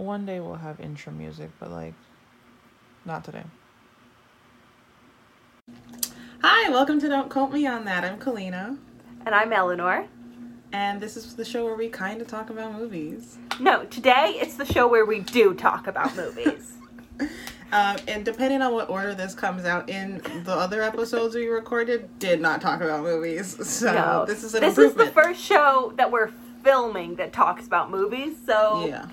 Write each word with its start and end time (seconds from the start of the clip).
one 0.00 0.24
day 0.24 0.40
we'll 0.40 0.54
have 0.54 0.80
intro 0.80 1.12
music, 1.12 1.50
but 1.60 1.70
like, 1.70 1.94
not 3.04 3.22
today. 3.24 3.44
Hi, 6.42 6.70
welcome 6.70 6.98
to 7.00 7.08
Don't 7.08 7.28
Quote 7.30 7.52
Me 7.52 7.66
on 7.66 7.84
That. 7.84 8.04
I'm 8.04 8.18
Kalina, 8.18 8.78
And 9.26 9.34
I'm 9.34 9.52
Eleanor. 9.52 10.06
and 10.72 11.00
this 11.00 11.16
is 11.16 11.36
the 11.36 11.44
show 11.44 11.64
where 11.64 11.74
we 11.74 11.88
kind 11.88 12.20
of 12.22 12.28
talk 12.28 12.48
about 12.50 12.72
movies. 12.72 13.36
No, 13.58 13.84
today 13.84 14.38
it's 14.40 14.54
the 14.54 14.64
show 14.64 14.88
where 14.88 15.04
we 15.04 15.20
do 15.20 15.54
talk 15.54 15.86
about 15.86 16.16
movies. 16.16 16.72
Um, 17.72 17.98
and 18.08 18.24
depending 18.24 18.62
on 18.62 18.72
what 18.72 18.90
order 18.90 19.14
this 19.14 19.32
comes 19.32 19.64
out 19.64 19.88
in, 19.88 20.20
the 20.42 20.52
other 20.52 20.82
episodes 20.82 21.36
we 21.36 21.46
recorded 21.46 22.18
did 22.18 22.40
not 22.40 22.60
talk 22.60 22.80
about 22.80 23.04
movies. 23.04 23.54
So 23.64 23.92
no, 23.94 24.24
this 24.26 24.42
is 24.42 24.56
an 24.56 24.60
this 24.60 24.76
is 24.76 24.94
the 24.94 25.06
first 25.06 25.40
show 25.40 25.92
that 25.96 26.10
we're 26.10 26.32
filming 26.64 27.14
that 27.14 27.32
talks 27.32 27.68
about 27.68 27.88
movies. 27.88 28.36
So 28.44 28.86
yeah. 28.88 29.06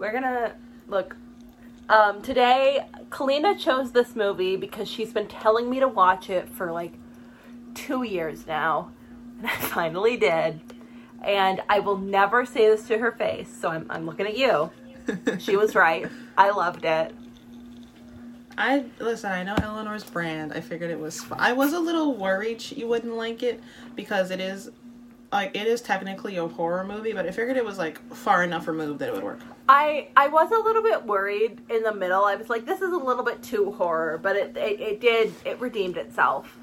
We're 0.00 0.12
gonna 0.12 0.54
look. 0.88 1.14
Um, 1.88 2.22
today, 2.22 2.86
Kalina 3.10 3.58
chose 3.58 3.92
this 3.92 4.16
movie 4.16 4.56
because 4.56 4.88
she's 4.88 5.12
been 5.12 5.26
telling 5.28 5.68
me 5.68 5.78
to 5.80 5.88
watch 5.88 6.30
it 6.30 6.48
for 6.48 6.72
like 6.72 6.94
two 7.74 8.02
years 8.02 8.46
now, 8.46 8.90
and 9.38 9.46
I 9.46 9.54
finally 9.56 10.16
did. 10.16 10.60
And 11.22 11.60
I 11.68 11.80
will 11.80 11.98
never 11.98 12.46
say 12.46 12.70
this 12.70 12.88
to 12.88 12.96
her 12.96 13.12
face, 13.12 13.54
so 13.54 13.68
I'm, 13.68 13.86
I'm 13.90 14.06
looking 14.06 14.26
at 14.26 14.36
you. 14.36 14.70
She 15.38 15.56
was 15.56 15.74
right. 15.74 16.08
I 16.38 16.50
loved 16.50 16.84
it. 16.84 17.12
I 18.56 18.84
listen. 19.00 19.32
I 19.32 19.42
know 19.42 19.56
Eleanor's 19.56 20.04
brand. 20.04 20.52
I 20.52 20.60
figured 20.60 20.90
it 20.90 21.00
was. 21.00 21.24
I 21.32 21.52
was 21.52 21.72
a 21.72 21.80
little 21.80 22.14
worried 22.14 22.60
she 22.60 22.84
wouldn't 22.84 23.14
like 23.14 23.42
it 23.42 23.60
because 23.96 24.30
it 24.30 24.40
is, 24.40 24.70
like, 25.32 25.56
it 25.56 25.66
is 25.66 25.80
technically 25.80 26.36
a 26.36 26.46
horror 26.46 26.84
movie, 26.84 27.12
but 27.12 27.26
I 27.26 27.30
figured 27.30 27.56
it 27.56 27.64
was 27.64 27.78
like 27.78 28.00
far 28.12 28.42
enough 28.42 28.66
removed 28.66 28.98
that 28.98 29.08
it 29.08 29.14
would 29.14 29.24
work. 29.24 29.40
I 29.68 30.08
I 30.16 30.26
was 30.26 30.50
a 30.50 30.58
little 30.58 30.82
bit 30.82 31.04
worried 31.04 31.60
in 31.70 31.82
the 31.82 31.94
middle. 31.94 32.24
I 32.24 32.34
was 32.34 32.48
like, 32.50 32.66
this 32.66 32.80
is 32.80 32.92
a 32.92 32.96
little 32.96 33.22
bit 33.22 33.40
too 33.42 33.70
horror, 33.72 34.18
but 34.18 34.34
it 34.36 34.56
it, 34.56 34.80
it 34.80 35.00
did 35.00 35.32
it 35.44 35.60
redeemed 35.60 35.96
itself. 35.96 36.56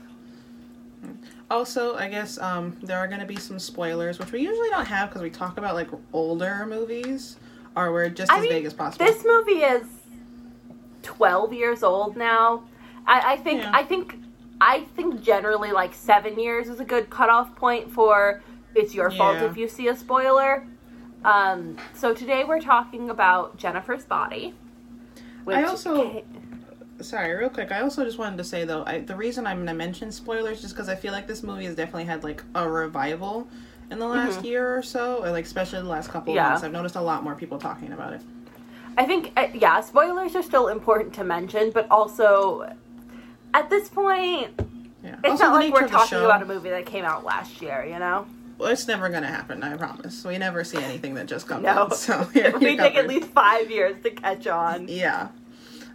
Also, 1.49 1.95
I 1.95 2.09
guess 2.09 2.37
um, 2.39 2.75
there 2.83 2.97
are 2.97 3.07
going 3.07 3.21
to 3.21 3.25
be 3.25 3.37
some 3.37 3.59
spoilers, 3.59 4.19
which 4.19 4.33
we 4.33 4.41
usually 4.41 4.69
don't 4.69 4.85
have 4.85 5.09
because 5.09 5.21
we 5.21 5.29
talk 5.29 5.57
about 5.57 5.75
like 5.75 5.87
older 6.11 6.65
movies, 6.65 7.37
or 7.75 7.93
we're 7.93 8.09
just 8.09 8.29
I 8.29 8.37
as 8.37 8.41
mean, 8.41 8.51
vague 8.51 8.65
as 8.65 8.73
possible. 8.73 9.05
This 9.05 9.23
movie 9.25 9.61
is 9.61 9.83
twelve 11.03 11.53
years 11.53 11.83
old 11.83 12.17
now. 12.17 12.63
I, 13.05 13.33
I 13.33 13.37
think 13.37 13.61
Yeah. 13.61 13.71
I 13.73 13.83
think 13.83 14.17
I 14.59 14.81
think 14.97 15.21
generally 15.21 15.71
like 15.71 15.93
seven 15.93 16.37
years 16.37 16.67
is 16.67 16.81
a 16.81 16.85
good 16.85 17.09
cutoff 17.09 17.55
point 17.55 17.89
for 17.89 18.41
it's 18.77 18.93
your 18.93 19.09
fault 19.11 19.37
if 19.37 19.57
you 19.57 19.67
see 19.67 19.87
a 19.87 19.95
spoiler. 19.95 20.65
Um, 21.25 21.77
so 21.93 22.13
today 22.13 22.43
we're 22.43 22.61
talking 22.61 23.09
about 23.09 23.57
Jennifer's 23.57 24.05
Body. 24.05 24.53
I 25.47 25.63
also- 25.63 26.11
ca- 26.11 26.23
Sorry, 26.99 27.31
real 27.35 27.49
quick. 27.49 27.71
I 27.71 27.81
also 27.81 28.03
just 28.03 28.17
wanted 28.17 28.37
to 28.37 28.43
say 28.43 28.65
though, 28.65 28.83
I, 28.85 29.01
the 29.01 29.15
reason 29.15 29.45
I'm 29.45 29.57
going 29.57 29.67
to 29.67 29.73
mention 29.73 30.11
spoilers 30.11 30.61
just 30.61 30.73
because 30.73 30.89
I 30.89 30.95
feel 30.95 31.11
like 31.11 31.27
this 31.27 31.43
movie 31.43 31.65
has 31.65 31.75
definitely 31.75 32.05
had 32.05 32.23
like 32.23 32.43
a 32.55 32.67
revival 32.67 33.47
in 33.91 33.99
the 33.99 34.07
last 34.07 34.43
year 34.43 34.75
or 34.75 34.81
so, 34.81 35.23
or 35.23 35.29
like 35.31 35.45
especially 35.45 35.79
the 35.79 35.87
last 35.87 36.09
couple 36.09 36.33
Mm-hmm. 36.33 36.37
Yeah. 36.37 36.45
of 36.45 36.49
months. 36.53 36.63
I've 36.63 36.71
noticed 36.71 36.95
a 36.95 37.01
lot 37.01 37.23
more 37.23 37.35
people 37.35 37.57
talking 37.59 37.93
about 37.93 38.13
it. 38.13 38.21
I 38.97 39.05
think, 39.05 39.31
uh, 39.37 39.47
yeah, 39.53 39.79
spoilers 39.81 40.35
are 40.35 40.41
still 40.41 40.69
important 40.69 41.13
to 41.15 41.23
mention, 41.23 41.69
but 41.71 41.87
also 41.91 42.73
at 43.53 43.69
this 43.69 43.89
point, 43.89 44.59
Yeah. 45.03 45.15
it's 45.23 45.29
also, 45.29 45.43
not 45.45 45.53
like 45.53 45.73
we're 45.73 45.87
talking 45.87 46.17
about 46.17 46.41
a 46.41 46.45
movie 46.45 46.69
that 46.69 46.85
came 46.87 47.05
out 47.05 47.23
last 47.23 47.61
year, 47.61 47.85
you 47.85 47.99
know? 47.99 48.25
Well, 48.57 48.69
it's 48.71 48.87
never 48.87 49.09
gonna 49.09 49.27
happen. 49.27 49.61
I 49.63 49.75
promise. 49.77 50.23
We 50.25 50.37
never 50.37 50.63
see 50.63 50.77
anything 50.79 51.13
that 51.15 51.27
just 51.27 51.47
comes 51.47 51.63
No. 51.63 51.69
out. 51.69 51.95
So 51.95 52.27
we 52.33 52.41
take 52.77 52.95
at 52.95 53.07
least 53.07 53.27
five 53.29 53.69
years 53.69 54.01
to 54.03 54.09
catch 54.11 54.47
on. 54.47 54.87
Yeah. 54.87 55.29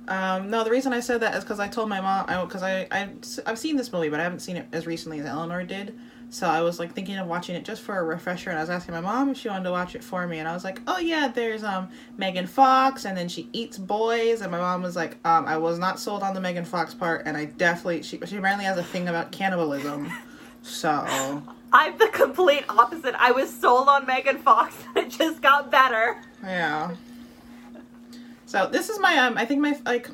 Um, 0.08 0.50
no, 0.50 0.64
the 0.64 0.70
reason 0.70 0.92
I 0.92 1.00
said 1.00 1.20
that 1.20 1.34
is 1.36 1.44
because 1.44 1.60
I 1.60 1.68
told 1.68 1.88
my 1.88 2.00
mom. 2.00 2.24
I 2.28 2.44
because 2.44 2.62
I, 2.62 2.86
I 2.90 3.08
I've 3.46 3.58
seen 3.58 3.76
this 3.76 3.92
movie, 3.92 4.08
but 4.08 4.20
I 4.20 4.24
haven't 4.24 4.40
seen 4.40 4.56
it 4.56 4.66
as 4.72 4.86
recently 4.86 5.20
as 5.20 5.26
Eleanor 5.26 5.64
did. 5.64 5.96
So 6.28 6.48
I 6.48 6.62
was 6.62 6.78
like 6.78 6.94
thinking 6.94 7.18
of 7.18 7.26
watching 7.26 7.54
it 7.56 7.64
just 7.64 7.82
for 7.82 7.98
a 7.98 8.02
refresher, 8.02 8.48
and 8.50 8.58
I 8.58 8.62
was 8.62 8.70
asking 8.70 8.94
my 8.94 9.00
mom 9.02 9.28
if 9.28 9.36
she 9.36 9.48
wanted 9.50 9.64
to 9.64 9.70
watch 9.70 9.94
it 9.94 10.02
for 10.02 10.26
me, 10.26 10.38
and 10.38 10.48
I 10.48 10.54
was 10.54 10.64
like, 10.64 10.80
"Oh 10.86 10.98
yeah, 10.98 11.28
there's 11.28 11.62
um 11.62 11.88
Megan 12.16 12.46
Fox, 12.46 13.04
and 13.04 13.16
then 13.16 13.28
she 13.28 13.48
eats 13.52 13.76
boys," 13.76 14.40
and 14.40 14.50
my 14.50 14.58
mom 14.58 14.82
was 14.82 14.96
like, 14.96 15.18
um, 15.26 15.44
"I 15.46 15.56
was 15.58 15.78
not 15.78 16.00
sold 16.00 16.22
on 16.22 16.32
the 16.34 16.40
Megan 16.40 16.64
Fox 16.64 16.94
part, 16.94 17.24
and 17.26 17.36
I 17.36 17.44
definitely 17.44 18.02
she 18.02 18.18
she 18.24 18.38
apparently 18.38 18.64
has 18.64 18.78
a 18.78 18.82
thing 18.84 19.08
about 19.08 19.30
cannibalism." 19.32 20.10
So 20.62 21.42
I'm 21.72 21.98
the 21.98 22.08
complete 22.08 22.64
opposite. 22.68 23.14
I 23.18 23.32
was 23.32 23.52
sold 23.54 23.88
on 23.88 24.06
Megan 24.06 24.38
Fox 24.38 24.74
and 24.94 25.06
it 25.06 25.10
just 25.10 25.42
got 25.42 25.70
better. 25.70 26.20
Yeah. 26.42 26.94
So 28.46 28.68
this 28.70 28.88
is 28.88 28.98
my 29.00 29.16
um 29.18 29.36
I 29.38 29.44
think 29.44 29.60
my 29.60 29.78
like 29.84 30.08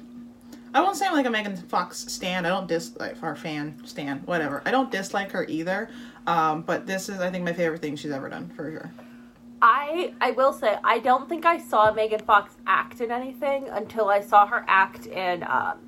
I 0.74 0.80
won't 0.80 0.96
say 0.96 1.06
I'm 1.06 1.14
like 1.14 1.26
a 1.26 1.30
Megan 1.30 1.56
Fox 1.56 1.98
stan. 2.12 2.44
I 2.44 2.50
don't 2.50 2.68
dislike 2.68 3.16
or 3.22 3.34
fan 3.34 3.74
stan, 3.84 4.18
whatever. 4.26 4.62
I 4.66 4.70
don't 4.70 4.90
dislike 4.90 5.30
her 5.32 5.44
either. 5.48 5.88
Um, 6.26 6.62
but 6.62 6.86
this 6.86 7.08
is 7.08 7.20
I 7.20 7.30
think 7.30 7.44
my 7.44 7.52
favorite 7.52 7.80
thing 7.80 7.96
she's 7.96 8.12
ever 8.12 8.28
done 8.28 8.50
for 8.50 8.70
sure. 8.70 8.92
I 9.60 10.14
I 10.20 10.30
will 10.32 10.52
say 10.52 10.76
I 10.84 10.98
don't 11.00 11.28
think 11.28 11.44
I 11.46 11.58
saw 11.58 11.92
Megan 11.92 12.20
Fox 12.20 12.54
act 12.66 13.00
in 13.00 13.10
anything 13.10 13.68
until 13.68 14.08
I 14.08 14.20
saw 14.20 14.46
her 14.46 14.64
act 14.68 15.06
in 15.06 15.42
um 15.42 15.78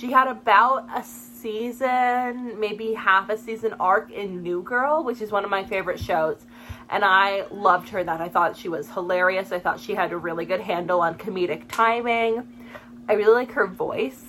she 0.00 0.10
had 0.10 0.28
about 0.28 0.88
a 0.96 1.04
season, 1.04 2.58
maybe 2.58 2.94
half 2.94 3.28
a 3.28 3.36
season 3.36 3.74
arc 3.78 4.10
in 4.10 4.42
New 4.42 4.62
Girl, 4.62 5.04
which 5.04 5.20
is 5.20 5.30
one 5.30 5.44
of 5.44 5.50
my 5.50 5.62
favorite 5.62 6.00
shows. 6.00 6.38
And 6.88 7.04
I 7.04 7.44
loved 7.50 7.90
her 7.90 8.02
that. 8.02 8.20
I 8.20 8.30
thought 8.30 8.56
she 8.56 8.70
was 8.70 8.88
hilarious. 8.90 9.52
I 9.52 9.58
thought 9.58 9.78
she 9.78 9.94
had 9.94 10.12
a 10.12 10.16
really 10.16 10.46
good 10.46 10.60
handle 10.60 11.02
on 11.02 11.16
comedic 11.16 11.68
timing. 11.68 12.48
I 13.10 13.12
really 13.12 13.34
like 13.34 13.52
her 13.52 13.66
voice. 13.66 14.24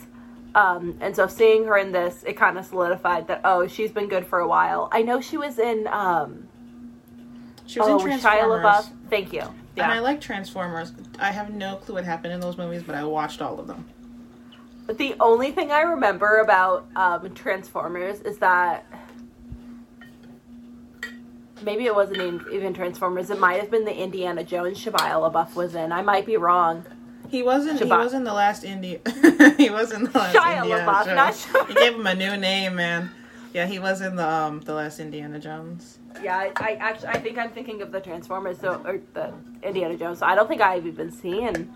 Um, 0.56 0.98
and 1.00 1.16
so 1.16 1.28
seeing 1.28 1.64
her 1.64 1.78
in 1.78 1.94
this, 1.94 2.24
it 2.28 2.36
kind 2.36 2.58
of 2.58 2.66
solidified 2.66 3.28
that, 3.28 3.40
oh, 3.46 3.66
she's 3.68 3.94
been 3.94 4.09
good 4.09 4.26
for 4.28 4.40
a 4.40 4.48
while. 4.48 4.90
I 4.92 5.03
know 5.03 5.22
she 5.22 5.38
was 5.38 5.58
in 5.58 5.88
um, 5.88 6.50
She 7.66 7.80
was 7.80 7.88
oh, 7.88 8.06
in 8.06 8.18
Shia 8.18 8.22
Transformers. 8.22 8.66
LaBeouf. 8.66 8.90
Thank 9.09 9.32
you. 9.32 9.44
Yeah. 9.78 9.84
And 9.84 9.94
I 9.94 10.00
like 10.00 10.20
Transformers. 10.20 10.92
I 11.18 11.32
have 11.32 11.53
no 11.53 11.78
clue 11.78 11.96
what 11.96 12.03
happened 12.03 12.34
in 12.34 12.42
those 12.42 12.58
movies, 12.58 12.84
but 12.84 12.96
I 12.96 13.06
watched 13.06 13.42
all 13.42 13.58
of 13.58 13.68
them. 13.68 13.86
But 14.91 14.97
the 14.97 15.16
only 15.22 15.52
thing 15.52 15.72
I 15.72 15.84
remember 15.84 16.40
about 16.40 16.85
um, 16.97 17.34
Transformers 17.34 18.19
is 18.19 18.40
that 18.40 18.85
maybe 21.63 21.85
it 21.85 21.96
wasn't 21.96 22.44
even- 22.52 22.74
Transformers. 22.74 23.29
It 23.29 23.40
might 23.40 23.62
have 23.62 23.72
been 23.72 23.85
the 23.85 23.96
Indiana 23.96 24.44
Jones 24.44 24.84
Shia 24.84 24.91
LaBeouf 24.91 25.56
was 25.56 25.75
in. 25.75 25.94
I 25.94 26.02
might 26.02 26.25
be 26.25 26.35
wrong. 26.35 26.84
He 27.29 27.41
wasn't. 27.41 27.79
He 27.79 27.85
was 27.85 28.13
in 28.13 28.25
the 28.25 28.34
last 28.34 28.66
India. 28.66 29.00
he 29.56 29.69
was 29.69 29.94
in 29.94 30.03
the 30.03 30.12
last 30.12 30.35
Shia 30.35 30.57
Indiana 30.63 30.91
LaBeouf, 30.91 31.06
Jones. 31.06 31.16
not 31.16 31.34
Shia- 31.35 31.69
You 31.69 31.75
gave 31.75 31.94
him 31.94 32.06
a 32.08 32.13
new 32.13 32.35
name, 32.35 32.75
man. 32.75 33.12
Yeah, 33.53 33.68
he 33.68 33.79
was 33.79 34.02
in 34.02 34.18
the 34.18 34.28
um 34.28 34.59
the 34.59 34.73
last 34.73 35.00
Indiana 35.00 35.40
Jones. 35.40 36.00
Yeah, 36.22 36.38
I, 36.38 36.52
I 36.58 36.72
actually 36.81 37.08
I 37.08 37.19
think 37.22 37.38
I'm 37.38 37.52
thinking 37.52 37.81
of 37.81 37.94
the 37.94 38.02
Transformers 38.02 38.59
so 38.59 38.81
or 38.84 39.00
the 39.13 39.31
Indiana 39.63 39.96
Jones. 39.96 40.19
So 40.19 40.25
I 40.25 40.35
don't 40.35 40.50
think 40.50 40.59
I've 40.59 40.85
even 40.85 41.13
seen. 41.13 41.72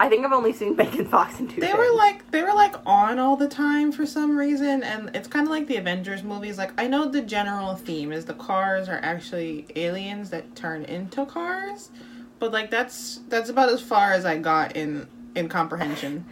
I 0.00 0.08
think 0.08 0.24
I've 0.26 0.32
only 0.32 0.52
seen 0.52 0.74
Megan 0.76 1.06
Fox 1.06 1.38
in 1.38 1.48
two. 1.48 1.60
They 1.60 1.68
things. 1.68 1.78
were 1.78 1.94
like 1.94 2.30
they 2.30 2.42
were 2.42 2.52
like 2.54 2.74
on 2.84 3.18
all 3.18 3.36
the 3.36 3.48
time 3.48 3.92
for 3.92 4.04
some 4.06 4.36
reason, 4.36 4.82
and 4.82 5.14
it's 5.14 5.28
kind 5.28 5.46
of 5.46 5.50
like 5.50 5.66
the 5.68 5.76
Avengers 5.76 6.22
movies. 6.22 6.58
Like 6.58 6.72
I 6.80 6.88
know 6.88 7.08
the 7.08 7.22
general 7.22 7.74
theme 7.76 8.12
is 8.12 8.24
the 8.24 8.34
cars 8.34 8.88
are 8.88 8.98
actually 9.02 9.66
aliens 9.76 10.30
that 10.30 10.56
turn 10.56 10.84
into 10.84 11.24
cars, 11.26 11.90
but 12.38 12.52
like 12.52 12.70
that's 12.70 13.20
that's 13.28 13.48
about 13.50 13.68
as 13.68 13.80
far 13.80 14.12
as 14.12 14.24
I 14.24 14.38
got 14.38 14.76
in 14.76 15.06
in 15.34 15.48
comprehension. 15.48 16.24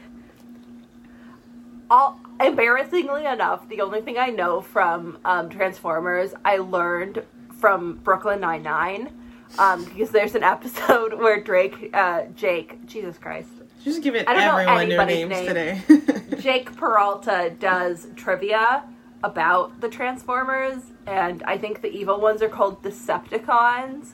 all 1.90 2.18
embarrassingly 2.40 3.26
enough, 3.26 3.68
the 3.68 3.80
only 3.80 4.00
thing 4.00 4.18
I 4.18 4.28
know 4.30 4.60
from 4.60 5.18
um, 5.24 5.48
Transformers, 5.50 6.32
I 6.44 6.56
learned 6.56 7.22
from 7.60 7.96
Brooklyn 8.02 8.40
Nine 8.40 8.62
Nine, 8.62 9.10
um, 9.58 9.84
because 9.84 10.10
there's 10.10 10.34
an 10.34 10.42
episode 10.42 11.14
where 11.18 11.40
Drake, 11.40 11.90
uh, 11.94 12.22
Jake, 12.36 12.84
Jesus 12.86 13.18
Christ, 13.18 13.48
Just 13.84 14.02
give 14.02 14.14
it 14.14 14.28
I 14.28 14.34
don't 14.34 14.44
know 14.44 14.56
everyone 14.56 14.88
new 14.88 14.98
anybody's 14.98 15.28
names 15.28 15.86
name. 15.88 16.06
today. 16.06 16.36
Jake 16.40 16.74
Peralta 16.76 17.52
does 17.58 18.08
trivia 18.16 18.84
about 19.24 19.80
the 19.80 19.88
Transformers, 19.88 20.82
and 21.06 21.42
I 21.44 21.56
think 21.58 21.80
the 21.82 21.90
evil 21.90 22.20
ones 22.20 22.42
are 22.42 22.48
called 22.48 22.82
Decepticons, 22.82 24.12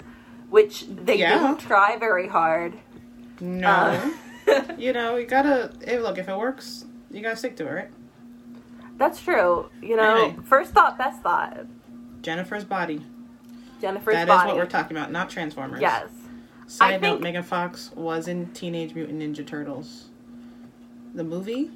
which 0.51 0.87
they 0.89 1.17
Yeah. 1.19 1.39
didn't 1.39 1.59
try 1.61 1.97
very 1.97 2.29
hard. 2.29 2.75
no, 3.41 3.69
Uh, 4.49 4.62
you 4.79 4.93
know 4.93 5.17
you 5.17 5.27
gotta 5.27 5.71
hey, 5.85 5.99
look 5.99 6.19
if 6.19 6.29
it 6.29 6.37
works, 6.37 6.85
you 7.11 7.23
gotta 7.23 7.37
stick 7.37 7.57
to 7.57 7.67
it, 7.67 7.71
right? 7.73 7.89
That's 8.99 9.21
true. 9.23 9.71
You 9.81 9.97
know, 9.97 10.25
Anyway. 10.25 10.37
first 10.45 10.73
thought, 10.73 10.99
best 10.99 11.23
thought. 11.23 11.67
Jennifer's 12.23 12.65
body. 12.65 13.05
Jennifer's 13.81 14.15
That 14.15 14.23
is 14.23 14.29
body. 14.29 14.49
what 14.49 14.57
we're 14.57 14.67
talking 14.67 14.97
about, 14.97 15.11
not 15.13 15.31
Transformers. 15.31 15.81
Yes. 15.81 16.09
Side 16.67 16.95
I 16.95 16.97
note: 16.97 17.01
think- 17.01 17.21
Megan 17.23 17.43
Fox 17.43 17.91
was 17.95 18.29
in 18.29 18.49
Teenage 18.53 18.95
Mutant 18.95 19.21
Ninja 19.23 19.47
Turtles, 19.47 20.07
the 21.15 21.25
movie. 21.25 21.71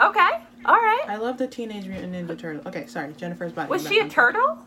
Okay. 0.00 0.28
All 0.64 0.74
right. 0.74 1.04
I 1.08 1.16
love 1.16 1.38
the 1.38 1.46
Teenage 1.46 1.86
Mutant 1.86 2.12
Ninja 2.12 2.38
Turtle. 2.38 2.62
Okay, 2.66 2.86
sorry, 2.86 3.12
Jennifer's 3.16 3.52
body. 3.52 3.68
Was 3.70 3.86
she 3.88 3.98
a 4.00 4.08
turtle? 4.08 4.58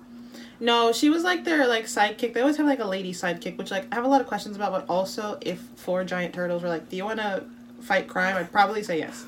No, 0.60 0.92
she 0.92 1.10
was 1.10 1.24
like 1.24 1.44
their 1.44 1.68
like 1.68 1.86
sidekick. 1.86 2.34
They 2.34 2.42
always 2.42 2.58
have 2.58 2.66
like 2.66 2.80
a 2.80 2.86
lady 2.88 3.14
sidekick, 3.14 3.58
which 3.58 3.72
like 3.72 3.86
I 3.92 3.96
have 3.96 4.06
a 4.06 4.08
lot 4.08 4.22
of 4.22 4.28
questions 4.28 4.56
about. 4.56 4.72
But 4.72 4.86
also, 4.90 5.38
if 5.42 5.60
four 5.76 6.04
giant 6.04 6.34
turtles 6.34 6.64
were 6.64 6.70
like, 6.70 6.90
"Do 6.90 6.96
you 6.96 7.04
want 7.06 7.20
to 7.20 7.44
fight 7.82 8.08
crime?" 8.08 8.36
I'd 8.38 8.52
probably 8.52 8.84
say 8.84 8.98
yes. 9.00 9.26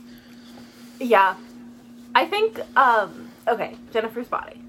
Yeah. 1.00 1.36
I 2.16 2.26
think 2.26 2.60
um 2.78 3.30
okay, 3.48 3.76
Jennifer's 3.92 4.28
body. 4.28 4.62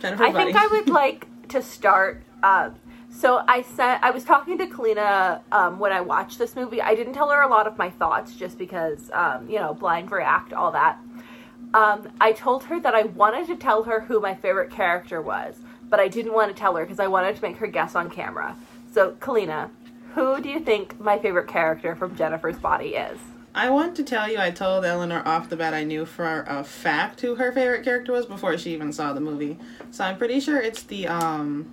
Jennifer. 0.00 0.24
I 0.24 0.32
think 0.32 0.56
I 0.56 0.66
would 0.68 0.88
like 1.02 1.26
to 1.48 1.62
start 1.62 2.22
um 2.42 2.74
so 3.10 3.42
I 3.48 3.62
said 3.62 3.98
I 4.02 4.10
was 4.10 4.22
talking 4.22 4.58
to 4.58 4.66
Kalina 4.66 5.40
um, 5.50 5.78
when 5.78 5.92
I 5.92 6.00
watched 6.00 6.38
this 6.38 6.54
movie. 6.54 6.80
I 6.80 6.94
didn't 6.94 7.14
tell 7.14 7.30
her 7.30 7.40
a 7.40 7.48
lot 7.48 7.66
of 7.66 7.76
my 7.76 7.90
thoughts 7.90 8.36
just 8.36 8.58
because, 8.58 9.10
um, 9.12 9.48
you 9.48 9.58
know, 9.58 9.74
blind 9.74 10.12
react, 10.12 10.52
all 10.52 10.70
that. 10.72 10.98
Um, 11.74 12.08
I 12.20 12.32
told 12.32 12.64
her 12.64 12.78
that 12.80 12.94
I 12.94 13.02
wanted 13.02 13.46
to 13.48 13.56
tell 13.56 13.82
her 13.84 14.00
who 14.00 14.20
my 14.20 14.34
favorite 14.34 14.70
character 14.70 15.20
was, 15.20 15.56
but 15.88 16.00
I 16.00 16.08
didn't 16.08 16.32
want 16.32 16.54
to 16.54 16.58
tell 16.58 16.76
her 16.76 16.84
because 16.84 17.00
I 17.00 17.08
wanted 17.08 17.36
to 17.36 17.42
make 17.42 17.56
her 17.56 17.66
guess 17.66 17.94
on 17.94 18.08
camera. 18.08 18.56
So, 18.92 19.12
Kalina, 19.12 19.70
who 20.14 20.40
do 20.40 20.48
you 20.48 20.60
think 20.60 20.98
my 21.00 21.18
favorite 21.18 21.48
character 21.48 21.94
from 21.96 22.14
Jennifer's 22.14 22.58
Body 22.58 22.90
is? 22.90 23.18
I 23.58 23.70
want 23.70 23.96
to 23.96 24.04
tell 24.04 24.30
you, 24.30 24.38
I 24.38 24.52
told 24.52 24.84
Eleanor 24.84 25.20
off 25.26 25.48
the 25.48 25.56
bat 25.56 25.74
I 25.74 25.82
knew 25.82 26.06
for 26.06 26.44
a 26.46 26.62
fact 26.62 27.22
who 27.22 27.34
her 27.34 27.50
favorite 27.50 27.82
character 27.82 28.12
was 28.12 28.24
before 28.24 28.56
she 28.56 28.72
even 28.72 28.92
saw 28.92 29.12
the 29.12 29.20
movie. 29.20 29.58
So 29.90 30.04
I'm 30.04 30.16
pretty 30.16 30.38
sure 30.38 30.60
it's 30.60 30.84
the 30.84 31.08
um 31.08 31.68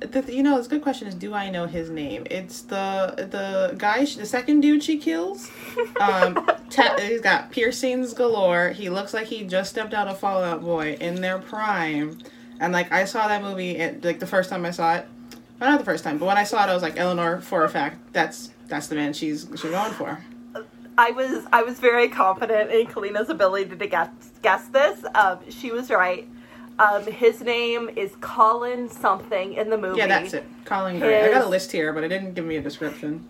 the, 0.00 0.24
you 0.34 0.42
know, 0.42 0.56
it's 0.56 0.66
a 0.66 0.70
good 0.70 0.80
question 0.80 1.06
is 1.06 1.14
do 1.14 1.34
I 1.34 1.50
know 1.50 1.66
his 1.66 1.90
name? 1.90 2.26
It's 2.30 2.62
the 2.62 3.14
the 3.16 3.76
guy, 3.76 4.06
the 4.06 4.24
second 4.24 4.62
dude 4.62 4.82
she 4.82 4.96
kills. 4.98 5.50
Um, 6.00 6.34
ta- 6.70 6.96
he's 6.98 7.20
got 7.20 7.50
piercings 7.50 8.14
galore. 8.14 8.70
He 8.70 8.88
looks 8.88 9.12
like 9.12 9.26
he 9.26 9.44
just 9.44 9.70
stepped 9.70 9.92
out 9.92 10.08
of 10.08 10.18
Fall 10.18 10.42
Out 10.42 10.62
Boy 10.62 10.96
in 11.00 11.20
their 11.20 11.38
prime. 11.38 12.18
And 12.60 12.72
like 12.72 12.90
I 12.92 13.04
saw 13.04 13.28
that 13.28 13.42
movie, 13.42 13.76
it, 13.76 14.04
like 14.04 14.20
the 14.20 14.26
first 14.26 14.48
time 14.48 14.64
I 14.64 14.70
saw 14.70 14.94
it, 14.94 15.06
well, 15.60 15.70
not 15.70 15.78
the 15.78 15.84
first 15.84 16.02
time, 16.02 16.18
but 16.18 16.26
when 16.26 16.38
I 16.38 16.44
saw 16.44 16.64
it, 16.64 16.70
I 16.70 16.74
was 16.74 16.82
like 16.82 16.96
Eleanor 16.96 17.40
for 17.40 17.64
a 17.64 17.68
fact. 17.68 17.98
That's 18.12 18.50
that's 18.68 18.86
the 18.86 18.94
man 18.94 19.12
she's 19.12 19.46
she's 19.52 19.70
going 19.70 19.92
for. 19.92 20.24
I 20.98 21.12
was 21.12 21.46
I 21.52 21.62
was 21.62 21.78
very 21.78 22.08
confident 22.08 22.72
in 22.72 22.86
Kalina's 22.88 23.30
ability 23.30 23.76
to 23.76 23.86
guess 23.86 24.10
guess 24.42 24.66
this. 24.66 25.04
Um, 25.14 25.38
she 25.48 25.70
was 25.70 25.90
right. 25.90 26.28
Um, 26.80 27.04
his 27.06 27.40
name 27.40 27.88
is 27.94 28.14
Colin 28.20 28.88
something 28.88 29.54
in 29.54 29.70
the 29.70 29.78
movie. 29.78 29.98
Yeah, 29.98 30.08
that's 30.08 30.34
it. 30.34 30.44
Colin 30.64 30.98
Gray. 30.98 31.22
I 31.22 31.32
got 31.32 31.46
a 31.46 31.48
list 31.48 31.70
here, 31.70 31.92
but 31.92 32.02
it 32.02 32.08
didn't 32.08 32.34
give 32.34 32.44
me 32.44 32.56
a 32.56 32.60
description. 32.60 33.28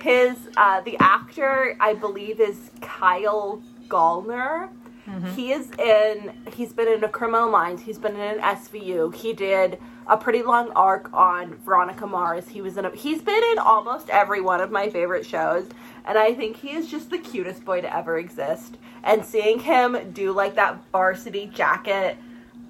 His 0.00 0.36
uh, 0.56 0.80
the 0.80 0.96
actor 0.98 1.76
I 1.78 1.92
believe 1.92 2.40
is 2.40 2.70
Kyle 2.80 3.62
Gallner. 3.88 4.70
Mm-hmm. 5.08 5.34
He 5.34 5.52
is 5.52 5.70
in. 5.78 6.32
He's 6.52 6.72
been 6.72 6.88
in 6.88 7.02
a 7.02 7.08
Criminal 7.08 7.50
Minds. 7.50 7.82
He's 7.82 7.98
been 7.98 8.14
in 8.14 8.38
an 8.38 8.40
SVU. 8.40 9.14
He 9.14 9.32
did 9.32 9.78
a 10.06 10.16
pretty 10.16 10.42
long 10.42 10.70
arc 10.72 11.10
on 11.14 11.56
Veronica 11.64 12.06
Mars. 12.06 12.48
He 12.48 12.60
was 12.60 12.76
in. 12.76 12.84
A, 12.84 12.94
he's 12.94 13.22
been 13.22 13.42
in 13.52 13.58
almost 13.58 14.10
every 14.10 14.40
one 14.42 14.60
of 14.60 14.70
my 14.70 14.90
favorite 14.90 15.24
shows, 15.24 15.66
and 16.04 16.18
I 16.18 16.34
think 16.34 16.58
he 16.58 16.72
is 16.72 16.90
just 16.90 17.10
the 17.10 17.18
cutest 17.18 17.64
boy 17.64 17.80
to 17.80 17.94
ever 17.94 18.18
exist. 18.18 18.76
And 19.02 19.24
seeing 19.24 19.60
him 19.60 20.12
do 20.12 20.32
like 20.32 20.56
that 20.56 20.78
varsity 20.92 21.46
jacket 21.46 22.18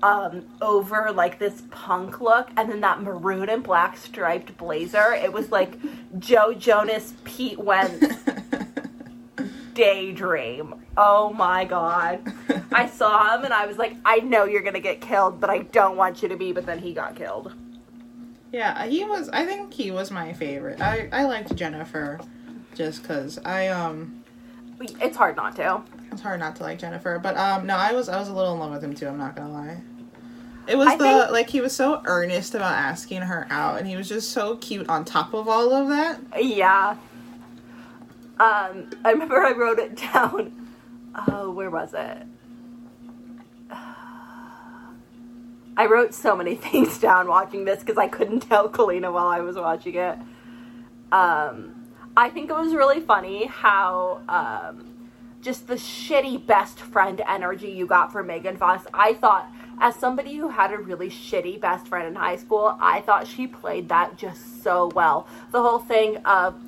um, 0.02 0.44
over 0.62 1.10
like 1.12 1.38
this 1.38 1.62
punk 1.70 2.20
look 2.20 2.50
and 2.56 2.70
then 2.70 2.80
that 2.82 3.02
maroon 3.02 3.48
and 3.48 3.62
black 3.62 3.96
striped 3.96 4.56
blazer. 4.56 5.12
It 5.12 5.32
was 5.32 5.50
like 5.50 5.76
Joe 6.18 6.54
Jonas, 6.54 7.14
Pete 7.24 7.58
Wentz 7.58 8.06
daydream. 9.78 10.74
Oh 10.96 11.32
my 11.32 11.64
god. 11.64 12.20
I 12.72 12.86
saw 12.90 13.36
him 13.36 13.44
and 13.44 13.54
I 13.54 13.66
was 13.66 13.78
like, 13.78 13.94
I 14.04 14.16
know 14.16 14.44
you're 14.44 14.62
gonna 14.62 14.80
get 14.80 15.00
killed, 15.00 15.40
but 15.40 15.50
I 15.50 15.58
don't 15.60 15.96
want 15.96 16.20
you 16.22 16.28
to 16.28 16.36
be, 16.36 16.52
but 16.52 16.66
then 16.66 16.78
he 16.80 16.92
got 16.92 17.14
killed. 17.16 17.54
Yeah, 18.52 18.86
he 18.86 19.04
was 19.04 19.28
I 19.28 19.46
think 19.46 19.72
he 19.72 19.90
was 19.90 20.10
my 20.10 20.32
favorite. 20.32 20.80
I, 20.80 21.08
I 21.12 21.24
liked 21.24 21.54
Jennifer 21.54 22.18
just 22.74 23.04
cause 23.04 23.38
I 23.44 23.68
um 23.68 24.24
It's 24.80 25.16
hard 25.16 25.36
not 25.36 25.56
to. 25.56 25.82
it's 26.12 26.20
hard 26.22 26.40
not 26.40 26.56
to 26.56 26.62
like 26.64 26.78
Jennifer, 26.78 27.18
but 27.18 27.36
um 27.36 27.66
no, 27.66 27.76
I 27.76 27.92
was 27.92 28.08
I 28.08 28.18
was 28.18 28.28
a 28.28 28.32
little 28.34 28.54
in 28.54 28.58
love 28.60 28.72
with 28.72 28.82
him 28.82 28.94
too. 28.94 29.06
I'm 29.06 29.18
not 29.18 29.36
gonna 29.36 29.52
lie. 29.52 29.80
It 30.66 30.76
was 30.76 30.88
I 30.88 30.96
the 30.96 31.04
think- 31.04 31.30
like 31.30 31.48
he 31.50 31.60
was 31.60 31.74
so 31.74 32.02
earnest 32.04 32.54
about 32.54 32.74
asking 32.74 33.22
her 33.22 33.46
out, 33.48 33.78
and 33.78 33.86
he 33.88 33.96
was 33.96 34.08
just 34.08 34.32
so 34.32 34.56
cute 34.56 34.88
on 34.88 35.04
top 35.04 35.32
of 35.32 35.48
all 35.48 35.72
of 35.72 35.88
that. 35.88 36.20
Yeah. 36.42 36.96
Um, 38.40 38.90
I 39.04 39.10
remember 39.10 39.42
I 39.42 39.52
wrote 39.52 39.78
it 39.78 39.96
down. 40.12 40.68
Oh, 41.26 41.50
where 41.50 41.70
was 41.70 41.92
it? 41.94 42.26
I 45.76 45.86
wrote 45.86 46.14
so 46.14 46.36
many 46.36 46.54
things 46.56 46.98
down 46.98 47.28
watching 47.28 47.64
this 47.64 47.80
because 47.80 47.98
I 47.98 48.08
couldn't 48.08 48.40
tell 48.40 48.68
Kalina 48.68 49.12
while 49.12 49.28
I 49.28 49.40
was 49.40 49.56
watching 49.56 49.96
it. 49.96 50.18
Um, 51.10 51.86
I 52.16 52.30
think 52.30 52.50
it 52.50 52.54
was 52.54 52.74
really 52.74 53.00
funny 53.00 53.46
how 53.46 54.22
um, 54.28 54.92
just 55.40 55.66
the 55.66 55.74
shitty 55.74 56.44
best 56.46 56.80
friend 56.80 57.20
energy 57.26 57.70
you 57.70 57.86
got 57.86 58.12
from 58.12 58.26
Megan 58.26 58.56
Fox. 58.56 58.84
I 58.92 59.14
thought, 59.14 59.48
as 59.80 59.94
somebody 59.96 60.36
who 60.36 60.48
had 60.48 60.72
a 60.72 60.78
really 60.78 61.10
shitty 61.10 61.60
best 61.60 61.86
friend 61.88 62.08
in 62.08 62.14
high 62.14 62.36
school, 62.36 62.76
I 62.80 63.00
thought 63.00 63.26
she 63.26 63.46
played 63.46 63.88
that 63.88 64.16
just 64.16 64.62
so 64.62 64.90
well. 64.94 65.28
The 65.52 65.62
whole 65.62 65.78
thing 65.78 66.16
of, 66.18 66.60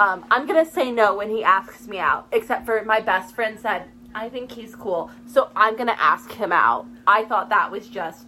um, 0.00 0.24
I'm 0.30 0.46
gonna 0.46 0.64
say 0.66 0.90
no 0.90 1.14
when 1.16 1.30
he 1.30 1.44
asks 1.44 1.86
me 1.86 1.98
out, 1.98 2.26
except 2.32 2.66
for 2.66 2.82
my 2.84 3.00
best 3.00 3.34
friend 3.36 3.58
said, 3.60 3.84
I 4.14 4.28
think 4.28 4.50
he's 4.52 4.74
cool, 4.74 5.10
so 5.26 5.50
I'm 5.54 5.76
gonna 5.76 5.96
ask 5.98 6.32
him 6.32 6.52
out. 6.52 6.86
I 7.06 7.24
thought 7.24 7.48
that 7.50 7.70
was 7.70 7.86
just 7.88 8.26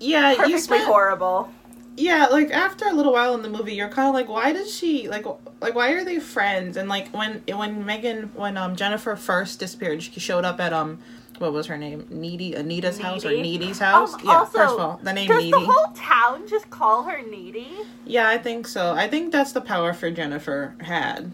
Yeah, 0.00 0.30
you 0.30 0.36
perfectly 0.38 0.58
spent 0.58 0.84
horrible. 0.86 1.50
yeah 1.96 2.26
like 2.26 2.50
after 2.50 2.86
a 2.86 2.92
little 2.92 3.12
while 3.12 3.34
in 3.34 3.42
the 3.42 3.50
movie 3.50 3.74
you're 3.74 3.88
kind 3.90 4.08
of 4.08 4.14
like 4.14 4.28
why 4.28 4.52
does 4.52 4.74
she 4.74 5.08
like 5.08 5.26
like 5.60 5.74
why 5.74 5.92
are 5.92 6.02
they 6.04 6.18
friends 6.18 6.76
and 6.78 6.88
like 6.88 7.06
when 7.14 7.42
when 7.54 7.84
megan 7.84 8.30
when 8.34 8.56
um 8.56 8.74
jennifer 8.74 9.14
first 9.14 9.60
disappeared 9.60 10.02
she 10.02 10.18
showed 10.18 10.44
up 10.44 10.58
at 10.58 10.72
um 10.72 10.98
what 11.38 11.52
was 11.52 11.66
her 11.66 11.76
name? 11.78 12.06
Needy 12.10 12.54
anita's 12.54 12.98
house 12.98 13.24
or 13.24 13.30
Needy. 13.30 13.42
needy's 13.58 13.78
house? 13.78 14.14
Um, 14.14 14.20
yeah 14.24 14.30
also, 14.38 14.58
first 14.58 14.74
of 14.74 14.80
all 14.80 15.00
the 15.02 15.12
name 15.12 15.28
Does 15.28 15.38
needy. 15.38 15.50
the 15.50 15.60
whole 15.60 15.92
town 15.94 16.46
just 16.48 16.70
call 16.70 17.02
her 17.04 17.20
needy? 17.22 17.68
yeah 18.06 18.28
i 18.28 18.38
think 18.38 18.66
so. 18.66 18.92
I 18.92 19.08
think 19.08 19.32
that's 19.32 19.52
the 19.52 19.60
power 19.60 19.92
for 19.92 20.10
jennifer 20.10 20.74
had. 20.80 21.32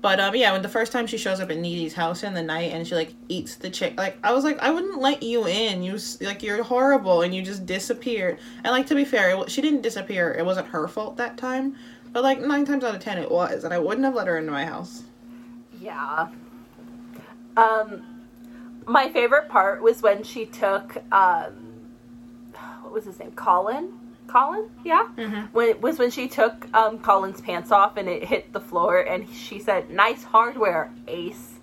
But 0.00 0.18
um 0.18 0.34
yeah 0.34 0.50
when 0.52 0.62
the 0.62 0.68
first 0.68 0.90
time 0.90 1.06
she 1.06 1.16
shows 1.18 1.38
up 1.38 1.50
at 1.50 1.58
needy's 1.58 1.94
house 1.94 2.24
in 2.24 2.34
the 2.34 2.42
night 2.42 2.72
and 2.72 2.84
she 2.86 2.94
like 2.96 3.14
eats 3.28 3.54
the 3.56 3.70
chick 3.70 3.94
like 3.96 4.18
i 4.24 4.32
was 4.32 4.42
like 4.42 4.58
i 4.58 4.70
wouldn't 4.70 4.98
let 5.00 5.22
you 5.22 5.46
in. 5.46 5.82
You 5.82 5.94
s- 5.94 6.18
like 6.20 6.42
you're 6.42 6.62
horrible 6.64 7.22
and 7.22 7.32
you 7.34 7.42
just 7.42 7.64
disappeared. 7.66 8.38
And 8.64 8.72
like 8.72 8.86
to 8.88 8.94
be 8.96 9.04
fair 9.04 9.30
it, 9.30 9.50
she 9.50 9.60
didn't 9.62 9.82
disappear. 9.82 10.32
It 10.32 10.44
wasn't 10.44 10.66
her 10.68 10.88
fault 10.88 11.16
that 11.18 11.36
time. 11.36 11.76
But 12.12 12.24
like 12.24 12.40
nine 12.40 12.64
times 12.64 12.82
out 12.82 12.94
of 12.96 13.00
ten 13.00 13.18
it 13.18 13.30
was 13.30 13.62
and 13.64 13.72
i 13.72 13.78
wouldn't 13.78 14.04
have 14.04 14.14
let 14.16 14.26
her 14.26 14.36
into 14.38 14.50
my 14.50 14.64
house. 14.66 15.04
Yeah. 15.80 16.28
Um, 17.56 18.02
my 18.86 19.10
favorite 19.10 19.48
part 19.48 19.82
was 19.82 20.02
when 20.02 20.22
she 20.22 20.46
took 20.46 20.96
um, 21.12 21.72
what 22.82 22.92
was 22.92 23.04
his 23.04 23.18
name? 23.18 23.32
Colin. 23.32 23.98
Colin, 24.28 24.70
yeah. 24.84 25.08
Mhm. 25.16 25.48
When 25.52 25.68
it 25.68 25.80
was 25.82 25.98
when 25.98 26.10
she 26.10 26.28
took 26.28 26.66
um, 26.74 26.98
Colin's 27.00 27.40
pants 27.40 27.70
off 27.70 27.96
and 27.96 28.08
it 28.08 28.24
hit 28.24 28.52
the 28.52 28.60
floor, 28.60 29.00
and 29.00 29.28
she 29.30 29.58
said, 29.58 29.90
"Nice 29.90 30.24
hardware, 30.24 30.90
Ace." 31.08 31.58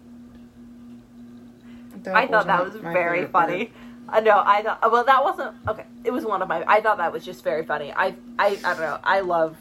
I 2.08 2.28
thought 2.28 2.48
that 2.48 2.64
was 2.64 2.76
very 2.76 2.94
favorite 2.94 3.32
part. 3.32 3.50
funny. 3.50 3.72
Uh, 4.08 4.20
no, 4.22 4.42
I 4.46 4.62
thought. 4.64 4.92
Well, 4.92 5.04
that 5.04 5.24
wasn't 5.24 5.56
okay. 5.68 5.86
It 6.04 6.12
was 6.12 6.26
one 6.26 6.42
of 6.42 6.48
my. 6.48 6.64
I 6.68 6.82
thought 6.82 6.98
that 6.98 7.12
was 7.12 7.26
just 7.26 7.44
very 7.44 7.64
funny. 7.66 7.92
I, 7.92 8.16
I, 8.38 8.58
I 8.64 8.74
don't 8.74 8.80
know. 8.80 9.00
I 9.04 9.20
love 9.22 9.58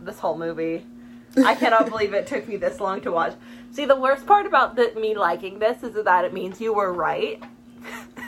this 0.00 0.18
whole 0.18 0.36
movie. 0.36 0.84
I 1.36 1.54
cannot 1.54 1.86
believe 1.90 2.12
it 2.14 2.26
took 2.26 2.46
me 2.48 2.56
this 2.56 2.80
long 2.80 3.00
to 3.02 3.12
watch. 3.12 3.34
See, 3.72 3.86
the 3.86 3.96
worst 3.96 4.26
part 4.26 4.46
about 4.46 4.76
the, 4.76 4.92
me 4.96 5.14
liking 5.16 5.58
this 5.58 5.82
is 5.82 5.94
that 6.04 6.24
it 6.24 6.32
means 6.32 6.60
you 6.60 6.72
were 6.74 6.92
right. 6.92 7.42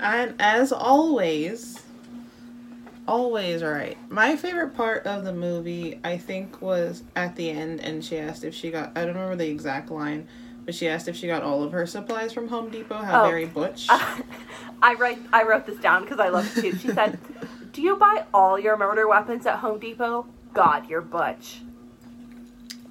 And 0.00 0.34
as 0.40 0.72
always, 0.72 1.80
always 3.06 3.62
right. 3.62 3.96
My 4.10 4.34
favorite 4.34 4.74
part 4.74 5.06
of 5.06 5.22
the 5.22 5.32
movie, 5.32 6.00
I 6.02 6.18
think, 6.18 6.60
was 6.60 7.04
at 7.14 7.36
the 7.36 7.48
end, 7.50 7.80
and 7.80 8.04
she 8.04 8.18
asked 8.18 8.42
if 8.42 8.52
she 8.52 8.72
got. 8.72 8.90
I 8.96 9.04
don't 9.04 9.14
remember 9.14 9.36
the 9.36 9.48
exact 9.48 9.92
line, 9.92 10.26
but 10.64 10.74
she 10.74 10.88
asked 10.88 11.06
if 11.06 11.14
she 11.14 11.28
got 11.28 11.44
all 11.44 11.62
of 11.62 11.70
her 11.70 11.86
supplies 11.86 12.32
from 12.32 12.48
Home 12.48 12.68
Depot. 12.68 12.96
How 12.96 13.22
Oh. 13.22 13.28
very 13.28 13.46
butch. 13.46 13.86
I 14.82 14.94
write. 14.94 15.20
I 15.32 15.44
wrote 15.44 15.66
this 15.66 15.78
down 15.78 16.02
because 16.02 16.18
I 16.18 16.30
love 16.30 16.50
it 16.56 16.60
too. 16.60 16.76
She 16.78 16.88
said, 16.88 17.16
"Do 17.72 17.80
you 17.80 17.94
buy 17.94 18.24
all 18.34 18.58
your 18.58 18.76
murder 18.76 19.06
weapons 19.06 19.46
at 19.46 19.58
Home 19.60 19.78
Depot? 19.78 20.26
God, 20.52 20.88
you're 20.90 21.00
butch." 21.00 21.60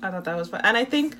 I 0.02 0.10
thought 0.12 0.24
that 0.26 0.36
was 0.38 0.50
fun, 0.50 0.62
and 0.64 0.76
I 0.78 0.86
think, 0.86 1.16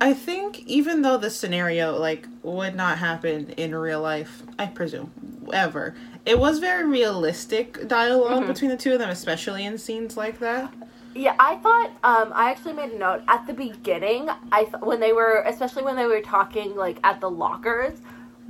I 0.00 0.12
think 0.12 0.60
even 0.66 1.02
though 1.02 1.16
the 1.16 1.30
scenario 1.30 1.96
like 1.98 2.26
would 2.42 2.74
not 2.74 2.98
happen 2.98 3.50
in 3.56 3.74
real 3.74 4.00
life, 4.02 4.42
I 4.58 4.66
presume 4.66 5.10
ever, 5.52 5.94
it 6.26 6.38
was 6.38 6.58
very 6.58 6.84
realistic 6.84 7.86
dialog 7.88 8.42
Mhm. 8.44 8.46
between 8.48 8.70
the 8.70 8.76
two 8.76 8.92
of 8.92 8.98
them, 8.98 9.10
especially 9.10 9.64
in 9.64 9.78
scenes 9.78 10.16
like 10.16 10.38
that. 10.40 10.72
Yeah, 11.14 11.34
I 11.38 11.56
thought. 11.56 11.90
Um, 12.02 12.32
I 12.34 12.50
actually 12.50 12.72
made 12.72 12.90
a 12.90 12.98
note 12.98 13.22
at 13.28 13.46
the 13.46 13.54
beginning. 13.54 14.28
I 14.50 14.64
th- 14.64 14.82
when 14.82 14.98
they 15.00 15.12
were, 15.12 15.44
especially 15.46 15.84
when 15.84 15.96
they 15.96 16.06
were 16.06 16.20
talking 16.20 16.74
like 16.76 16.98
at 17.04 17.20
the 17.20 17.30
lockers, 17.30 18.00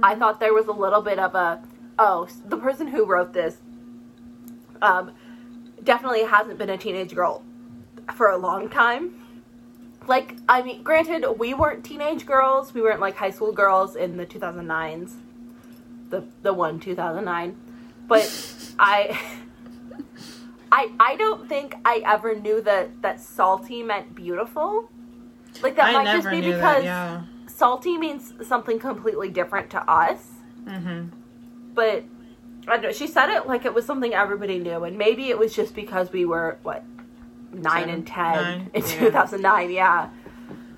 I 0.02 0.14
thought 0.14 0.40
there 0.40 0.54
was 0.54 0.66
a 0.66 0.72
little 0.72 1.02
bit 1.02 1.18
of 1.18 1.34
a 1.34 1.60
oh, 1.98 2.26
the 2.48 2.56
person 2.56 2.88
who 2.88 3.04
wrote 3.04 3.32
this 3.34 3.58
um, 4.82 5.12
definitely 5.82 6.24
hasn't 6.24 6.58
been 6.58 6.70
a 6.70 6.76
teenage 6.78 7.14
girl 7.14 7.42
for 8.14 8.28
a 8.30 8.36
long 8.36 8.68
time. 8.68 9.20
Like, 10.06 10.36
I 10.48 10.62
mean, 10.62 10.82
granted, 10.82 11.26
we 11.38 11.54
weren't 11.54 11.84
teenage 11.84 12.26
girls. 12.26 12.74
We 12.74 12.82
weren't 12.82 13.00
like 13.00 13.16
high 13.16 13.30
school 13.30 13.52
girls 13.52 13.96
in 13.96 14.16
the 14.16 14.26
2009s. 14.26 15.14
The 16.10 16.24
the 16.42 16.52
one 16.52 16.78
2009. 16.78 17.56
But 18.06 18.74
I 18.78 19.18
I 20.72 20.92
I 21.00 21.16
don't 21.16 21.48
think 21.48 21.74
I 21.84 22.02
ever 22.04 22.34
knew 22.34 22.60
that 22.62 23.02
that 23.02 23.20
salty 23.20 23.82
meant 23.82 24.14
beautiful. 24.14 24.90
Like 25.62 25.76
that 25.76 25.86
I 25.86 25.92
might 25.92 26.16
just 26.16 26.30
be 26.30 26.40
because 26.40 26.60
that. 26.60 26.84
Yeah. 26.84 27.22
salty 27.46 27.96
means 27.96 28.32
something 28.46 28.78
completely 28.78 29.30
different 29.30 29.70
to 29.70 29.90
us. 29.90 30.28
Mm-hmm. 30.64 31.08
But 31.74 32.04
I 32.66 32.76
don't 32.76 32.82
know, 32.82 32.92
she 32.92 33.06
said 33.06 33.30
it 33.30 33.46
like 33.46 33.64
it 33.64 33.74
was 33.74 33.86
something 33.86 34.14
everybody 34.14 34.58
knew, 34.58 34.84
and 34.84 34.98
maybe 34.98 35.28
it 35.30 35.38
was 35.38 35.54
just 35.54 35.74
because 35.74 36.12
we 36.12 36.24
were 36.24 36.58
what 36.62 36.84
nine 37.62 37.88
and 37.88 38.06
ten 38.06 38.34
nine, 38.34 38.70
in 38.74 38.82
yeah. 38.82 38.88
two 38.98 39.10
thousand 39.10 39.42
nine, 39.42 39.70
yeah. 39.70 40.08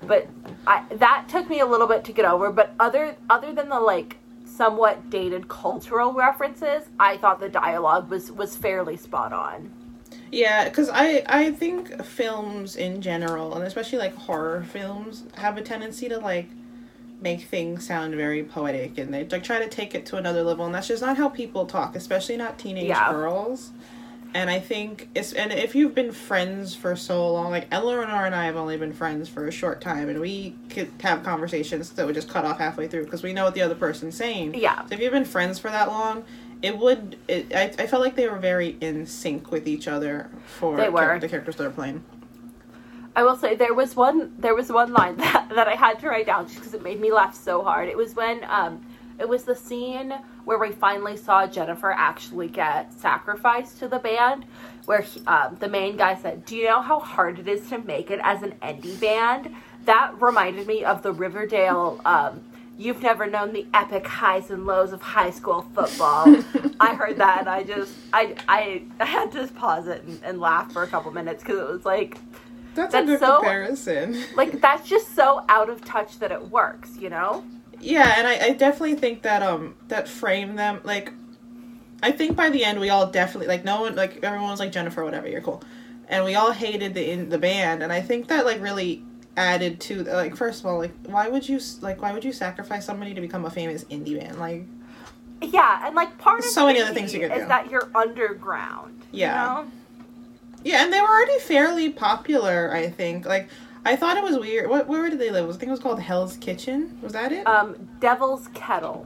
But 0.03 0.27
I 0.65 0.83
that 0.95 1.25
took 1.29 1.49
me 1.49 1.59
a 1.59 1.65
little 1.65 1.87
bit 1.87 2.03
to 2.05 2.11
get 2.13 2.25
over. 2.25 2.51
But 2.51 2.73
other 2.79 3.15
other 3.29 3.53
than 3.53 3.69
the 3.69 3.79
like 3.79 4.17
somewhat 4.45 5.09
dated 5.09 5.47
cultural 5.47 6.13
references, 6.13 6.83
I 6.99 7.17
thought 7.17 7.39
the 7.39 7.49
dialogue 7.49 8.09
was 8.09 8.31
was 8.31 8.55
fairly 8.55 8.97
spot 8.97 9.33
on. 9.33 9.71
Yeah, 10.31 10.65
because 10.65 10.89
I 10.89 11.23
I 11.27 11.51
think 11.51 12.03
films 12.03 12.75
in 12.75 13.01
general, 13.01 13.53
and 13.55 13.63
especially 13.65 13.99
like 13.99 14.15
horror 14.15 14.63
films, 14.63 15.23
have 15.35 15.57
a 15.57 15.61
tendency 15.61 16.09
to 16.09 16.17
like 16.19 16.47
make 17.21 17.41
things 17.41 17.85
sound 17.87 18.13
very 18.15 18.43
poetic, 18.43 18.97
and 18.97 19.13
they 19.13 19.25
like 19.25 19.43
try 19.43 19.59
to 19.59 19.67
take 19.67 19.95
it 19.95 20.05
to 20.07 20.17
another 20.17 20.43
level, 20.43 20.65
and 20.65 20.75
that's 20.75 20.87
just 20.87 21.01
not 21.01 21.17
how 21.17 21.29
people 21.29 21.65
talk, 21.65 21.95
especially 21.95 22.37
not 22.37 22.57
teenage 22.59 22.87
Yeah. 22.87 23.11
girls. 23.11 23.71
And 24.37 24.51
I 24.51 24.59
think 24.59 25.09
it's 25.15 25.33
and 25.33 25.51
if 25.51 25.73
you've 25.73 25.95
been 25.95 26.11
friends 26.11 26.75
for 26.75 26.95
so 26.95 27.33
long, 27.33 27.49
like 27.49 27.67
Eleanor 27.71 28.23
and 28.23 28.35
I 28.35 28.45
have 28.45 28.55
only 28.55 28.77
been 28.77 28.93
friends 28.93 29.27
for 29.27 29.47
a 29.47 29.51
short 29.51 29.81
time, 29.81 30.09
and 30.09 30.19
we 30.19 30.53
could 30.69 30.91
have 30.99 31.23
conversations 31.23 31.89
that 31.93 32.05
would 32.05 32.13
just 32.13 32.29
cut 32.29 32.45
off 32.45 32.59
halfway 32.59 32.87
through 32.87 33.05
because 33.05 33.23
we 33.23 33.33
know 33.33 33.45
what 33.45 33.55
the 33.55 33.63
other 33.63 33.73
person's 33.73 34.15
saying. 34.15 34.53
Yeah. 34.53 34.85
So 34.85 34.93
if 34.93 34.99
you've 34.99 35.11
been 35.11 35.25
friends 35.25 35.57
for 35.57 35.71
that 35.71 35.87
long, 35.87 36.23
it 36.61 36.77
would. 36.77 37.17
It, 37.27 37.51
I 37.55 37.63
I 37.79 37.87
felt 37.87 38.03
like 38.03 38.15
they 38.15 38.29
were 38.29 38.37
very 38.37 38.77
in 38.79 39.07
sync 39.07 39.51
with 39.51 39.67
each 39.67 39.87
other 39.87 40.29
for 40.45 40.77
They 40.77 40.89
were. 40.89 41.17
the 41.17 41.27
characters 41.27 41.55
they're 41.55 41.71
playing. 41.71 42.03
I 43.15 43.23
will 43.23 43.37
say 43.37 43.55
there 43.55 43.73
was 43.73 43.95
one 43.95 44.35
there 44.37 44.53
was 44.53 44.71
one 44.71 44.93
line 44.93 45.17
that, 45.17 45.49
that 45.55 45.67
I 45.67 45.73
had 45.73 45.97
to 46.01 46.09
write 46.09 46.27
down 46.27 46.45
just 46.45 46.59
because 46.59 46.75
it 46.75 46.83
made 46.83 47.01
me 47.01 47.11
laugh 47.11 47.33
so 47.33 47.63
hard. 47.63 47.89
It 47.89 47.97
was 47.97 48.15
when 48.15 48.43
um 48.43 48.85
it 49.19 49.27
was 49.27 49.43
the 49.43 49.55
scene 49.55 50.13
where 50.45 50.57
we 50.57 50.71
finally 50.71 51.17
saw 51.17 51.47
Jennifer 51.47 51.91
actually 51.91 52.47
get 52.47 52.93
sacrificed 52.93 53.79
to 53.79 53.87
the 53.87 53.99
band, 53.99 54.45
where 54.85 55.01
he, 55.01 55.21
um, 55.25 55.57
the 55.59 55.67
main 55.67 55.97
guy 55.97 56.15
said, 56.15 56.45
"Do 56.45 56.55
you 56.55 56.65
know 56.65 56.81
how 56.81 56.99
hard 56.99 57.39
it 57.39 57.47
is 57.47 57.67
to 57.69 57.77
make 57.79 58.11
it 58.11 58.19
as 58.23 58.43
an 58.43 58.53
indie 58.61 58.99
band?" 58.99 59.53
That 59.85 60.21
reminded 60.21 60.67
me 60.67 60.83
of 60.83 61.01
the 61.01 61.11
Riverdale. 61.13 62.01
Um, 62.05 62.41
You've 62.79 63.01
never 63.01 63.25
known 63.25 63.53
the 63.53 63.65
epic 63.73 64.05
highs 64.05 64.51
and 64.51 64.67
lows 64.67 64.91
of 64.93 65.01
high 65.01 65.31
school 65.31 65.65
football. 65.73 66.25
I 66.79 66.93
heard 66.93 67.17
that 67.17 67.39
and 67.39 67.49
I 67.49 67.63
just 67.63 67.91
I 68.13 68.35
I, 68.47 68.83
I 68.99 69.05
had 69.05 69.31
to 69.31 69.47
pause 69.47 69.87
it 69.87 70.03
and, 70.03 70.19
and 70.23 70.39
laugh 70.39 70.71
for 70.71 70.83
a 70.83 70.87
couple 70.87 71.09
minutes 71.11 71.41
because 71.43 71.57
it 71.59 71.67
was 71.67 71.85
like 71.85 72.19
That's, 72.75 72.91
That's 72.91 73.03
a 73.03 73.07
good 73.13 73.19
so- 73.19 73.37
comparison. 73.37 74.23
like 74.35 74.61
that's 74.61 74.87
just 74.87 75.15
so 75.15 75.43
out 75.49 75.69
of 75.71 75.83
touch 75.83 76.19
that 76.19 76.31
it 76.31 76.51
works, 76.51 76.95
you 76.97 77.09
know? 77.09 77.43
Yeah, 77.79 78.15
and 78.17 78.27
I, 78.27 78.47
I 78.47 78.49
definitely 78.51 78.95
think 78.95 79.21
that 79.23 79.43
um 79.43 79.75
that 79.87 80.07
framed 80.07 80.57
them 80.57 80.81
like 80.83 81.11
I 82.03 82.11
think 82.11 82.35
by 82.35 82.49
the 82.49 82.63
end 82.63 82.79
we 82.79 82.89
all 82.89 83.07
definitely 83.07 83.47
like 83.47 83.63
no 83.65 83.81
one 83.81 83.95
like 83.95 84.23
everyone 84.23 84.49
was 84.49 84.59
like 84.59 84.71
Jennifer 84.71 85.03
whatever 85.03 85.27
you're 85.27 85.41
cool, 85.41 85.61
and 86.07 86.23
we 86.25 86.35
all 86.35 86.51
hated 86.51 86.93
the 86.93 87.09
in 87.11 87.29
the 87.29 87.37
band 87.37 87.83
and 87.83 87.91
I 87.91 88.01
think 88.01 88.27
that 88.27 88.45
like 88.45 88.61
really 88.61 89.03
added 89.35 89.79
to 89.79 90.03
like 90.03 90.35
first 90.35 90.61
of 90.61 90.65
all 90.65 90.79
like 90.79 90.91
why 91.05 91.27
would 91.29 91.47
you 91.47 91.59
like 91.81 92.01
why 92.01 92.11
would 92.11 92.25
you 92.25 92.31
sacrifice 92.33 92.85
somebody 92.85 93.13
to 93.13 93.21
become 93.21 93.45
a 93.45 93.49
famous 93.51 93.83
indie 93.85 94.19
band 94.19 94.39
like 94.39 94.63
Yeah, 95.41 95.85
and 95.85 95.95
like 95.95 96.17
part 96.17 96.39
of 96.39 96.45
So 96.45 96.65
many 96.65 96.81
other 96.81 96.93
things 96.93 97.13
you 97.13 97.19
could 97.19 97.31
is 97.31 97.43
do. 97.43 97.47
that 97.47 97.69
you're 97.69 97.89
underground. 97.95 99.03
Yeah. 99.11 99.59
You 99.59 99.63
know? 99.65 99.71
yeah 100.63 100.83
and 100.83 100.91
they 100.91 100.99
were 100.99 101.07
already 101.07 101.37
fairly 101.39 101.91
popular 101.91 102.71
I 102.73 102.89
think 102.89 103.25
like 103.27 103.47
I 103.87 103.95
thought 103.95 104.17
it 104.17 104.23
was 104.23 104.37
weird 104.37 104.69
what 104.69 104.87
where 104.87 105.09
did 105.09 105.19
they 105.19 105.31
live 105.31 105.47
I 105.47 105.51
think 105.53 105.63
it 105.63 105.71
was 105.71 105.79
called 105.79 105.99
Hell's 105.99 106.37
Kitchen 106.37 106.97
was 107.01 107.13
that 107.13 107.31
it 107.31 107.45
Um, 107.47 107.89
Devil's 107.99 108.47
Kettle. 108.53 109.05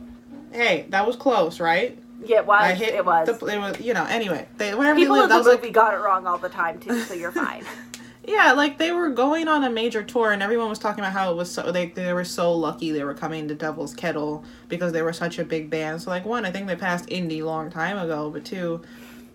hey 0.52 0.86
that 0.90 1.06
was 1.08 1.16
close 1.16 1.60
right 1.60 1.98
Yeah, 2.26 2.38
it 2.40 2.46
was. 2.46 2.62
I 2.62 2.74
hit 2.74 2.94
it 2.96 3.06
was. 3.06 3.28
the, 3.40 3.46
it 3.46 3.58
was 3.60 3.80
you 3.80 3.94
know 3.94 4.06
anyway 4.06 4.48
they 4.58 4.74
wherever 4.76 4.98
People 5.00 5.16
they 5.16 5.24
in 5.24 5.30
lived 5.30 5.34
the 5.34 5.38
was 5.38 5.48
like 5.48 5.62
movie 5.62 5.72
got 5.74 5.94
it 5.94 5.98
wrong 5.98 6.28
all 6.28 6.38
the 6.38 6.50
time 6.50 6.80
too, 6.80 7.00
so 7.02 7.14
you're 7.14 7.32
fine. 7.32 7.64
Yeah, 8.24 8.52
like 8.54 8.78
they 8.78 8.92
were 8.92 9.10
going 9.10 9.48
on 9.48 9.64
a 9.64 9.70
major 9.72 10.04
tour, 10.04 10.32
and 10.32 10.44
everyone 10.44 10.70
was 10.70 10.78
talking 10.78 11.04
about 11.04 11.12
how 11.14 11.32
it 11.32 11.36
was 11.36 11.50
so 11.52 11.72
they 11.72 11.88
they 11.88 12.14
were 12.14 12.24
so 12.24 12.54
lucky 12.54 12.92
they 12.92 13.04
were 13.04 13.16
coming 13.16 13.48
to 13.48 13.56
Devil's 13.56 13.96
Kettle 13.96 14.44
because 14.70 14.94
they 14.94 15.02
were 15.02 15.12
such 15.12 15.40
a 15.40 15.44
big 15.44 15.72
band. 15.72 16.04
So 16.04 16.12
like 16.12 16.24
one, 16.24 16.46
I 16.46 16.52
think 16.52 16.68
they 16.68 16.76
passed 16.76 17.08
indie 17.08 17.42
long 17.44 17.72
time 17.72 17.98
ago, 17.98 18.30
but 18.30 18.46
two, 18.46 18.84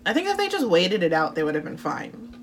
I 0.05 0.13
think 0.13 0.29
if 0.29 0.37
they 0.37 0.47
just 0.47 0.65
waited 0.65 1.03
it 1.03 1.11
out, 1.11 1.35
they 1.35 1.43
would 1.43 1.53
have 1.53 1.65
been 1.65 1.75
fine. 1.75 2.36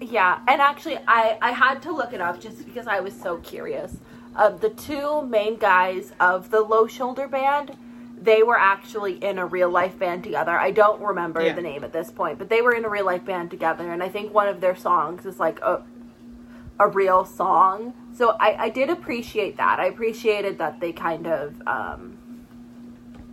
Yeah, 0.00 0.40
and 0.46 0.60
actually, 0.60 0.98
I 1.08 1.38
I 1.42 1.50
had 1.52 1.82
to 1.82 1.92
look 1.92 2.12
it 2.12 2.20
up 2.20 2.40
just 2.40 2.64
because 2.64 2.86
I 2.86 3.00
was 3.00 3.14
so 3.18 3.38
curious. 3.38 3.96
Um, 4.36 4.58
the 4.58 4.70
two 4.70 5.22
main 5.22 5.56
guys 5.56 6.12
of 6.20 6.50
the 6.50 6.60
Low 6.60 6.86
Shoulder 6.86 7.26
Band, 7.26 7.76
they 8.20 8.42
were 8.44 8.58
actually 8.58 9.14
in 9.14 9.38
a 9.38 9.46
real 9.46 9.68
life 9.70 9.98
band 9.98 10.22
together. 10.22 10.56
I 10.58 10.70
don't 10.70 11.00
remember 11.02 11.42
Yeah. 11.42 11.54
the 11.54 11.62
name 11.62 11.82
at 11.82 11.92
this 11.92 12.10
point, 12.12 12.38
but 12.38 12.48
they 12.48 12.62
were 12.62 12.72
in 12.72 12.84
a 12.84 12.88
real 12.88 13.06
life 13.06 13.24
band 13.24 13.50
together, 13.50 13.90
and 13.92 14.02
I 14.02 14.08
think 14.08 14.32
one 14.32 14.46
of 14.46 14.60
their 14.60 14.76
songs 14.76 15.26
is 15.26 15.40
like 15.40 15.60
a 15.60 15.82
a 16.78 16.86
real 16.88 17.24
song. 17.24 17.92
So 18.14 18.36
I 18.38 18.66
I 18.66 18.68
did 18.68 18.90
appreciate 18.90 19.56
that. 19.56 19.80
I 19.80 19.86
appreciated 19.86 20.58
that 20.58 20.78
they 20.78 20.92
kind 20.92 21.26
of 21.26 21.60
um, 21.66 22.18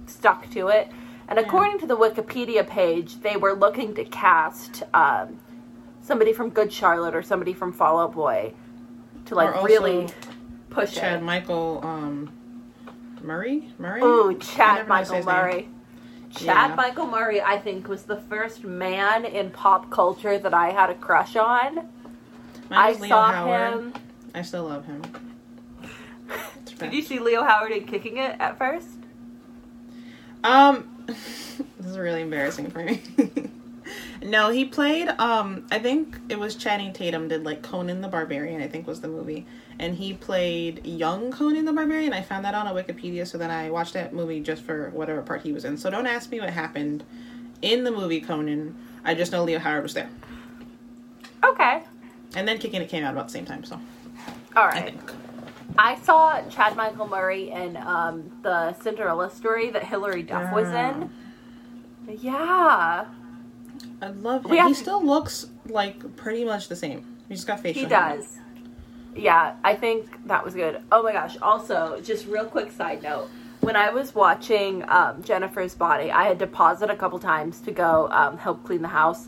stuck 0.08 0.50
to 0.52 0.70
it. 0.70 0.90
And 1.28 1.40
according 1.40 1.80
to 1.80 1.88
the 1.88 1.98
Wikipedia 1.98 2.68
page, 2.68 3.22
they 3.22 3.36
were 3.36 3.54
looking 3.54 3.96
to 3.96 4.04
cast 4.06 4.84
um, 4.94 5.40
somebody 6.06 6.32
from 6.34 6.52
Good 6.52 6.72
Charlotte 6.72 7.16
or 7.16 7.24
somebody 7.24 7.54
from 7.54 7.74
Fall 7.74 8.00
Out 8.00 8.14
Boy 8.14 8.54
to 9.26 9.36
like 9.36 9.64
really 9.64 10.08
push 10.70 10.94
Chad 10.94 11.22
it. 11.22 11.24
Michael 11.24 11.82
um, 11.84 12.32
Murray 13.22 13.74
Murray. 13.80 14.02
Ooh, 14.02 14.32
I 14.32 14.34
Chad 14.36 14.76
never 14.88 14.90
know 14.90 14.94
how 14.96 15.00
to 15.02 15.06
say 15.08 15.22
Michael. 15.22 15.34
Murray. 15.34 15.70
Chad 16.36 16.70
Yeah. 16.72 16.76
Michael 16.76 17.08
Murray, 17.08 17.42
I 17.42 17.58
think, 17.58 17.88
was 17.88 18.04
the 18.04 18.18
first 18.18 18.64
man 18.64 19.26
in 19.26 19.50
pop 19.52 19.90
culture 19.90 20.38
that 20.38 20.54
I 20.54 20.72
had 20.72 20.90
a 20.90 20.96
crush 20.96 21.36
on. 21.36 21.90
I 22.70 22.94
Leo 22.94 23.10
saw 23.10 23.32
Howard. 23.32 23.74
him. 23.74 23.94
I 24.34 24.42
still 24.42 24.66
love 24.66 24.86
him. 24.86 25.02
Did 26.80 26.94
you 26.94 27.02
see 27.02 27.20
Leo 27.20 27.44
Howard 27.44 27.72
in 27.72 27.86
Kicking 27.86 28.18
It 28.18 28.36
at 28.40 28.58
first? 28.58 28.88
Um, 30.44 30.90
this 31.08 31.60
is 31.86 31.98
really 31.98 32.22
embarrassing 32.22 32.70
for 32.70 32.84
me. 32.84 33.02
no, 34.24 34.50
he 34.50 34.66
played. 34.66 35.10
Um, 35.10 35.66
I 35.72 35.80
think 35.80 36.18
it 36.30 36.40
was 36.40 36.56
Channing 36.56 36.94
Tatum 36.94 37.28
did 37.28 37.44
like 37.44 37.62
Conan 37.62 38.02
the 38.02 38.08
Barbarian. 38.08 38.62
I 38.62 38.68
think 38.68 38.88
was 38.88 39.02
the 39.02 39.08
movie, 39.08 39.46
and 39.80 39.96
he 39.96 40.14
played 40.14 40.86
young 40.86 41.32
Conan 41.32 41.66
the 41.66 41.74
Barbarian. 41.74 42.14
I 42.14 42.22
found 42.22 42.46
that 42.46 42.56
on 42.56 42.68
a 42.68 42.72
Wikipedia, 42.74 43.28
so 43.28 43.38
then 43.38 43.52
I 43.52 43.70
watched 43.70 43.94
that 43.94 44.14
movie 44.14 44.40
just 44.40 44.62
for 44.64 44.90
whatever 44.92 45.22
part 45.22 45.42
he 45.42 45.52
was 45.52 45.66
in. 45.66 45.78
So 45.78 45.90
don't 45.90 46.08
ask 46.08 46.30
me 46.32 46.40
what 46.40 46.50
happened 46.50 47.04
in 47.62 47.84
the 47.84 47.92
movie 47.92 48.22
Conan. 48.22 48.76
I 49.04 49.14
just 49.14 49.32
know 49.32 49.44
Leo 49.44 49.60
Howard 49.60 49.84
was 49.84 49.94
there, 49.94 50.10
Okay. 51.44 51.84
and 52.36 52.48
then 52.48 52.58
Kicking 52.58 52.82
It 52.82 52.90
came 52.90 53.04
out 53.04 53.14
about 53.14 53.28
the 53.28 53.34
same 53.34 53.46
time. 53.46 53.64
So 53.64 53.80
All 54.56 54.66
right. 54.68 54.76
I 54.76 54.82
think. 54.82 55.12
I 55.78 55.96
saw 56.02 56.42
Chad 56.50 56.76
Michael 56.78 57.08
Murray 57.08 57.52
in 57.52 57.76
um, 57.78 58.32
the 58.44 58.74
Cinderella 58.82 59.30
story 59.30 59.72
that 59.72 59.84
Hilary 59.84 60.24
Duff 60.24 60.54
was 60.54 60.70
in. 60.70 61.10
Yeah, 62.22 63.06
I 64.02 64.08
love 64.10 64.46
him. 64.46 64.52
He 64.52 64.74
to- 64.74 64.76
still 64.76 65.04
looks 65.06 65.48
like 65.68 66.16
pretty 66.16 66.44
much 66.46 66.68
the 66.68 66.76
same. 66.76 67.06
He's 67.30 67.44
got 67.44 67.60
facial. 67.60 67.84
he 67.84 67.90
hair. 67.90 68.18
does. 68.18 68.38
Yeah, 69.16 69.56
I 69.64 69.76
think 69.76 70.28
that 70.28 70.44
was 70.44 70.54
good. 70.54 70.82
Oh 70.92 71.02
my 71.02 71.14
gosh. 71.14 71.38
Also, 71.42 72.02
just 72.02 72.28
real 72.28 72.46
quick 72.46 72.72
side 72.72 73.02
note. 73.02 73.30
When 73.62 73.76
I 73.76 73.90
was 73.90 74.14
watching 74.14 74.84
um, 74.90 75.24
Jennifer's 75.24 75.74
Body, 75.74 76.12
I 76.12 76.26
had 76.26 76.38
to 76.40 76.48
pause 76.48 76.82
it 76.82 76.90
a 76.90 76.96
couple 76.96 77.18
times 77.18 77.62
to 77.62 77.72
go 77.72 78.10
um, 78.12 78.38
help 78.38 78.64
clean 78.64 78.82
the 78.82 78.90
house. 78.90 79.28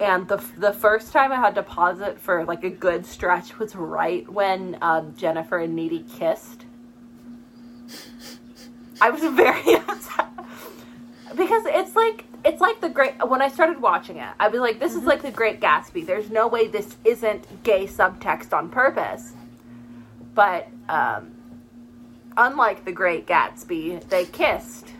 And 0.00 0.26
the, 0.28 0.42
the 0.56 0.72
first 0.72 1.12
time 1.12 1.30
I 1.32 1.36
had 1.36 1.54
to 1.56 1.62
pause 1.62 2.00
it 2.00 2.18
for 2.18 2.44
like 2.44 2.64
a 2.64 2.70
good 2.70 3.04
stretch 3.04 3.58
was 3.58 3.76
right 3.76 4.28
when 4.28 4.78
um, 4.80 5.14
Jennifer 5.16 5.58
and 5.58 5.76
Needy 5.76 6.04
kissed. 6.16 6.64
I 9.00 9.10
was 9.10 9.22
very 9.22 9.74
upset 9.88 10.26
because 11.36 11.62
it's 11.66 11.94
like 11.96 12.24
it's 12.44 12.60
like 12.60 12.80
the 12.80 12.88
great 12.88 13.14
when 13.26 13.42
I 13.42 13.48
started 13.48 13.80
watching 13.80 14.16
it, 14.18 14.28
I 14.38 14.48
was 14.48 14.60
like, 14.60 14.80
this 14.80 14.94
is 14.94 15.04
like 15.04 15.22
the 15.22 15.30
Great 15.30 15.60
Gatsby. 15.60 16.06
There's 16.06 16.30
no 16.30 16.48
way 16.48 16.68
this 16.68 16.96
isn't 17.04 17.62
gay 17.62 17.86
subtext 17.86 18.52
on 18.52 18.70
purpose. 18.70 19.32
But 20.34 20.68
um, 20.88 21.32
unlike 22.36 22.84
the 22.84 22.92
Great 22.92 23.26
Gatsby, 23.26 24.08
they 24.08 24.24
kissed. 24.26 24.94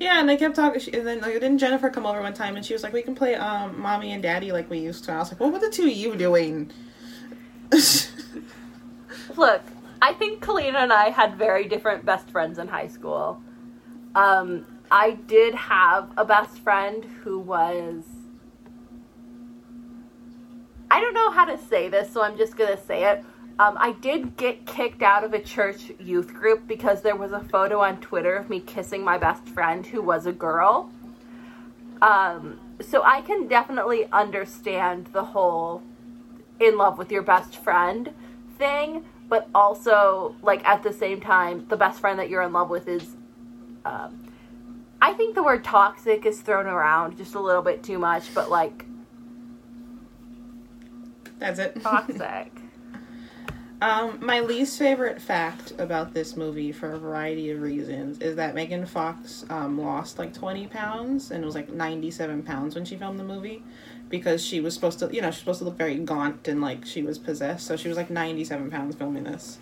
Yeah, 0.00 0.20
and 0.20 0.28
they 0.28 0.36
kept 0.36 0.56
talking. 0.56 0.80
She, 0.80 0.92
and 0.92 1.06
then 1.06 1.20
like, 1.20 1.34
didn't 1.34 1.58
Jennifer 1.58 1.90
come 1.90 2.06
over 2.06 2.20
one 2.20 2.34
time 2.34 2.56
and 2.56 2.64
she 2.64 2.72
was 2.72 2.82
like, 2.82 2.92
"We 2.92 3.02
can 3.02 3.14
play 3.14 3.34
um, 3.34 3.80
mommy 3.80 4.12
and 4.12 4.22
daddy 4.22 4.52
like 4.52 4.70
we 4.70 4.78
used 4.78 5.04
to." 5.04 5.10
And 5.10 5.18
I 5.18 5.20
was 5.20 5.32
like, 5.32 5.40
"What 5.40 5.52
were 5.52 5.58
the 5.58 5.70
two 5.70 5.84
of 5.84 5.92
you 5.92 6.16
doing?" 6.16 6.70
Look, 9.36 9.62
I 10.00 10.12
think 10.14 10.42
Kalina 10.42 10.76
and 10.76 10.92
I 10.92 11.10
had 11.10 11.36
very 11.36 11.68
different 11.68 12.04
best 12.04 12.30
friends 12.30 12.58
in 12.58 12.68
high 12.68 12.86
school. 12.88 13.42
Um, 14.14 14.66
I 14.90 15.12
did 15.12 15.54
have 15.54 16.10
a 16.16 16.24
best 16.24 16.58
friend 16.58 17.04
who 17.22 17.38
was. 17.38 18.04
I 20.90 21.00
don't 21.00 21.14
know 21.14 21.30
how 21.30 21.44
to 21.44 21.58
say 21.58 21.88
this, 21.88 22.10
so 22.12 22.22
I'm 22.22 22.38
just 22.38 22.56
gonna 22.56 22.80
say 22.82 23.04
it. 23.04 23.24
Um, 23.58 23.76
I 23.78 23.92
did 23.92 24.36
get 24.36 24.66
kicked 24.66 25.02
out 25.02 25.24
of 25.24 25.34
a 25.34 25.40
church 25.40 25.90
youth 25.98 26.32
group 26.32 26.66
because 26.66 27.02
there 27.02 27.16
was 27.16 27.32
a 27.32 27.40
photo 27.40 27.80
on 27.80 28.00
Twitter 28.00 28.36
of 28.36 28.48
me 28.48 28.60
kissing 28.60 29.02
my 29.02 29.18
best 29.18 29.46
friend 29.48 29.84
who 29.84 30.00
was 30.00 30.26
a 30.26 30.32
girl. 30.32 30.90
Um, 32.00 32.60
so 32.80 33.02
I 33.02 33.20
can 33.22 33.48
definitely 33.48 34.06
understand 34.12 35.08
the 35.12 35.24
whole 35.24 35.82
in 36.60 36.78
love 36.78 36.98
with 36.98 37.10
your 37.10 37.22
best 37.22 37.56
friend 37.56 38.14
thing, 38.56 39.04
but 39.28 39.48
also, 39.54 40.36
like, 40.42 40.64
at 40.64 40.82
the 40.84 40.92
same 40.92 41.20
time, 41.20 41.66
the 41.68 41.76
best 41.76 42.00
friend 42.00 42.18
that 42.20 42.30
you're 42.30 42.42
in 42.42 42.52
love 42.52 42.70
with 42.70 42.88
is. 42.88 43.16
Um, 43.84 44.27
I 45.00 45.12
think 45.12 45.34
the 45.34 45.42
word 45.42 45.64
toxic 45.64 46.26
is 46.26 46.40
thrown 46.40 46.66
around 46.66 47.16
just 47.16 47.34
a 47.34 47.40
little 47.40 47.62
bit 47.62 47.82
too 47.82 47.98
much, 47.98 48.34
but 48.34 48.50
like. 48.50 48.84
That's 51.38 51.58
it. 51.58 51.80
Toxic. 51.82 52.52
Um, 53.80 54.18
my 54.20 54.40
least 54.40 54.76
favorite 54.76 55.22
fact 55.22 55.72
about 55.78 56.12
this 56.12 56.36
movie, 56.36 56.72
for 56.72 56.92
a 56.92 56.98
variety 56.98 57.50
of 57.52 57.62
reasons, 57.62 58.18
is 58.18 58.34
that 58.34 58.52
Megan 58.56 58.84
Fox 58.84 59.44
um, 59.50 59.80
lost 59.80 60.18
like 60.18 60.34
20 60.34 60.66
pounds 60.66 61.30
and 61.30 61.44
it 61.44 61.46
was 61.46 61.54
like 61.54 61.70
97 61.70 62.42
pounds 62.42 62.74
when 62.74 62.84
she 62.84 62.96
filmed 62.96 63.20
the 63.20 63.24
movie 63.24 63.62
because 64.08 64.44
she 64.44 64.58
was 64.60 64.74
supposed 64.74 64.98
to, 64.98 65.08
you 65.12 65.22
know, 65.22 65.30
she's 65.30 65.38
supposed 65.38 65.60
to 65.60 65.64
look 65.64 65.78
very 65.78 65.96
gaunt 65.98 66.48
and 66.48 66.60
like 66.60 66.84
she 66.84 67.02
was 67.02 67.18
possessed. 67.18 67.68
So 67.68 67.76
she 67.76 67.86
was 67.86 67.96
like 67.96 68.10
97 68.10 68.68
pounds 68.68 68.96
filming 68.96 69.22
this. 69.22 69.58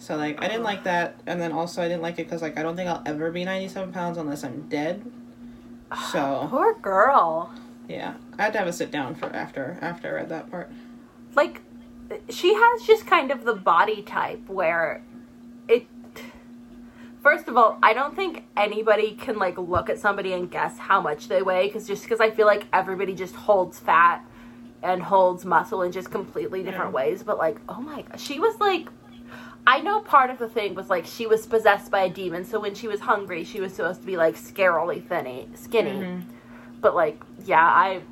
So 0.00 0.16
like 0.16 0.42
I 0.42 0.48
didn't 0.48 0.62
like 0.64 0.82
that, 0.84 1.20
and 1.26 1.38
then 1.40 1.52
also 1.52 1.82
I 1.82 1.86
didn't 1.88 2.02
like 2.02 2.18
it 2.18 2.24
because 2.24 2.40
like 2.42 2.58
I 2.58 2.62
don't 2.62 2.74
think 2.74 2.88
I'll 2.88 3.02
ever 3.04 3.30
be 3.30 3.44
97 3.44 3.92
pounds 3.92 4.16
unless 4.18 4.42
I'm 4.42 4.62
dead. 4.68 5.04
So 6.10 6.46
Poor 6.50 6.74
girl. 6.80 7.52
yeah, 7.86 8.14
I 8.38 8.44
had 8.44 8.52
to 8.54 8.58
have 8.60 8.66
a 8.68 8.72
sit 8.72 8.90
down 8.90 9.14
for 9.14 9.26
after 9.36 9.78
after 9.82 10.08
I 10.08 10.12
read 10.12 10.28
that 10.30 10.50
part. 10.50 10.70
like 11.36 11.60
she 12.30 12.54
has 12.54 12.82
just 12.82 13.06
kind 13.06 13.30
of 13.30 13.44
the 13.44 13.54
body 13.54 14.02
type 14.02 14.48
where 14.48 15.00
it 15.68 15.86
first 17.22 17.46
of 17.46 17.56
all 17.56 17.78
i 17.84 17.92
don't 17.92 18.16
think 18.16 18.42
anybody 18.56 19.12
can 19.14 19.38
like 19.38 19.56
look 19.58 19.88
at 19.88 19.96
somebody 19.96 20.32
and 20.32 20.50
guess 20.50 20.76
how 20.78 21.00
much 21.00 21.28
they 21.28 21.40
weigh 21.40 21.66
because 21.68 21.86
just 21.86 22.02
because 22.02 22.18
i 22.20 22.28
feel 22.28 22.46
like 22.48 22.64
everybody 22.72 23.14
just 23.14 23.36
holds 23.36 23.78
fat 23.78 24.24
and 24.82 25.02
holds 25.04 25.44
muscle 25.44 25.82
in 25.82 25.92
just 25.92 26.10
completely 26.10 26.64
different 26.64 26.90
Yeah. 26.90 26.96
ways 26.96 27.22
but 27.22 27.38
like 27.38 27.60
oh 27.68 27.80
my 27.80 28.02
god 28.02 28.18
she 28.18 28.40
was 28.40 28.58
like 28.58 28.88
i 29.66 29.80
know 29.80 30.00
part 30.00 30.30
of 30.30 30.38
the 30.38 30.48
thing 30.48 30.74
was 30.74 30.88
like 30.90 31.04
she 31.06 31.26
was 31.26 31.46
possessed 31.46 31.90
by 31.90 32.02
a 32.02 32.10
demon 32.10 32.44
so 32.44 32.58
when 32.60 32.74
she 32.74 32.88
was 32.88 33.00
hungry 33.00 33.44
she 33.44 33.60
was 33.60 33.72
supposed 33.74 34.00
to 34.00 34.06
be 34.06 34.16
like 34.16 34.36
scarily 34.36 35.02
thinny 35.06 35.48
skinny 35.54 35.90
Mhm. 35.92 36.22
but 36.80 36.94
like 36.94 37.22
yeah 37.44 37.64
i 37.64 38.02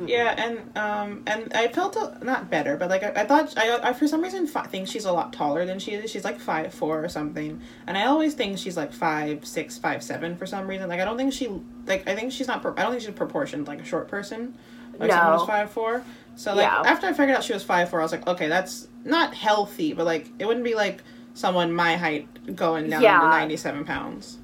Yeah, 0.00 0.34
and 0.38 0.76
um, 0.76 1.22
and 1.26 1.52
I 1.54 1.66
felt 1.68 1.96
a, 1.96 2.18
not 2.24 2.50
better, 2.50 2.76
but 2.76 2.88
like 2.88 3.02
I, 3.02 3.22
I 3.22 3.24
thought 3.26 3.54
I, 3.56 3.78
I 3.88 3.92
for 3.92 4.06
some 4.06 4.22
reason 4.22 4.46
fi- 4.46 4.66
think 4.66 4.86
she's 4.86 5.04
a 5.04 5.12
lot 5.12 5.32
taller 5.32 5.64
than 5.66 5.78
she 5.80 5.92
is. 5.92 6.08
She's 6.10 6.22
like 6.24 6.38
five 6.38 6.72
four 6.72 7.04
or 7.04 7.08
something, 7.08 7.60
and 7.86 7.98
I 7.98 8.04
always 8.06 8.34
think 8.34 8.58
she's 8.58 8.76
like 8.76 8.92
five 8.92 9.44
six 9.44 9.76
five 9.76 10.02
seven 10.04 10.36
for 10.36 10.46
some 10.46 10.68
reason. 10.68 10.88
Like 10.88 11.00
I 11.00 11.04
don't 11.04 11.16
think 11.16 11.32
she 11.32 11.48
like 11.86 12.08
I 12.08 12.14
think 12.14 12.30
she's 12.32 12.46
not. 12.46 12.64
I 12.78 12.82
don't 12.82 12.92
think 12.92 13.02
she's 13.02 13.10
proportioned 13.14 13.66
like 13.66 13.80
a 13.80 13.84
short 13.84 14.06
person. 14.06 14.56
Like 14.98 15.10
someone 15.10 15.32
No. 15.32 15.38
who's 15.38 15.46
five 15.48 15.70
four. 15.70 16.02
So 16.36 16.54
like 16.54 16.64
Yeah. 16.70 16.82
after 16.84 17.06
I 17.06 17.12
figured 17.12 17.36
out 17.36 17.44
she 17.44 17.52
was 17.52 17.62
five 17.64 17.88
four, 17.90 18.00
I 18.00 18.02
was 18.02 18.12
like, 18.12 18.26
okay, 18.26 18.48
that's 18.48 18.88
not 19.04 19.34
healthy, 19.34 19.92
but 19.92 20.04
like 20.06 20.28
it 20.38 20.46
wouldn't 20.46 20.64
be 20.64 20.74
like 20.74 21.02
someone 21.34 21.72
my 21.72 21.96
height 21.96 22.56
going 22.56 22.90
down 22.90 23.02
Yeah. 23.02 23.20
to 23.20 23.28
ninety 23.28 23.56
seven 23.56 23.84
pounds. 23.84 24.38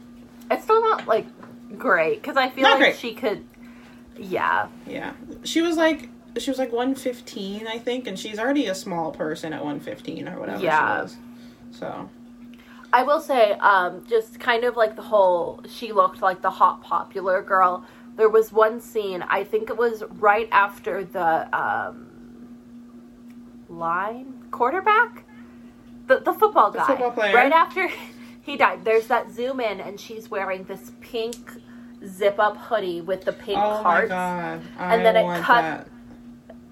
it's 0.51 0.63
still 0.65 0.81
not 0.81 1.07
like 1.09 1.27
great 1.79 2.21
because 2.23 2.37
i 2.37 2.49
feel 2.51 2.63
Not 2.63 2.73
like 2.79 2.81
great. 2.81 2.97
she 2.97 3.15
could 3.15 3.45
yeah 4.17 4.69
Yeah, 4.87 5.13
she 5.43 5.61
was 5.63 5.77
like 5.77 6.09
she 6.39 6.51
was 6.51 6.59
like 6.59 6.73
one 6.73 6.95
fifteen, 6.95 7.67
I 7.67 7.79
think, 7.79 8.07
and 8.07 8.19
she's 8.19 8.39
already 8.39 8.67
a 8.67 8.75
small 8.75 9.11
person 9.13 9.53
at 9.53 9.65
one 9.65 9.81
fifteen 9.81 10.29
or 10.29 10.39
whatever 10.39 10.63
Yeah. 10.63 10.97
she 10.99 11.03
was. 11.03 11.17
So 11.73 12.11
I 12.93 13.03
will 13.03 13.21
say, 13.21 13.53
um, 13.55 14.05
just 14.09 14.39
kind 14.39 14.63
of 14.65 14.77
like 14.77 14.95
the 14.97 15.03
whole 15.03 15.63
she 15.69 15.93
looked 15.93 16.23
like 16.23 16.43
the 16.43 16.51
hot 16.51 16.83
popular 16.83 17.43
girl. 17.43 17.85
There 18.17 18.29
was 18.29 18.53
one 18.53 18.81
scene, 18.81 19.23
I 19.23 19.43
think 19.45 19.71
it 19.71 19.77
was 19.77 20.05
right 20.21 20.49
after 20.53 21.05
the 21.05 21.49
um, 21.57 22.07
line 23.69 24.45
quarterback, 24.51 25.25
the 26.07 26.21
the 26.21 26.33
football 26.33 26.71
The 26.71 26.79
guy, 26.79 26.87
football 26.87 27.11
player. 27.11 27.35
right 27.35 27.53
after 27.53 27.89
he 28.43 28.57
died. 28.57 28.85
There's 28.85 29.07
that 29.09 29.31
zoom 29.31 29.61
in, 29.61 29.81
and 29.81 29.99
she's 29.99 30.31
wearing 30.31 30.65
this 30.65 30.93
pink 31.01 31.37
zip 32.07 32.39
up 32.39 32.57
hoodie 32.57 33.01
with 33.01 33.25
the 33.25 33.33
pink 33.33 33.59
oh 33.59 33.83
hearts. 33.83 34.11
my 34.11 34.15
god, 34.15 34.63
I 34.79 34.95
And 34.95 35.07
then 35.07 35.17
it 35.17 35.43
cut- 35.43 35.63
that 35.63 35.89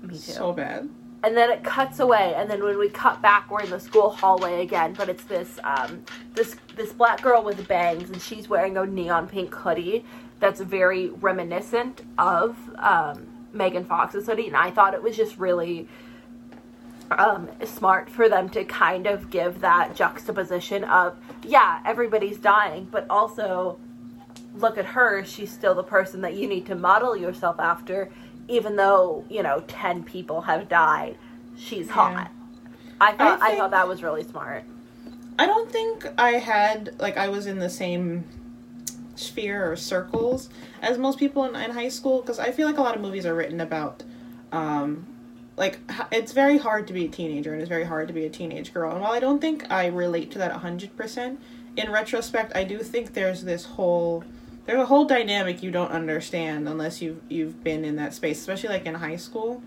Me 0.03 0.11
too. 0.15 0.19
so 0.19 0.53
bad. 0.53 0.89
and 1.25 1.37
then 1.37 1.51
it 1.51 1.65
cuts 1.65 2.01
away 2.01 2.35
and 2.37 2.51
then 2.51 2.63
when 2.63 2.77
we 2.79 2.89
cut 2.91 3.23
back 3.23 3.51
we're 3.51 3.63
in 3.63 3.71
the 3.71 3.81
school 3.81 4.11
hallway 4.11 4.61
again 4.63 4.93
but 4.93 5.09
it's 5.09 5.23
this 5.25 5.59
um 5.65 6.05
this 6.35 6.57
this 6.77 6.93
black 6.93 7.23
girl 7.23 7.43
with 7.43 7.67
bangs 7.69 8.11
and 8.11 8.21
she's 8.21 8.49
wearing 8.49 8.77
a 8.77 8.85
neon 8.85 9.27
pink 9.29 9.55
hoodie 9.55 10.05
that's 10.43 10.61
very 10.61 11.09
reminiscent 11.09 12.03
of 12.19 12.57
um 12.77 13.27
megan 13.53 13.85
fox's 13.85 14.27
hoodie 14.27 14.49
and 14.49 14.57
i 14.57 14.71
thought 14.71 14.93
it 14.93 15.03
was 15.03 15.17
just 15.17 15.39
really 15.39 15.89
um 17.13 17.49
smart 17.65 18.11
for 18.11 18.29
them 18.29 18.49
to 18.49 18.65
kind 18.65 19.07
of 19.07 19.31
give 19.31 19.61
that 19.61 19.95
juxtaposition 19.95 20.83
of 20.85 21.17
yeah 21.45 21.81
everybody's 21.87 22.39
dying 22.39 22.87
but 22.91 23.07
also 23.09 23.79
look 24.55 24.77
at 24.77 24.85
her 24.85 25.25
she's 25.25 25.51
still 25.51 25.75
the 25.75 25.83
person 25.85 26.21
that 26.23 26.35
you 26.35 26.49
need 26.49 26.67
to 26.67 26.75
model 26.75 27.17
yourself 27.17 27.61
after 27.61 28.11
even 28.49 28.75
though 28.77 29.25
you 29.31 29.43
know 29.43 29.63
10 29.69 30.03
people 30.03 30.41
have 30.43 30.69
died 30.69 31.17
she's 31.57 31.89
hot. 31.89 32.31
I 33.01 33.13
thought 33.13 33.41
I, 33.41 33.47
think- 33.47 33.59
thought 33.59 33.71
that 33.73 33.89
was 33.89 34.03
really 34.03 34.25
smart. 34.25 34.65
I 35.39 35.47
don't 35.47 35.71
think 35.71 36.07
I 36.19 36.33
had 36.33 36.95
like 36.99 37.17
I 37.17 37.29
was 37.29 37.47
in 37.47 37.59
the 37.59 37.71
same 37.71 38.25
sphere 39.15 39.71
or 39.71 39.77
circles 39.77 40.49
as 40.81 40.99
most 40.99 41.19
people 41.19 41.45
in, 41.45 41.55
in 41.57 41.71
high 41.71 41.89
school 41.89 42.21
because 42.21 42.39
I 42.39 42.51
feel 42.51 42.67
like 42.67 42.79
a 42.79 42.83
lot 42.83 42.95
of 42.95 43.03
movies 43.03 43.27
are 43.27 43.35
written 43.35 43.61
about 43.61 44.03
um 44.53 45.07
like 45.57 45.79
it's 46.11 46.33
very 46.33 46.59
hard 46.59 46.87
to 46.87 46.93
be 46.93 47.05
a 47.05 47.09
teenager 47.09 47.53
and 47.53 47.61
it's 47.61 47.69
very 47.69 47.85
hard 47.85 48.09
to 48.09 48.15
be 48.15 48.25
a 48.25 48.31
teenage 48.31 48.73
girl. 48.73 48.91
And 48.93 49.01
while 49.01 49.13
I 49.13 49.21
don't 49.21 49.41
think 49.41 49.71
I 49.71 49.87
relate 49.87 50.31
to 50.33 50.39
that 50.39 50.53
100% 50.63 51.37
in 51.77 51.91
retrospect 51.91 52.53
I 52.55 52.65
do 52.65 52.79
think 52.79 53.15
there's 53.15 53.43
this 53.45 53.65
whole 53.65 54.25
there's 54.67 54.81
a 54.81 54.87
whole 54.87 55.05
dynamic 55.05 55.63
you 55.63 55.71
don't 55.71 55.91
understand 55.91 56.69
unless 56.69 57.03
you've 57.03 57.21
you've 57.29 57.63
been 57.65 57.85
in 57.85 57.97
that 57.97 58.15
space 58.15 58.39
especially 58.39 58.69
like 58.69 58.87
in 58.87 58.95
high 58.95 59.17
school 59.17 59.63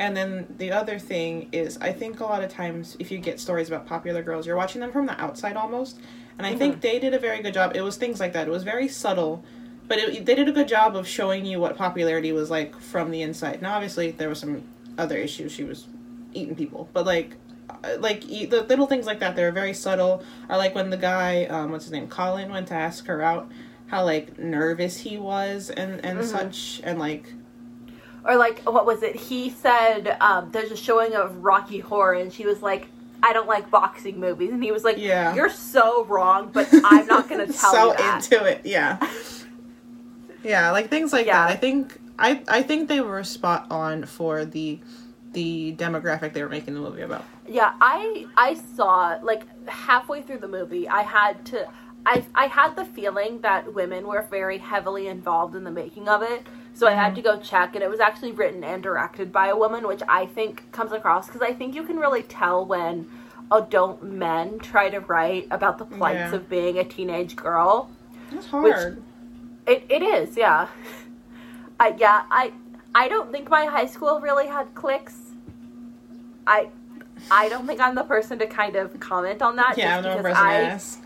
and 0.00 0.16
then 0.16 0.46
the 0.56 0.72
other 0.72 0.98
thing 0.98 1.50
is, 1.52 1.76
I 1.78 1.92
think 1.92 2.20
a 2.20 2.24
lot 2.24 2.42
of 2.42 2.50
times 2.50 2.96
if 2.98 3.12
you 3.12 3.18
get 3.18 3.38
stories 3.38 3.68
about 3.68 3.86
popular 3.86 4.22
girls, 4.22 4.46
you're 4.46 4.56
watching 4.56 4.80
them 4.80 4.90
from 4.90 5.04
the 5.04 5.20
outside 5.20 5.56
almost. 5.56 6.00
And 6.38 6.46
I 6.46 6.56
think 6.56 6.80
they 6.80 6.98
did 6.98 7.12
a 7.12 7.18
very 7.18 7.42
good 7.42 7.52
job. 7.52 7.76
It 7.76 7.82
was 7.82 7.98
things 7.98 8.18
like 8.18 8.32
that. 8.32 8.48
It 8.48 8.50
was 8.50 8.62
very 8.62 8.88
subtle, 8.88 9.44
but 9.88 9.98
it, 9.98 10.24
they 10.24 10.34
did 10.34 10.48
a 10.48 10.52
good 10.52 10.68
job 10.68 10.96
of 10.96 11.06
showing 11.06 11.44
you 11.44 11.60
what 11.60 11.76
popularity 11.76 12.32
was 12.32 12.48
like 12.50 12.80
from 12.80 13.10
the 13.10 13.20
inside. 13.20 13.60
Now, 13.60 13.74
obviously, 13.74 14.12
there 14.12 14.30
was 14.30 14.38
some 14.38 14.62
other 14.96 15.18
issues. 15.18 15.52
She 15.52 15.64
was 15.64 15.86
eating 16.32 16.56
people, 16.56 16.88
but 16.94 17.04
like, 17.04 17.36
uh, 17.68 17.96
like 17.98 18.22
the 18.22 18.64
little 18.70 18.86
things 18.86 19.04
like 19.04 19.20
that, 19.20 19.36
they 19.36 19.42
were 19.42 19.52
very 19.52 19.74
subtle. 19.74 20.24
Or 20.48 20.56
like 20.56 20.74
when 20.74 20.88
the 20.88 20.96
guy, 20.96 21.44
um, 21.44 21.72
what's 21.72 21.84
his 21.84 21.92
name, 21.92 22.08
Colin, 22.08 22.50
went 22.50 22.68
to 22.68 22.74
ask 22.74 23.04
her 23.04 23.20
out, 23.20 23.52
how 23.88 24.02
like 24.06 24.38
nervous 24.38 24.96
he 25.00 25.18
was 25.18 25.68
and 25.68 26.02
and 26.02 26.24
such, 26.24 26.80
and 26.84 26.98
like. 26.98 27.34
Or 28.24 28.36
like 28.36 28.60
what 28.62 28.86
was 28.86 29.02
it 29.02 29.16
he 29.16 29.50
said 29.50 30.16
um 30.20 30.50
there's 30.52 30.70
a 30.70 30.76
showing 30.76 31.14
of 31.14 31.36
rocky 31.44 31.78
horror 31.78 32.14
and 32.14 32.32
she 32.32 32.44
was 32.46 32.62
like 32.62 32.88
i 33.22 33.32
don't 33.32 33.48
like 33.48 33.70
boxing 33.70 34.18
movies 34.20 34.50
and 34.50 34.62
he 34.62 34.72
was 34.72 34.84
like 34.84 34.96
Yeah. 34.98 35.34
you're 35.34 35.50
so 35.50 36.04
wrong 36.04 36.50
but 36.52 36.68
i'm 36.84 37.06
not 37.06 37.28
gonna 37.28 37.46
tell 37.46 37.72
so 37.72 37.90
you 37.92 37.96
that 37.98 38.30
into 38.32 38.44
it 38.44 38.60
yeah 38.64 38.98
yeah 40.42 40.70
like 40.70 40.88
things 40.88 41.12
like 41.12 41.26
Yeah. 41.26 41.46
that 41.46 41.50
i 41.52 41.56
think 41.56 41.98
i 42.18 42.42
i 42.48 42.62
think 42.62 42.88
they 42.88 43.00
were 43.00 43.22
spot 43.24 43.66
on 43.70 44.04
for 44.04 44.44
the 44.44 44.78
the 45.32 45.74
demographic 45.78 46.32
they 46.32 46.42
were 46.42 46.48
making 46.48 46.74
the 46.74 46.80
movie 46.80 47.02
about 47.02 47.24
Yeah, 47.46 47.72
I 47.80 48.26
I 48.36 48.54
saw 48.76 49.16
like 49.22 49.44
halfway 49.68 50.22
through 50.22 50.38
the 50.38 50.48
movie, 50.48 50.88
I 50.88 51.02
had 51.02 51.44
to 51.46 51.68
I 52.04 52.24
I 52.34 52.46
had 52.46 52.74
the 52.74 52.84
feeling 52.84 53.40
that 53.42 53.72
women 53.72 54.08
were 54.08 54.22
very 54.22 54.58
heavily 54.58 55.06
involved 55.06 55.54
in 55.54 55.62
the 55.62 55.70
making 55.70 56.08
of 56.08 56.22
it. 56.22 56.42
So 56.80 56.86
I 56.86 56.92
had 56.92 57.14
to 57.16 57.20
go 57.20 57.38
check 57.38 57.74
and 57.74 57.84
it 57.84 57.90
was 57.90 58.00
actually 58.00 58.32
written 58.32 58.64
and 58.64 58.82
directed 58.82 59.30
by 59.30 59.48
a 59.48 59.54
woman, 59.54 59.86
which 59.86 60.00
I 60.08 60.24
think 60.24 60.72
comes 60.72 60.92
across 60.92 61.28
cuz 61.28 61.42
I 61.42 61.52
think 61.52 61.74
you 61.74 61.82
can 61.82 61.98
really 61.98 62.22
tell 62.22 62.64
when 62.64 63.06
adult 63.52 64.02
men 64.02 64.58
try 64.60 64.88
to 64.88 65.00
write 65.00 65.46
about 65.50 65.76
the 65.76 65.84
plights 65.84 66.30
Yeah. 66.30 66.36
of 66.36 66.48
being 66.48 66.78
a 66.78 66.84
teenage 66.84 67.36
girl. 67.36 67.90
It's 68.32 68.46
hard. 68.46 69.02
It 69.66 69.84
it 69.90 70.02
is, 70.02 70.38
yeah. 70.38 70.68
I 71.78 71.88
yeah, 71.98 72.22
I 72.30 72.54
I 72.94 73.08
don't 73.08 73.30
think 73.30 73.50
my 73.50 73.66
high 73.66 73.84
school 73.84 74.18
really 74.18 74.46
had 74.46 74.74
cliques. 74.74 75.18
I 76.46 76.70
I 77.30 77.50
don't 77.50 77.66
think 77.66 77.78
I'm 77.82 77.94
the 77.94 78.04
person 78.04 78.38
to 78.38 78.46
kind 78.46 78.76
of 78.76 78.98
comment 79.00 79.42
on 79.42 79.56
that. 79.56 79.76
yeah, 79.76 79.98
I'm 79.98 80.02
the 80.02 80.08
because 80.08 80.22
person 80.22 80.44
to 80.44 80.50
I 80.50 80.60
ask. 80.62 81.02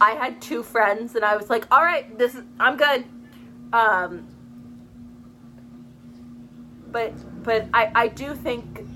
I 0.00 0.10
had 0.12 0.40
two 0.40 0.62
friends 0.62 1.16
and 1.16 1.24
I 1.24 1.34
was 1.36 1.50
like, 1.50 1.66
all 1.72 1.82
right, 1.82 2.16
this 2.16 2.36
is 2.36 2.44
I'm 2.60 2.76
good. 2.76 3.06
Um, 3.72 4.26
but 6.92 7.12
but 7.42 7.66
I 7.72 7.90
I 7.94 8.08
do 8.08 8.34
think 8.34 8.86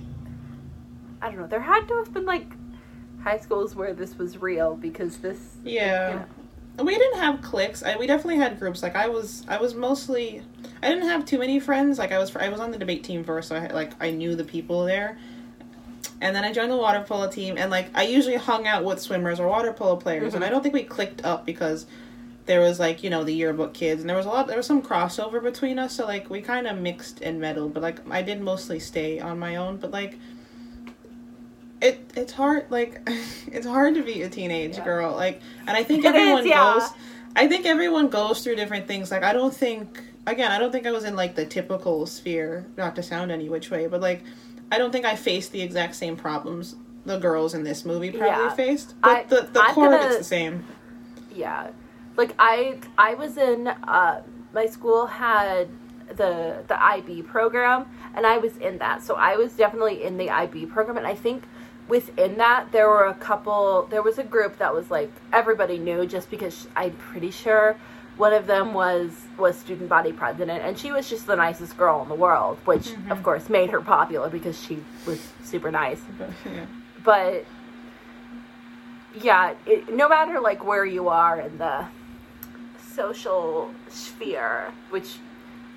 I 1.23 1.29
don't 1.29 1.39
know. 1.39 1.47
There 1.47 1.61
had 1.61 1.87
to 1.89 1.97
have 1.97 2.13
been 2.13 2.27
like 2.27 2.47
high 3.23 3.39
schools 3.39 3.75
where 3.75 3.95
this 3.95 4.19
was 4.19 4.41
real 4.41 4.75
because 4.77 5.19
this 5.19 5.57
Yeah. 5.65 6.25
We 6.79 6.93
didn't 6.99 7.21
have 7.21 7.41
cliques. 7.41 7.85
I, 7.85 7.97
we 7.97 8.09
definitely 8.09 8.37
had 8.37 8.59
groups. 8.59 8.83
Like 8.83 8.97
I 8.97 9.07
was, 9.07 9.45
I 9.49 9.59
was 9.59 9.75
mostly. 9.75 10.43
I 10.83 10.89
didn't 10.89 11.09
have 11.09 11.25
too 11.25 11.39
many 11.39 11.61
friends. 11.61 12.01
Like 12.01 12.11
I 12.11 12.19
was, 12.19 12.35
I 12.35 12.49
was 12.49 12.59
on 12.59 12.73
the 12.73 12.79
debate 12.79 13.05
team 13.05 13.23
first, 13.23 13.49
so 13.49 13.57
I 13.57 13.61
had, 13.61 13.73
like 13.73 13.93
I 14.03 14.11
knew 14.11 14.35
the 14.35 14.43
people 14.43 14.85
there. 14.85 15.17
And 16.21 16.35
then 16.35 16.45
I 16.45 16.53
joined 16.53 16.73
the 16.73 16.77
water 16.77 17.05
polo 17.07 17.31
team, 17.31 17.57
and 17.59 17.71
like 17.71 17.91
I 17.95 18.03
usually 18.03 18.37
hung 18.37 18.67
out 18.67 18.85
with 18.85 18.99
swimmers 19.01 19.39
or 19.39 19.47
water 19.47 19.73
polo 19.73 19.95
players, 19.97 20.35
and 20.35 20.43
Mhm. 20.43 20.47
I 20.47 20.51
don't 20.51 20.63
think 20.63 20.75
we 20.75 20.83
clicked 20.83 21.25
up 21.25 21.47
because 21.47 21.87
there 22.47 22.61
was 22.61 22.79
like 22.79 23.03
you 23.03 23.11
know 23.11 23.25
the 23.25 23.33
yearbook 23.35 23.73
kids, 23.75 24.01
and 24.01 24.09
there 24.11 24.17
was 24.17 24.27
a 24.27 24.29
lot, 24.29 24.47
there 24.47 24.57
was 24.57 24.67
some 24.67 24.83
crossover 24.83 25.43
between 25.43 25.79
us, 25.79 25.95
so 25.97 26.05
like 26.07 26.29
we 26.31 26.41
kind 26.43 26.67
of 26.67 26.79
mixed 26.79 27.21
and 27.23 27.41
meddled. 27.41 27.73
But 27.75 27.83
like 27.83 28.09
I 28.11 28.23
did 28.23 28.41
mostly 28.41 28.79
stay 28.81 29.19
on 29.21 29.39
my 29.39 29.57
own, 29.57 29.77
but 29.79 29.91
like 29.91 30.19
it 31.81 32.11
it's 32.17 32.33
hard 32.33 32.67
like 32.71 33.01
it's 33.47 33.67
hard 33.67 33.95
to 33.95 34.03
be 34.03 34.23
a 34.23 34.29
teenage 34.29 34.77
Yeah. 34.79 34.85
girl 34.85 35.13
like 35.15 35.41
and 35.67 35.77
i 35.77 35.83
think 35.89 36.05
It 36.05 36.15
is, 36.15 36.21
everyone 36.21 36.47
yeah. 36.47 36.75
goes 36.75 36.91
i 37.37 37.49
think 37.49 37.67
everyone 37.67 38.09
goes 38.09 38.43
through 38.43 38.57
different 38.57 38.87
things 38.87 39.11
like 39.11 39.23
i 39.25 39.33
don't 39.33 39.55
think 39.55 40.01
again 40.27 40.51
i 40.53 40.59
don't 40.59 40.71
think 40.71 40.87
i 40.87 40.93
was 40.93 41.05
in 41.05 41.17
like 41.17 41.35
the 41.35 41.45
typical 41.45 42.07
sphere 42.07 42.65
not 42.77 42.95
to 42.97 43.03
sound 43.03 43.31
any 43.33 43.49
which 43.49 43.71
way 43.71 43.87
but 43.87 44.01
like 44.01 44.23
i 44.73 44.79
don't 44.79 44.93
think 44.93 45.05
i 45.05 45.15
faced 45.17 45.53
the 45.53 45.61
exact 45.61 45.95
same 45.97 46.17
problems 46.17 46.77
the 47.07 47.19
girls 47.19 47.53
in 47.55 47.65
this 47.65 47.85
movie 47.85 48.11
probably 48.11 48.45
Yeah. 48.45 48.55
faced 48.55 48.95
but 49.03 49.11
I- 49.11 49.23
the, 49.25 49.49
the 49.53 49.61
I'm 49.61 49.75
core 49.75 49.87
of 49.93 50.01
gonna- 50.01 50.07
it's 50.07 50.19
the 50.19 50.25
same 50.25 50.65
yeah 51.35 51.71
like 52.17 52.35
i 52.39 52.79
i 52.99 53.15
was 53.15 53.37
in 53.37 53.69
uh 53.69 54.23
my 54.53 54.67
school 54.67 55.07
had 55.07 55.69
the 56.17 56.63
the 56.69 56.85
ib 56.95 57.23
program 57.23 57.87
and 58.15 58.27
i 58.27 58.39
was 58.39 58.57
in 58.59 58.79
that. 58.79 59.03
So 59.03 59.15
i 59.15 59.37
was 59.37 59.55
definitely 59.55 60.05
in 60.05 60.17
the 60.17 60.31
ib 60.31 60.67
program 60.67 60.97
and 60.97 61.07
i 61.07 61.15
think 61.15 61.45
within 61.89 62.39
that 62.39 62.73
there 62.73 62.89
were 62.89 63.07
a 63.07 63.15
couple 63.15 63.87
there 63.91 64.03
was 64.03 64.19
a 64.19 64.25
group 64.25 64.59
that 64.59 64.73
was 64.73 64.91
like 64.91 65.11
everybody 65.33 65.79
knew 65.79 66.07
just 66.07 66.31
because 66.31 66.67
i'm 66.77 66.93
pretty 66.93 67.31
sure 67.31 67.77
one 68.17 68.33
of 68.33 68.47
them 68.47 68.73
was 68.73 69.11
was 69.39 69.59
student 69.59 69.89
body 69.89 70.13
president 70.13 70.63
and 70.63 70.79
she 70.79 70.93
was 70.93 71.09
just 71.11 71.27
the 71.27 71.37
nicest 71.37 71.77
girl 71.77 72.03
in 72.03 72.09
the 72.09 72.15
world 72.15 72.59
which 72.65 72.95
of 73.11 73.23
course 73.23 73.49
made 73.49 73.71
her 73.71 73.81
popular 73.81 74.29
because 74.29 74.61
she 74.61 74.79
was 75.07 75.21
super 75.43 75.71
nice. 75.71 76.01
But, 76.19 76.31
yeah. 76.47 76.67
but 77.03 77.45
yeah 79.21 79.55
it, 79.67 79.93
no 79.93 80.09
matter 80.09 80.41
like 80.41 80.65
where 80.65 80.85
you 80.85 81.09
are 81.09 81.41
in 81.41 81.59
the 81.59 81.87
social 82.95 83.71
sphere 83.89 84.73
which 84.91 85.17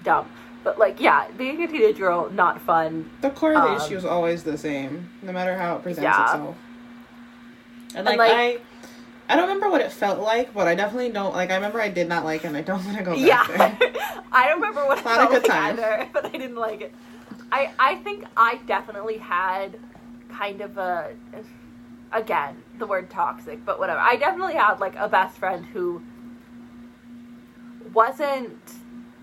dumb. 0.03 0.27
But 0.63 0.77
like 0.79 0.99
yeah 0.99 1.27
being 1.37 1.61
a 1.63 1.67
teenage 1.67 1.97
girl 1.97 2.29
not 2.31 2.61
fun. 2.61 3.09
The 3.21 3.29
core 3.29 3.53
of 3.53 3.63
the 3.63 3.69
Um, 3.69 3.77
issue 3.81 3.95
is 3.97 4.05
always 4.05 4.43
the 4.43 4.57
same 4.57 5.09
no 5.21 5.31
matter 5.31 5.55
how 5.57 5.77
it 5.77 5.83
presents 5.83 6.03
Yeah. 6.03 6.23
itself. 6.23 6.55
And 7.95 8.05
like, 8.05 8.13
And, 8.13 8.17
like- 8.19 8.31
i 8.31 8.59
i 9.29 9.35
don't 9.35 9.47
remember 9.49 9.69
what 9.69 9.81
it 9.81 9.91
felt 9.91 10.19
like 10.19 10.53
but 10.53 10.67
i 10.67 10.75
definitely 10.75 11.09
don't 11.09 11.33
like 11.33 11.51
i 11.51 11.55
remember 11.55 11.81
i 11.81 11.89
did 11.89 12.07
not 12.07 12.23
like 12.23 12.43
it 12.45 12.47
and 12.47 12.55
i 12.57 12.61
don't 12.61 12.83
want 12.85 12.97
to 12.97 13.03
go 13.03 13.11
back 13.13 13.19
yeah. 13.49 13.57
there. 13.77 13.91
I 14.31 14.47
don't 14.47 14.61
remember 14.61 14.85
what 14.85 14.97
it 14.99 15.03
felt 15.03 15.31
like 15.31 15.43
time. 15.43 15.73
either 15.73 16.07
but 16.13 16.25
i 16.25 16.29
didn't 16.29 16.55
like 16.55 16.81
it. 16.81 16.93
I 17.51 17.71
i 17.79 17.95
think 17.95 18.25
i 18.37 18.59
definitely 18.67 19.17
had 19.17 19.77
kind 20.31 20.61
of 20.61 20.77
a 20.77 21.11
again 22.11 22.61
the 22.79 22.85
word 22.87 23.09
toxic 23.09 23.65
but 23.65 23.79
whatever. 23.79 23.99
I 23.99 24.15
definitely 24.17 24.53
had 24.55 24.79
like 24.79 24.95
a 24.95 25.07
best 25.09 25.37
friend 25.37 25.65
who 25.65 26.01
wasn't 28.01 28.65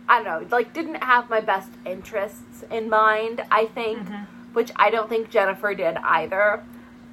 i 0.09 0.15
don't 0.23 0.27
know 0.31 0.57
like 0.57 0.69
didn't 0.79 1.01
have 1.13 1.25
my 1.31 1.41
best 1.53 1.71
interests 1.95 2.57
in 2.71 2.85
mind 2.91 3.37
i 3.61 3.65
think 3.79 3.99
Mhm. 4.09 4.27
which 4.53 4.71
i 4.85 4.91
don't 4.95 5.09
think 5.09 5.31
jennifer 5.31 5.73
did 5.75 5.97
either 6.19 6.63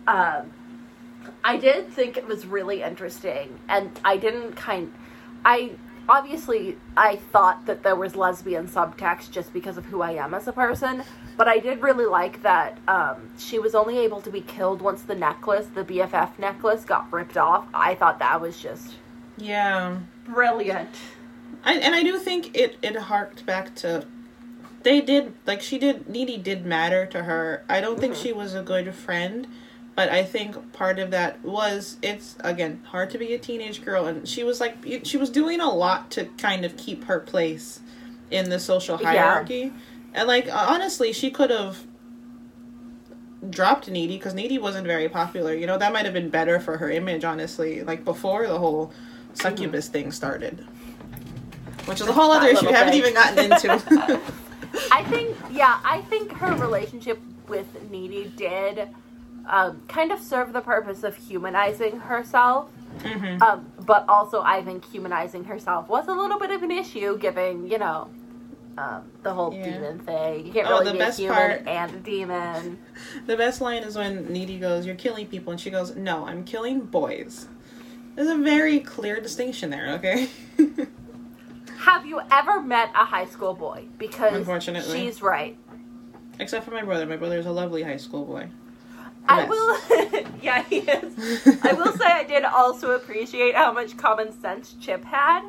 um 0.07 0.43
I 1.43 1.57
did 1.57 1.89
think 1.97 2.17
it 2.17 2.27
was 2.27 2.47
really 2.47 2.81
interesting, 2.81 3.59
and 3.69 3.91
I 4.03 4.17
didn't 4.17 4.53
kind. 4.55 4.91
I 5.45 5.57
obviously 6.09 6.77
I 6.97 7.17
thought 7.33 7.67
that 7.67 7.83
there 7.83 7.95
was 7.95 8.15
lesbian 8.15 8.67
subtext 8.67 9.29
just 9.37 9.53
because 9.53 9.77
of 9.77 9.85
who 9.85 10.01
I 10.01 10.13
am 10.13 10.33
as 10.33 10.47
a 10.47 10.51
person, 10.51 11.03
but 11.37 11.47
I 11.47 11.59
did 11.59 11.83
really 11.83 12.07
like 12.19 12.41
that 12.41 12.79
um, 12.87 13.17
she 13.37 13.59
was 13.59 13.75
only 13.75 13.99
able 13.99 14.19
to 14.21 14.31
be 14.31 14.41
killed 14.41 14.81
once 14.81 15.03
the 15.03 15.13
necklace, 15.15 15.67
the 15.67 15.83
BFF 15.83 16.39
necklace, 16.39 16.83
got 16.85 17.03
ripped 17.13 17.37
off. 17.37 17.65
I 17.71 17.93
thought 17.93 18.17
that 18.17 18.41
was 18.41 18.59
just 18.59 18.95
yeah 19.37 19.97
brilliant. 20.25 20.95
I, 21.63 21.73
and 21.75 21.93
I 21.95 22.03
do 22.03 22.17
think 22.17 22.55
it 22.57 22.77
it 22.81 22.95
harked 22.95 23.45
back 23.45 23.75
to 23.75 24.05
they 24.83 24.99
did 25.01 25.33
like 25.45 25.61
she 25.61 25.77
did 25.77 26.09
Needy 26.09 26.37
did 26.37 26.65
matter 26.65 27.05
to 27.07 27.23
her. 27.23 27.63
I 27.69 27.81
don't 27.81 27.99
think 27.99 28.15
Mhm. 28.15 28.23
she 28.23 28.33
was 28.33 28.55
a 28.55 28.63
good 28.63 28.93
friend, 28.95 29.47
but 29.95 30.09
I 30.09 30.23
think 30.23 30.73
part 30.73 30.97
of 30.97 31.11
that 31.11 31.43
was 31.43 31.97
it's 32.01 32.35
again 32.43 32.81
hard 32.85 33.11
to 33.11 33.17
be 33.19 33.33
a 33.33 33.37
teenage 33.37 33.83
girl 33.85 34.07
and 34.07 34.27
she 34.27 34.43
was 34.43 34.59
like 34.59 34.77
she 35.03 35.17
was 35.17 35.29
doing 35.29 35.59
a 35.59 35.69
lot 35.71 36.09
to 36.11 36.25
kind 36.37 36.65
of 36.65 36.77
keep 36.77 37.03
her 37.05 37.19
place 37.19 37.79
in 38.31 38.49
the 38.49 38.59
social 38.59 38.97
Yeah. 38.99 39.11
hierarchy. 39.11 39.71
And 40.13 40.27
like 40.27 40.49
honestly, 40.51 41.13
she 41.13 41.29
could 41.29 41.51
have 41.51 41.77
dropped 43.49 43.87
Needy 43.89 44.17
because 44.17 44.33
Needy 44.33 44.57
wasn't 44.57 44.85
very 44.87 45.09
popular. 45.09 45.53
You 45.53 45.67
know, 45.67 45.77
that 45.77 45.93
might 45.93 46.05
have 46.05 46.13
been 46.13 46.29
better 46.29 46.59
for 46.59 46.77
her 46.77 46.89
image 46.89 47.23
honestly, 47.23 47.81
like 47.83 48.03
before 48.05 48.47
the 48.47 48.57
whole 48.59 48.91
succubus 49.33 49.87
thing 49.87 50.11
started. 50.11 50.65
Which 51.85 51.99
is 52.01 52.07
a 52.07 52.13
whole 52.13 52.31
other 52.31 52.47
issue 52.49 52.67
we 52.67 52.73
haven't 52.73 52.93
even 52.93 53.13
gotten 53.13 53.51
into. 53.51 53.71
I 54.91 55.03
think, 55.05 55.35
yeah, 55.51 55.79
I 55.83 56.01
think 56.01 56.31
her 56.33 56.53
relationship 56.55 57.19
with 57.47 57.65
Needy 57.89 58.31
did 58.35 58.87
um, 59.49 59.81
kind 59.87 60.11
of 60.11 60.19
serve 60.19 60.53
the 60.53 60.61
purpose 60.61 61.03
of 61.03 61.15
humanizing 61.17 61.99
herself. 62.01 62.69
hmm 63.03 63.41
Um, 63.41 63.71
but 63.85 64.05
also, 64.07 64.41
I 64.41 64.61
think 64.63 64.85
humanizing 64.89 65.43
herself 65.45 65.89
was 65.89 66.07
a 66.07 66.13
little 66.13 66.39
bit 66.39 66.51
of 66.51 66.63
an 66.63 66.71
issue, 66.71 67.17
given 67.17 67.67
you 67.67 67.77
know 67.79 68.09
um, 68.77 69.11
the 69.23 69.33
whole 69.33 69.53
Yeah. 69.53 69.63
demon 69.71 69.99
thing. 69.99 70.45
You 70.45 70.53
can't 70.53 70.67
Oh, 70.67 70.79
really 70.79 70.91
the 70.93 70.97
be 70.99 71.03
a 71.03 71.11
human 71.11 71.35
part- 71.35 71.67
and 71.67 71.91
a 71.93 71.97
demon. 71.99 72.77
The 73.27 73.35
best 73.35 73.59
line 73.59 73.83
is 73.83 73.97
when 73.97 74.31
Needy 74.31 74.57
goes, 74.59 74.85
"You're 74.85 74.95
killing 74.95 75.27
people," 75.27 75.51
and 75.51 75.59
she 75.59 75.69
goes, 75.69 75.95
"No, 75.95 76.25
I'm 76.25 76.43
killing 76.45 76.81
boys." 76.81 77.47
There's 78.15 78.29
a 78.29 78.37
very 78.37 78.79
clear 78.79 79.19
distinction 79.19 79.69
there. 79.71 79.89
Okay. 79.95 80.29
Have 81.81 82.05
you 82.05 82.21
ever 82.31 82.61
met 82.61 82.89
a 82.93 83.05
high 83.05 83.25
school 83.25 83.53
boy? 83.53 83.85
Because 83.97 84.33
Unfortunately. 84.33 84.99
she's 84.99 85.21
right. 85.21 85.57
Except 86.39 86.63
for 86.65 86.71
my 86.71 86.83
brother. 86.83 87.05
My 87.05 87.17
brother 87.17 87.37
is 87.39 87.45
a 87.45 87.51
lovely 87.51 87.83
high 87.83 87.97
school 87.97 88.23
boy. 88.25 88.49
I 89.27 89.45
will. 89.45 90.25
yeah, 90.41 90.63
he 90.63 90.77
is. 90.79 91.47
I 91.63 91.73
will 91.73 91.91
say 91.93 92.05
I 92.05 92.23
did 92.23 92.43
also 92.43 92.91
appreciate 92.91 93.55
how 93.55 93.71
much 93.71 93.97
common 93.97 94.31
sense 94.41 94.75
Chip 94.79 95.03
had. 95.05 95.41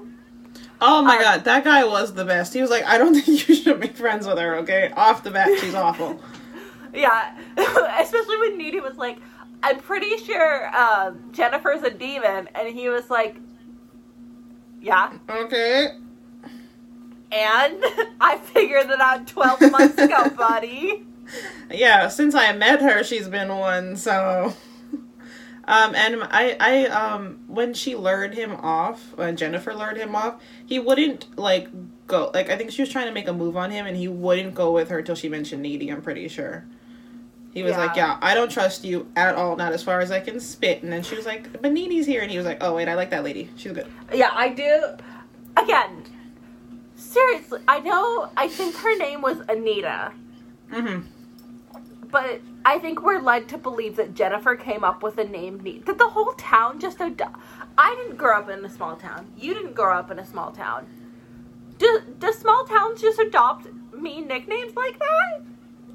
Oh 0.80 1.02
my 1.02 1.16
Um, 1.16 1.22
god, 1.22 1.44
that 1.44 1.64
guy 1.64 1.84
was 1.84 2.12
the 2.14 2.24
best. 2.24 2.52
He 2.52 2.60
was 2.60 2.70
like, 2.70 2.84
I 2.84 2.98
don't 2.98 3.14
think 3.20 3.48
you 3.48 3.54
should 3.54 3.80
be 3.80 3.88
friends 3.88 4.26
with 4.26 4.38
her, 4.38 4.56
okay? 4.56 4.90
Off 4.96 5.22
the 5.22 5.30
bat, 5.30 5.48
she's 5.60 5.74
awful. 5.74 6.20
Yeah, 6.94 7.38
especially 7.56 8.36
when 8.38 8.58
Needy 8.58 8.80
was 8.80 8.96
like, 8.98 9.16
"I'm 9.62 9.78
pretty 9.78 10.18
sure 10.18 10.76
um, 10.76 11.22
Jennifer's 11.32 11.82
a 11.82 11.90
demon," 11.90 12.48
and 12.54 12.68
he 12.68 12.90
was 12.90 13.08
like, 13.08 13.36
"Yeah." 14.80 15.12
Okay. 15.30 15.92
And 17.32 17.82
I 18.20 18.38
figured 18.38 18.88
that 18.88 19.00
out 19.00 19.26
12 19.26 19.70
months 19.72 19.98
ago, 19.98 20.28
buddy. 20.36 21.04
Yeah, 21.70 22.08
since 22.08 22.34
I 22.34 22.52
met 22.52 22.82
her, 22.82 23.02
she's 23.02 23.28
been 23.28 23.48
one, 23.56 23.96
so. 23.96 24.54
Um, 25.64 25.94
and 25.94 26.24
I, 26.24 26.56
I, 26.58 26.86
um, 26.86 27.38
when 27.46 27.72
she 27.72 27.94
lured 27.94 28.34
him 28.34 28.52
off, 28.56 29.16
when 29.16 29.36
Jennifer 29.36 29.72
lured 29.72 29.96
him 29.96 30.14
off, 30.14 30.42
he 30.66 30.78
wouldn't, 30.78 31.38
like, 31.38 31.68
go, 32.06 32.30
like, 32.34 32.50
I 32.50 32.56
think 32.56 32.72
she 32.72 32.82
was 32.82 32.90
trying 32.90 33.06
to 33.06 33.12
make 33.12 33.28
a 33.28 33.32
move 33.32 33.56
on 33.56 33.70
him, 33.70 33.86
and 33.86 33.96
he 33.96 34.08
wouldn't 34.08 34.54
go 34.54 34.72
with 34.72 34.88
her 34.90 35.00
till 35.02 35.14
she 35.14 35.28
mentioned 35.28 35.62
Needy, 35.62 35.88
I'm 35.88 36.02
pretty 36.02 36.28
sure. 36.28 36.66
He 37.54 37.62
was 37.62 37.76
like, 37.76 37.96
Yeah. 37.96 38.08
yeah, 38.12 38.18
I 38.22 38.34
don't 38.34 38.50
trust 38.50 38.84
you 38.84 39.06
at 39.14 39.34
all, 39.34 39.56
not 39.56 39.72
as 39.72 39.82
far 39.82 40.00
as 40.00 40.10
I 40.10 40.20
can 40.20 40.40
spit. 40.40 40.82
And 40.82 40.92
then 40.92 41.02
she 41.02 41.14
was 41.14 41.26
like, 41.26 41.60
but 41.60 41.70
Needy's 41.70 42.06
here. 42.06 42.22
And 42.22 42.30
he 42.30 42.38
was 42.38 42.46
like, 42.46 42.58
oh, 42.62 42.74
wait, 42.74 42.88
I 42.88 42.94
like 42.94 43.10
that 43.10 43.24
lady. 43.24 43.50
She's 43.56 43.72
good. 43.72 43.86
Yeah, 44.12 44.30
I 44.32 44.48
do. 44.48 44.96
Again, 45.62 46.02
seriously, 47.12 47.60
I 47.68 47.80
know, 47.80 48.30
I 48.36 48.48
think 48.48 48.74
her 48.76 48.96
name 48.96 49.22
was 49.22 49.38
Anita. 49.48 50.12
Mm-hmm. 50.72 51.06
but 52.10 52.40
I 52.64 52.78
think 52.78 53.02
we're 53.02 53.20
led 53.20 53.46
to 53.50 53.58
believe 53.58 53.96
that 53.96 54.14
Jennifer 54.14 54.56
came 54.56 54.84
up 54.84 55.02
with 55.02 55.18
a 55.18 55.24
name 55.24 55.58
that 55.84 55.98
the 55.98 56.08
whole 56.08 56.32
town 56.32 56.80
just 56.80 56.98
adopt. 57.00 57.38
I 57.76 57.94
didn't 57.96 58.16
grow 58.16 58.38
up 58.38 58.48
in 58.48 58.64
a 58.64 58.70
small 58.70 58.96
town. 58.96 59.30
You 59.36 59.52
didn't 59.54 59.74
grow 59.74 59.94
up 59.94 60.10
in 60.10 60.18
a 60.18 60.24
small 60.26 60.50
town. 60.50 60.86
Do 61.78 62.00
do 62.18 62.32
small 62.32 62.64
towns 62.64 63.02
just 63.02 63.18
adopt 63.18 63.66
mean 63.92 64.28
nicknames 64.28 64.74
like 64.76 64.98
that? 64.98 65.42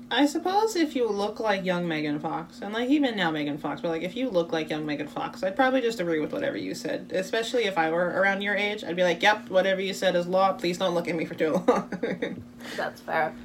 I 0.10 0.26
suppose 0.26 0.78
if 0.78 0.96
you 0.96 1.10
look 1.10 1.40
like 1.42 1.66
young 1.66 1.86
Megan 1.88 2.20
Fox, 2.20 2.62
and 2.62 2.74
like 2.74 2.90
even 2.90 3.18
now 3.18 3.30
Megan 3.30 3.58
Fox, 3.58 3.82
but 3.82 3.90
like 3.90 4.04
if 4.04 4.16
you 4.16 4.30
look 4.30 4.54
like 4.54 4.70
young 4.70 4.86
Megan 4.86 5.08
Fox, 5.08 5.44
I'd 5.44 5.56
probably 5.56 5.82
just 5.82 6.00
agree 6.00 6.20
with 6.22 6.32
whatever 6.32 6.56
you 6.56 6.74
said. 6.76 7.12
Especially 7.14 7.66
if 7.66 7.78
I 7.78 7.92
were 7.92 8.06
around 8.08 8.42
your 8.42 8.56
age, 8.56 8.84
I'd 8.86 8.96
be 8.96 9.04
like, 9.04 9.22
"Yep, 9.22 9.50
whatever 9.50 9.82
you 9.82 9.94
said 9.94 10.16
is 10.16 10.26
law. 10.26 10.54
Please 10.54 10.78
don't 10.78 10.94
look 10.94 11.10
at 11.10 11.16
me 11.16 11.26
for 11.26 11.36
too 11.36 11.62
long." 11.68 12.44
That's 12.78 13.02
fair. 13.02 13.36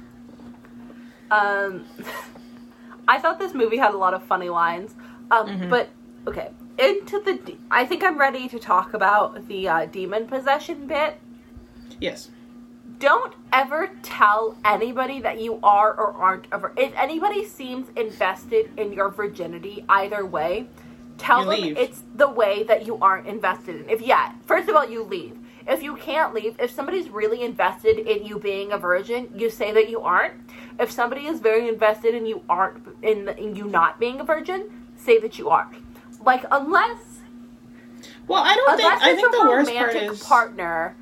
Um, 1.31 1.85
I 3.07 3.19
thought 3.19 3.39
this 3.39 3.53
movie 3.53 3.77
had 3.77 3.93
a 3.93 3.97
lot 3.97 4.13
of 4.13 4.23
funny 4.23 4.49
lines. 4.49 4.95
Um, 5.31 5.47
Mhm. 5.47 5.69
but 5.69 5.89
okay, 6.27 6.51
into 6.79 7.19
the. 7.19 7.33
De- 7.35 7.57
I 7.71 7.85
think 7.85 8.03
I'm 8.03 8.17
ready 8.17 8.47
to 8.47 8.57
talk 8.57 8.93
about 8.93 9.49
the 9.49 9.67
uh, 9.67 9.85
demon 9.87 10.27
possession 10.27 10.87
bit. 10.87 11.19
yes. 11.99 12.29
Don't 12.99 13.33
ever 13.51 13.89
tell 14.01 14.57
anybody 14.65 15.19
that 15.21 15.39
you 15.39 15.59
are 15.63 15.93
or 15.93 16.13
aren't 16.13 16.47
a 16.51 16.57
vir- 16.57 16.73
If 16.77 16.93
anybody 16.95 17.45
seems 17.45 17.87
invested 17.95 18.71
in 18.77 18.91
your 18.93 19.09
virginity, 19.09 19.85
either 19.89 20.25
way, 20.25 20.67
tell 21.17 21.39
You 21.45 21.51
them 21.51 21.61
leave. 21.61 21.77
it's 21.77 22.03
the 22.15 22.29
way 22.29 22.63
that 22.63 22.85
you 22.85 22.97
aren't 23.01 23.27
invested 23.27 23.75
in. 23.81 23.89
If 23.89 24.01
yeah, 24.01 24.33
first 24.45 24.67
of 24.69 24.75
all, 24.75 24.87
you 24.89 25.03
leave. 25.03 25.37
If 25.65 25.81
you 25.81 25.95
can't 25.95 26.33
leave, 26.33 26.57
if 26.59 26.71
somebody's 26.71 27.07
really 27.09 27.41
invested 27.41 27.97
in 27.99 28.25
you 28.25 28.37
being 28.37 28.73
a 28.73 28.77
virgin, 28.77 29.29
you 29.33 29.49
say 29.49 29.71
that 29.71 29.89
you 29.89 30.01
aren't. 30.01 30.33
If 30.77 30.91
somebody 30.91 31.25
is 31.25 31.39
very 31.39 31.69
invested 31.69 32.13
in 32.15 32.25
you 32.25 32.43
aren't 32.49 32.85
in, 33.01 33.29
in 33.29 33.55
you 33.55 33.63
not 33.65 33.97
being 33.97 34.19
a 34.19 34.25
virgin, 34.25 34.69
say 34.97 35.19
that 35.19 35.39
you 35.39 35.49
are. 35.49 35.69
Like 36.25 36.43
unless 36.51 37.19
Well, 38.27 38.43
I 38.43 38.55
don't 38.55 38.77
think. 38.77 38.93
I 39.03 39.15
think 39.15 39.27
a 39.29 39.31
the 39.37 39.49
worst 39.49 39.73
part 39.73 39.95
is. 39.95 40.23
partner, 40.23 40.95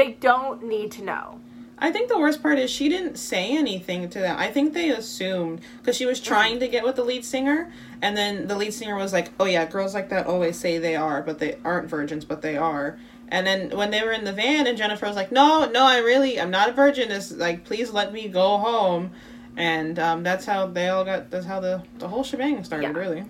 they 0.00 0.12
don't 0.12 0.62
need 0.64 0.90
to 0.92 1.04
know. 1.04 1.38
I 1.78 1.90
think 1.92 2.08
the 2.08 2.18
worst 2.18 2.42
part 2.42 2.58
is 2.58 2.70
she 2.70 2.88
didn't 2.88 3.16
say 3.16 3.56
anything 3.56 4.08
to 4.10 4.18
them. 4.18 4.36
I 4.38 4.50
think 4.50 4.72
they 4.72 4.88
assumed 4.90 5.60
because 5.78 5.94
she 5.96 6.06
was 6.06 6.20
trying 6.20 6.58
to 6.60 6.68
get 6.68 6.84
with 6.84 6.96
the 6.96 7.04
lead 7.04 7.22
singer, 7.24 7.70
and 8.00 8.16
then 8.16 8.46
the 8.48 8.54
lead 8.54 8.72
singer 8.72 8.96
was 8.96 9.12
like, 9.12 9.28
"Oh 9.38 9.44
yeah, 9.44 9.66
girls 9.66 9.92
like 9.94 10.08
that 10.08 10.26
always 10.26 10.58
say 10.58 10.78
they 10.78 10.96
are, 10.96 11.22
but 11.22 11.38
they 11.38 11.58
aren't 11.64 11.88
virgins, 11.88 12.24
but 12.24 12.40
they 12.40 12.56
are." 12.56 12.98
And 13.28 13.46
then 13.46 13.70
when 13.76 13.90
they 13.90 14.02
were 14.02 14.12
in 14.12 14.24
the 14.24 14.32
van, 14.32 14.66
and 14.66 14.76
Jennifer 14.76 15.06
was 15.06 15.16
like, 15.16 15.32
"No, 15.32 15.66
no, 15.70 15.84
I 15.84 15.98
really, 15.98 16.40
I'm 16.40 16.50
not 16.50 16.68
a 16.70 16.72
virgin. 16.72 17.10
It's 17.10 17.30
like, 17.30 17.64
please 17.64 17.90
let 17.90 18.12
me 18.12 18.28
go 18.28 18.56
home." 18.58 19.10
And 19.56 19.98
um, 19.98 20.22
that's 20.22 20.46
how 20.46 20.66
they 20.66 20.88
all 20.88 21.04
got. 21.04 21.30
That's 21.30 21.46
how 21.46 21.60
the 21.60 21.82
the 21.98 22.08
whole 22.08 22.24
shebang 22.24 22.64
started. 22.64 22.88
Yeah. 22.94 22.98
Really. 22.98 23.24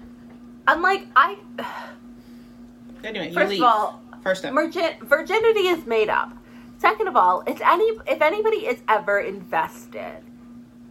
Unlike 0.68 1.06
I, 1.16 1.36
Anyway, 3.04 3.30
you 3.30 3.44
leave. 3.44 3.62
of 3.62 3.68
all, 3.68 4.02
First 4.22 4.40
step. 4.42 4.52
virgin, 4.54 4.90
virginity 5.02 5.68
is 5.68 5.86
made 5.86 6.08
up. 6.08 6.32
Second 6.80 7.08
of 7.08 7.16
all, 7.16 7.42
it's 7.46 7.60
any 7.60 7.84
if 8.06 8.22
anybody 8.22 8.66
is 8.66 8.80
ever 8.88 9.20
invested, 9.20 10.22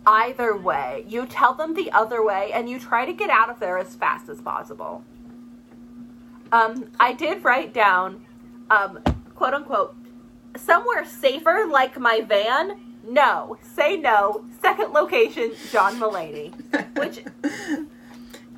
either 0.06 0.56
way, 0.56 1.04
you 1.08 1.26
tell 1.26 1.56
them 1.56 1.74
the 1.74 1.92
other 1.92 2.24
way, 2.24 2.52
and 2.54 2.70
you 2.70 2.80
try 2.80 3.08
to 3.08 3.14
get 3.14 3.32
out 3.32 3.50
of 3.50 3.60
there 3.60 3.80
as 3.80 3.96
fast 3.96 4.30
as 4.30 4.40
possible. 4.40 5.04
Um, 6.52 6.92
I 7.00 7.14
did 7.14 7.44
write 7.44 7.74
down, 7.74 8.24
um, 8.70 9.00
quote 9.34 9.56
unquote, 9.56 9.96
somewhere 10.56 11.06
safer 11.06 11.66
like 11.68 12.00
my 12.00 12.22
van. 12.22 12.80
No, 13.04 13.58
say 13.64 13.98
no. 13.98 14.46
Second 14.62 14.94
location, 14.94 15.54
John 15.72 16.00
Mulaney. 16.00 16.54
Which 17.00 17.24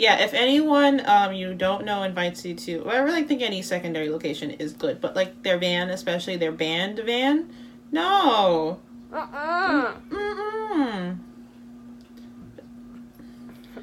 yeah, 0.01 0.17
if 0.23 0.33
anyone 0.33 1.05
um 1.05 1.31
you 1.31 1.53
don't 1.53 1.85
know 1.85 2.01
invites 2.01 2.43
you 2.43 2.55
to, 2.55 2.79
well, 2.83 2.95
I 2.95 2.99
really 2.99 3.21
think 3.23 3.43
any 3.43 3.61
secondary 3.61 4.09
location 4.09 4.49
is 4.49 4.73
good, 4.73 4.99
but 4.99 5.15
like 5.15 5.43
their 5.43 5.59
van, 5.59 5.91
especially 5.91 6.37
their 6.37 6.51
band 6.51 6.97
van, 7.05 7.47
no. 7.91 8.79
uh-uh. 9.13 9.93
Mm-mm. 10.09 11.19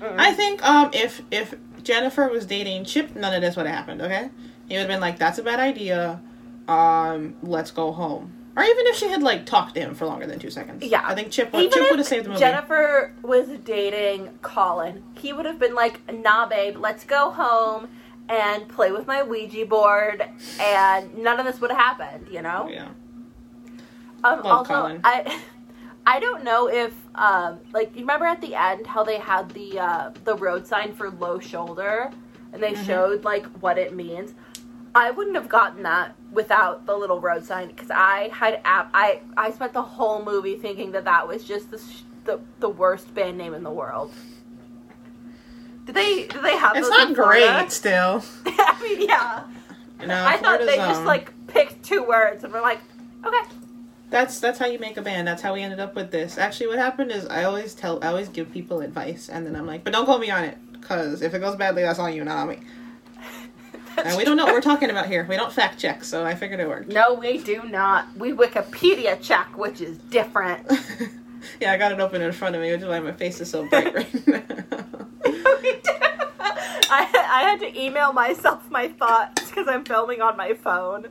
I 0.00 0.32
think 0.32 0.68
um 0.68 0.90
if 0.92 1.22
if 1.30 1.54
Jennifer 1.84 2.28
was 2.28 2.46
dating 2.46 2.84
Chip, 2.84 3.14
none 3.14 3.32
of 3.32 3.40
this 3.40 3.54
would 3.54 3.66
have 3.66 3.76
happened. 3.76 4.02
Okay, 4.02 4.28
he 4.68 4.74
would 4.74 4.80
have 4.80 4.88
been 4.88 5.00
like, 5.00 5.20
"That's 5.20 5.38
a 5.38 5.44
bad 5.44 5.60
idea. 5.60 6.20
Um, 6.66 7.36
let's 7.44 7.70
go 7.70 7.92
home." 7.92 8.32
Or 8.58 8.64
even 8.64 8.86
if 8.88 8.96
she 8.96 9.08
had 9.08 9.22
like 9.22 9.46
talked 9.46 9.74
to 9.76 9.80
him 9.80 9.94
for 9.94 10.04
longer 10.04 10.26
than 10.26 10.40
two 10.40 10.50
seconds. 10.50 10.82
Yeah. 10.82 11.02
I 11.06 11.14
think 11.14 11.30
Chip 11.30 11.52
would 11.52 11.70
Chip 11.70 11.90
would 11.90 12.00
have 12.00 12.08
saved 12.08 12.24
the 12.24 12.30
movie. 12.30 12.40
Jennifer 12.40 13.14
was 13.22 13.46
dating 13.64 14.36
Colin, 14.42 15.04
he 15.14 15.32
would 15.32 15.46
have 15.46 15.60
been 15.60 15.76
like, 15.76 16.00
"Nah, 16.12 16.46
babe, 16.46 16.76
let's 16.76 17.04
go 17.04 17.30
home 17.30 17.88
and 18.28 18.68
play 18.68 18.90
with 18.90 19.06
my 19.06 19.22
Ouija 19.22 19.64
board," 19.64 20.24
and 20.60 21.16
none 21.18 21.38
of 21.38 21.46
this 21.46 21.60
would 21.60 21.70
have 21.70 21.78
happened. 21.78 22.26
You 22.32 22.42
know. 22.42 22.68
yeah. 22.68 22.88
Um, 24.24 24.42
also, 24.42 24.74
Colin. 24.74 25.00
I, 25.04 25.40
I 26.06 26.18
don't 26.18 26.42
know 26.42 26.68
if 26.68 26.92
um, 27.14 27.60
like 27.72 27.94
you 27.94 28.00
remember 28.00 28.26
at 28.26 28.40
the 28.40 28.56
end 28.56 28.88
how 28.88 29.04
they 29.04 29.18
had 29.18 29.50
the 29.50 29.78
uh, 29.78 30.10
the 30.24 30.34
road 30.34 30.66
sign 30.66 30.94
for 30.94 31.10
low 31.10 31.38
shoulder, 31.38 32.10
and 32.52 32.60
they 32.60 32.72
Mhm. 32.72 32.86
showed 32.86 33.24
like 33.24 33.46
what 33.60 33.78
it 33.78 33.94
means. 33.94 34.34
I 34.98 35.10
wouldn't 35.10 35.36
have 35.36 35.48
gotten 35.48 35.84
that 35.84 36.14
without 36.32 36.86
the 36.86 36.96
little 36.96 37.20
road 37.20 37.44
sign 37.44 37.68
because 37.68 37.90
I 37.90 38.30
had 38.32 38.60
app. 38.64 38.90
I 38.92 39.20
I 39.36 39.50
spent 39.52 39.72
the 39.72 39.82
whole 39.82 40.24
movie 40.24 40.56
thinking 40.56 40.92
that 40.92 41.04
that 41.04 41.26
was 41.28 41.44
just 41.44 41.70
the 41.70 41.78
sh- 41.78 42.02
the, 42.24 42.40
the 42.60 42.68
worst 42.68 43.14
band 43.14 43.38
name 43.38 43.54
in 43.54 43.62
the 43.62 43.70
world. 43.70 44.12
Did 45.86 45.94
they 45.94 46.26
did 46.26 46.42
they 46.42 46.56
have? 46.56 46.76
It's 46.76 46.88
those 46.88 46.98
not 46.98 47.08
in 47.08 47.14
great 47.14 47.70
still. 47.70 48.22
I 48.46 48.78
mean, 48.82 49.08
yeah. 49.08 49.44
You 50.00 50.06
know, 50.06 50.24
I 50.24 50.36
thought 50.36 50.60
they 50.60 50.74
Florida's, 50.74 50.96
just 50.96 51.04
like 51.04 51.32
picked 51.46 51.82
two 51.84 52.04
words 52.04 52.44
and 52.44 52.52
were 52.52 52.60
like, 52.60 52.80
okay. 53.24 53.50
That's 54.10 54.40
that's 54.40 54.58
how 54.58 54.66
you 54.66 54.78
make 54.78 54.96
a 54.96 55.02
band. 55.02 55.26
That's 55.28 55.42
how 55.42 55.54
we 55.54 55.62
ended 55.62 55.80
up 55.80 55.94
with 55.94 56.10
this. 56.10 56.38
Actually, 56.38 56.68
what 56.68 56.78
happened 56.78 57.10
is 57.10 57.26
I 57.26 57.44
always 57.44 57.74
tell, 57.74 58.02
I 58.02 58.08
always 58.08 58.28
give 58.28 58.52
people 58.52 58.80
advice, 58.80 59.28
and 59.28 59.46
then 59.46 59.54
I'm 59.54 59.66
like, 59.66 59.84
but 59.84 59.92
don't 59.92 60.04
quote 60.04 60.20
me 60.20 60.30
on 60.30 60.44
it, 60.44 60.58
because 60.72 61.22
if 61.22 61.34
it 61.34 61.40
goes 61.40 61.56
badly, 61.56 61.82
that's 61.82 61.98
on 61.98 62.14
you, 62.14 62.24
not 62.24 62.38
on 62.38 62.48
me. 62.48 62.58
And 64.04 64.16
we 64.16 64.24
don't 64.24 64.36
know 64.36 64.44
what 64.44 64.54
we're 64.54 64.60
talking 64.60 64.90
about 64.90 65.06
here. 65.06 65.26
We 65.28 65.36
don't 65.36 65.52
fact 65.52 65.78
check, 65.78 66.04
so 66.04 66.24
I 66.24 66.34
figured 66.34 66.60
it 66.60 66.68
worked. 66.68 66.88
No, 66.88 67.14
we 67.14 67.38
do 67.38 67.64
not. 67.64 68.06
We 68.16 68.32
Wikipedia 68.32 69.20
check, 69.20 69.56
which 69.58 69.80
is 69.80 69.98
different. 69.98 70.70
yeah, 71.60 71.72
I 71.72 71.76
got 71.76 71.92
it 71.92 72.00
open 72.00 72.22
in 72.22 72.32
front 72.32 72.54
of 72.54 72.62
me, 72.62 72.70
which 72.70 72.82
is 72.82 72.86
why 72.86 73.00
my 73.00 73.12
face 73.12 73.40
is 73.40 73.50
so 73.50 73.66
bright 73.68 73.94
right 74.26 74.26
now. 74.26 74.84
I, 76.90 77.28
I 77.30 77.42
had 77.42 77.60
to 77.60 77.80
email 77.80 78.12
myself 78.12 78.70
my 78.70 78.88
thoughts 78.88 79.48
because 79.48 79.68
I'm 79.68 79.84
filming 79.84 80.22
on 80.22 80.36
my 80.36 80.54
phone. 80.54 81.08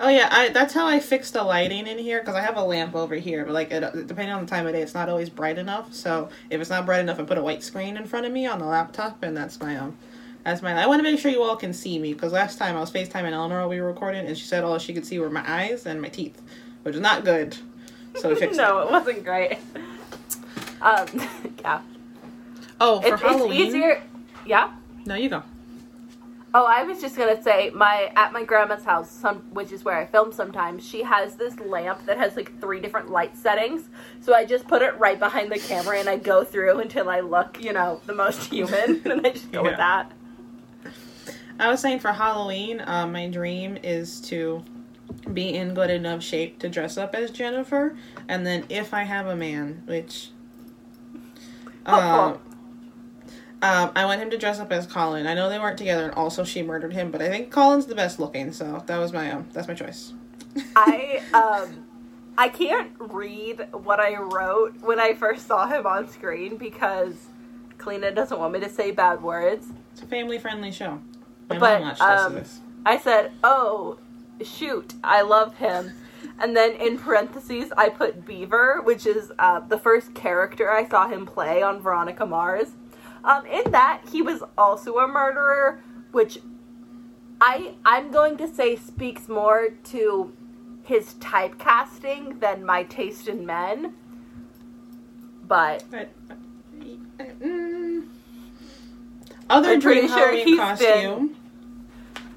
Oh 0.00 0.08
yeah, 0.08 0.28
I, 0.32 0.48
that's 0.48 0.74
how 0.74 0.86
I 0.86 0.98
fixed 0.98 1.34
the 1.34 1.44
lighting 1.44 1.86
in 1.86 1.96
here 1.96 2.18
because 2.18 2.34
I 2.34 2.40
have 2.40 2.56
a 2.56 2.62
lamp 2.62 2.96
over 2.96 3.14
here, 3.14 3.44
but 3.44 3.54
like 3.54 3.70
it, 3.70 3.80
depending 4.08 4.34
on 4.34 4.44
the 4.44 4.50
time 4.50 4.66
of 4.66 4.72
day, 4.72 4.82
it's 4.82 4.94
not 4.94 5.08
always 5.08 5.30
bright 5.30 5.58
enough. 5.58 5.94
So 5.94 6.28
if 6.50 6.60
it's 6.60 6.70
not 6.70 6.86
bright 6.86 7.00
enough, 7.00 7.20
I 7.20 7.22
put 7.22 7.38
a 7.38 7.42
white 7.42 7.62
screen 7.62 7.96
in 7.96 8.04
front 8.06 8.26
of 8.26 8.32
me 8.32 8.44
on 8.46 8.58
the 8.58 8.64
laptop, 8.64 9.22
and 9.22 9.36
that's 9.36 9.60
my 9.60 9.76
um, 9.76 9.96
that's 10.44 10.62
my. 10.62 10.72
I 10.72 10.86
want 10.86 10.98
to 10.98 11.02
make 11.02 11.18
sure 11.20 11.30
you 11.30 11.42
all 11.42 11.56
can 11.56 11.72
see 11.72 11.98
me 11.98 12.12
because 12.12 12.32
last 12.32 12.58
time 12.58 12.76
I 12.76 12.80
was 12.80 12.90
Facetiming 12.90 13.32
Eleanor 13.32 13.60
while 13.60 13.68
we 13.68 13.80
were 13.80 13.86
recording, 13.88 14.26
and 14.26 14.36
she 14.36 14.44
said 14.44 14.64
all 14.64 14.78
she 14.78 14.92
could 14.94 15.06
see 15.06 15.18
were 15.18 15.30
my 15.30 15.44
eyes 15.50 15.86
and 15.86 16.00
my 16.02 16.08
teeth, 16.08 16.40
which 16.82 16.94
is 16.94 17.00
not 17.00 17.24
good. 17.24 17.56
So 18.16 18.28
we 18.28 18.34
fixed 18.40 18.58
no, 18.58 18.80
it. 18.80 18.84
it 18.86 18.90
wasn't 18.90 19.24
great. 19.24 19.58
Um, 20.80 21.06
yeah, 21.60 21.80
Oh, 22.80 23.00
for 23.00 23.06
it's, 23.08 23.14
it's 23.14 23.22
Halloween. 23.22 23.60
easier. 23.66 24.02
Yeah. 24.44 24.72
No, 25.06 25.14
you 25.14 25.28
go. 25.28 25.42
Oh, 26.54 26.66
I 26.66 26.82
was 26.82 27.00
just 27.00 27.16
gonna 27.16 27.40
say 27.42 27.70
my 27.70 28.12
at 28.14 28.32
my 28.32 28.44
grandma's 28.44 28.84
house, 28.84 29.10
some 29.10 29.38
which 29.54 29.72
is 29.72 29.84
where 29.84 29.96
I 29.96 30.04
film 30.04 30.32
sometimes. 30.32 30.86
She 30.86 31.02
has 31.02 31.36
this 31.36 31.58
lamp 31.60 32.04
that 32.04 32.18
has 32.18 32.36
like 32.36 32.60
three 32.60 32.78
different 32.80 33.08
light 33.10 33.36
settings. 33.38 33.88
So 34.20 34.34
I 34.34 34.44
just 34.44 34.66
put 34.68 34.82
it 34.82 34.98
right 34.98 35.18
behind 35.18 35.50
the 35.50 35.58
camera 35.58 35.98
and 35.98 36.08
I 36.10 36.18
go 36.18 36.44
through 36.44 36.78
until 36.80 37.08
I 37.08 37.20
look, 37.20 37.62
you 37.62 37.72
know, 37.72 38.02
the 38.06 38.14
most 38.14 38.50
human, 38.52 39.00
and 39.06 39.26
I 39.26 39.30
just 39.30 39.50
go 39.50 39.62
with 39.62 39.76
that. 39.78 40.12
I 41.58 41.68
was 41.68 41.80
saying 41.80 42.00
for 42.00 42.12
Halloween, 42.12 42.80
uh, 42.80 43.06
my 43.06 43.28
dream 43.28 43.78
is 43.82 44.20
to 44.22 44.64
be 45.32 45.54
in 45.54 45.74
good 45.74 45.90
enough 45.90 46.22
shape 46.22 46.58
to 46.60 46.68
dress 46.68 46.96
up 46.96 47.14
as 47.14 47.30
Jennifer, 47.30 47.96
and 48.28 48.46
then 48.46 48.64
if 48.68 48.94
I 48.94 49.02
have 49.04 49.26
a 49.26 49.36
man, 49.36 49.82
which 49.86 50.30
um, 51.86 52.38
um, 53.62 53.92
I 53.94 54.04
want 54.04 54.20
him 54.20 54.30
to 54.30 54.38
dress 54.38 54.58
up 54.58 54.72
as 54.72 54.86
Colin. 54.86 55.26
I 55.26 55.34
know 55.34 55.48
they 55.48 55.58
weren't 55.58 55.78
together, 55.78 56.04
and 56.04 56.14
also 56.14 56.44
she 56.44 56.62
murdered 56.62 56.92
him, 56.92 57.10
but 57.10 57.22
I 57.22 57.28
think 57.28 57.50
Colin's 57.50 57.86
the 57.86 57.94
best 57.94 58.18
looking, 58.18 58.52
so 58.52 58.82
that 58.86 58.98
was 58.98 59.12
my 59.12 59.30
um, 59.30 59.48
that's 59.52 59.68
my 59.68 59.74
choice. 59.74 60.12
I 60.74 61.22
um 61.34 61.86
I 62.36 62.48
can't 62.48 62.92
read 62.98 63.68
what 63.72 64.00
I 64.00 64.16
wrote 64.16 64.80
when 64.80 64.98
I 64.98 65.14
first 65.14 65.46
saw 65.46 65.66
him 65.66 65.86
on 65.86 66.08
screen 66.08 66.56
because 66.56 67.14
Kalina 67.76 68.14
doesn't 68.14 68.38
want 68.38 68.52
me 68.52 68.60
to 68.60 68.68
say 68.68 68.90
bad 68.90 69.22
words. 69.22 69.66
It's 69.92 70.02
a 70.02 70.06
family 70.06 70.38
friendly 70.38 70.72
show. 70.72 71.00
My 71.52 71.58
But, 71.58 71.80
mom 71.80 71.82
watched 71.82 72.06
this. 72.06 72.28
um. 72.28 72.44
I 72.86 72.98
said, 72.98 73.32
"Oh, 73.44 73.98
shoot, 74.42 74.94
I 75.04 75.22
love 75.22 75.56
him." 75.56 75.94
And 76.38 76.56
then 76.56 76.72
in 76.72 76.98
parentheses, 76.98 77.72
I 77.76 77.90
put 77.90 78.26
Beaver, 78.26 78.80
which 78.82 79.06
is 79.06 79.32
uh, 79.38 79.60
the 79.60 79.78
first 79.78 80.14
character 80.14 80.70
I 80.70 80.88
saw 80.88 81.08
him 81.08 81.26
play 81.26 81.62
on 81.62 81.80
Veronica 81.82 82.26
Mars. 82.26 82.70
Um, 83.24 83.46
in 83.46 83.70
that, 83.72 84.02
he 84.10 84.22
was 84.22 84.42
also 84.58 84.98
a 84.98 85.08
murderer, 85.08 85.82
which 86.12 86.38
I 87.40 87.74
I'm 87.84 88.10
going 88.10 88.36
to 88.38 88.48
say 88.48 88.76
speaks 88.76 89.28
more 89.28 89.70
to 89.84 90.32
his 90.84 91.14
typecasting 91.14 92.40
than 92.40 92.64
my 92.64 92.84
taste 92.84 93.28
in 93.28 93.46
men. 93.46 93.94
But 95.46 95.84
But, 95.90 96.10
uh, 96.30 96.34
mm, 97.42 98.08
other 99.50 99.74
I'm 99.74 99.80
dream 99.80 100.02
pretty 100.02 100.08
sure 100.08 100.30
Halloween 100.30 100.46
he's 100.46 100.58
costume. 100.58 101.36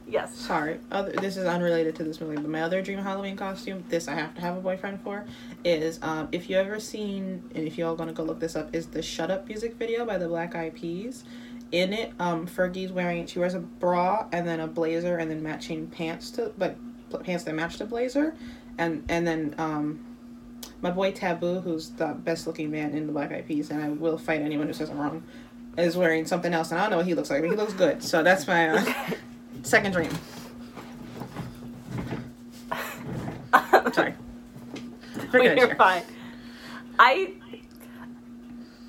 Yes, 0.07 0.35
Sorry, 0.35 0.79
other, 0.91 1.11
this 1.11 1.37
is 1.37 1.45
unrelated 1.45 1.95
to 1.95 2.03
this 2.03 2.21
movie, 2.21 2.35
but 2.35 2.49
my 2.49 2.61
other 2.61 2.81
dream 2.81 2.99
Halloween 2.99 3.35
costume, 3.35 3.83
this 3.89 4.07
I 4.07 4.15
have 4.15 4.35
to 4.35 4.41
have 4.41 4.57
a 4.57 4.61
boyfriend 4.61 5.01
for, 5.01 5.25
is 5.63 5.99
um, 6.01 6.27
if 6.31 6.49
you 6.49 6.57
ever 6.57 6.79
seen, 6.79 7.43
and 7.55 7.67
if 7.67 7.77
you 7.77 7.85
all 7.85 7.95
gonna 7.95 8.13
go 8.13 8.23
look 8.23 8.39
this 8.39 8.55
up, 8.55 8.73
is 8.73 8.87
the 8.87 9.01
Shut 9.01 9.31
Up 9.31 9.47
music 9.47 9.75
video 9.75 10.05
by 10.05 10.17
the 10.17 10.27
Black 10.27 10.55
Eyed 10.55 10.75
Peas. 10.75 11.23
In 11.71 11.93
it, 11.93 12.13
um, 12.19 12.47
Fergie's 12.47 12.91
wearing, 12.91 13.25
she 13.25 13.39
wears 13.39 13.55
a 13.55 13.59
bra 13.59 14.27
and 14.31 14.47
then 14.47 14.59
a 14.59 14.67
blazer 14.67 15.17
and 15.17 15.29
then 15.29 15.41
matching 15.41 15.87
pants 15.87 16.29
to, 16.31 16.53
but 16.57 16.77
pants 17.23 17.43
that 17.45 17.55
match 17.55 17.77
the 17.77 17.85
blazer, 17.85 18.35
and 18.77 19.03
and 19.09 19.25
then 19.25 19.55
um, 19.57 19.99
my 20.81 20.91
boy 20.91 21.11
Taboo, 21.11 21.61
who's 21.61 21.89
the 21.91 22.07
best 22.07 22.47
looking 22.47 22.71
man 22.71 22.93
in 22.93 23.07
the 23.07 23.13
Black 23.13 23.31
Eyed 23.31 23.47
Peas, 23.47 23.71
and 23.71 23.83
I 23.83 23.89
will 23.89 24.17
fight 24.17 24.41
anyone 24.41 24.67
who 24.67 24.73
says 24.73 24.89
I'm 24.89 24.99
wrong, 24.99 25.23
is 25.77 25.97
wearing 25.97 26.25
something 26.25 26.53
else, 26.53 26.71
and 26.71 26.79
I 26.79 26.83
don't 26.83 26.91
know 26.91 26.97
what 26.97 27.05
he 27.05 27.13
looks 27.13 27.29
like, 27.29 27.41
but 27.41 27.49
he 27.49 27.55
looks 27.55 27.73
good. 27.73 28.03
So 28.03 28.23
that's 28.23 28.47
my 28.47 28.69
uh, 28.69 28.85
second 29.65 29.91
dream. 29.91 30.11
Sorry. 33.93 34.13
Forget 35.31 35.57
you're 35.57 35.75
fine. 35.75 36.03
I 36.99 37.33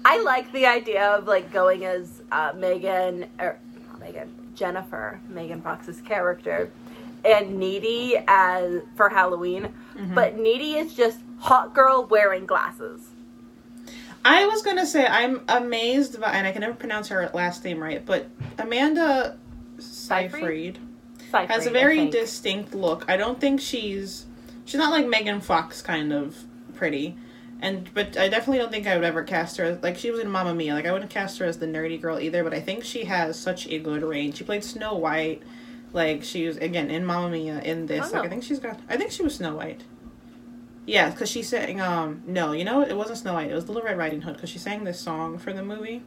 I 0.04 0.22
like 0.22 0.52
the 0.52 0.66
idea 0.66 1.04
of 1.10 1.26
like 1.26 1.52
going 1.52 1.84
as 1.84 2.22
uh, 2.32 2.52
Megan 2.56 3.26
or 3.38 3.58
not 3.88 4.00
Megan 4.00 4.30
Jennifer 4.54 5.20
Megan 5.28 5.60
Fox's 5.62 6.00
character 6.00 6.70
and 7.24 7.58
Needy 7.58 8.16
as 8.28 8.82
for 8.96 9.08
Halloween, 9.08 9.72
Mm-hmm. 9.96 10.14
but 10.14 10.36
Needy 10.36 10.74
is 10.74 10.94
just 10.94 11.20
hot 11.38 11.74
girl 11.74 12.04
wearing 12.04 12.44
glasses. 12.46 13.00
I 14.24 14.44
was 14.46 14.60
gonna 14.62 14.84
say 14.86 15.06
I'm 15.06 15.40
amazed 15.48 16.20
by, 16.20 16.32
and 16.32 16.46
I 16.46 16.52
can 16.52 16.60
never 16.60 16.74
pronounce 16.74 17.08
her 17.08 17.30
last 17.32 17.64
name 17.64 17.82
right, 17.82 18.04
but 18.04 18.28
Amanda 18.58 19.38
Seyfried 20.06 20.78
Seyfried, 21.20 21.50
has 21.50 21.66
a 21.66 21.70
very 21.70 22.08
distinct 22.08 22.74
look. 22.74 23.04
I 23.08 23.16
don't 23.16 23.40
think 23.40 23.60
she's 23.60 24.26
she's 24.64 24.78
not 24.78 24.90
like 24.92 25.06
Megan 25.06 25.40
Fox 25.40 25.82
kind 25.82 26.12
of 26.12 26.36
pretty, 26.74 27.16
and 27.60 27.92
but 27.94 28.16
I 28.16 28.28
definitely 28.28 28.58
don't 28.58 28.70
think 28.70 28.86
I 28.86 28.94
would 28.94 29.04
ever 29.04 29.22
cast 29.24 29.56
her 29.56 29.64
as, 29.64 29.82
like 29.82 29.96
she 29.98 30.10
was 30.10 30.20
in 30.20 30.30
Mamma 30.30 30.54
Mia. 30.54 30.74
Like 30.74 30.86
I 30.86 30.92
wouldn't 30.92 31.10
cast 31.10 31.38
her 31.38 31.46
as 31.46 31.58
the 31.58 31.66
nerdy 31.66 32.00
girl 32.00 32.20
either. 32.20 32.44
But 32.44 32.54
I 32.54 32.60
think 32.60 32.84
she 32.84 33.04
has 33.04 33.38
such 33.38 33.66
a 33.68 33.78
good 33.78 34.02
range. 34.02 34.36
She 34.36 34.44
played 34.44 34.64
Snow 34.64 34.94
White. 34.94 35.42
Like 35.92 36.22
she 36.22 36.46
was 36.46 36.56
again 36.58 36.90
in 36.90 37.04
Mamma 37.04 37.30
Mia 37.30 37.60
in 37.60 37.86
this. 37.86 38.12
Like 38.12 38.22
Oh. 38.22 38.26
I 38.26 38.28
think 38.28 38.44
she's 38.44 38.58
got. 38.58 38.78
I 38.88 38.96
think 38.96 39.10
she 39.10 39.22
was 39.22 39.34
Snow 39.36 39.56
White. 39.56 39.82
Yeah, 40.86 41.10
because 41.10 41.28
she 41.28 41.42
sang. 41.42 41.80
Um, 41.80 42.22
no, 42.26 42.52
you 42.52 42.64
know 42.64 42.78
what? 42.78 42.88
It 42.90 42.96
wasn't 42.96 43.18
Snow 43.18 43.34
White. 43.34 43.50
It 43.50 43.54
was 43.54 43.66
Little 43.66 43.82
Red 43.82 43.98
Riding 43.98 44.20
Hood. 44.20 44.34
Because 44.34 44.50
she 44.50 44.58
sang 44.58 44.84
this 44.84 45.00
song 45.00 45.38
for 45.38 45.52
the 45.52 45.62
movie. 45.62 46.02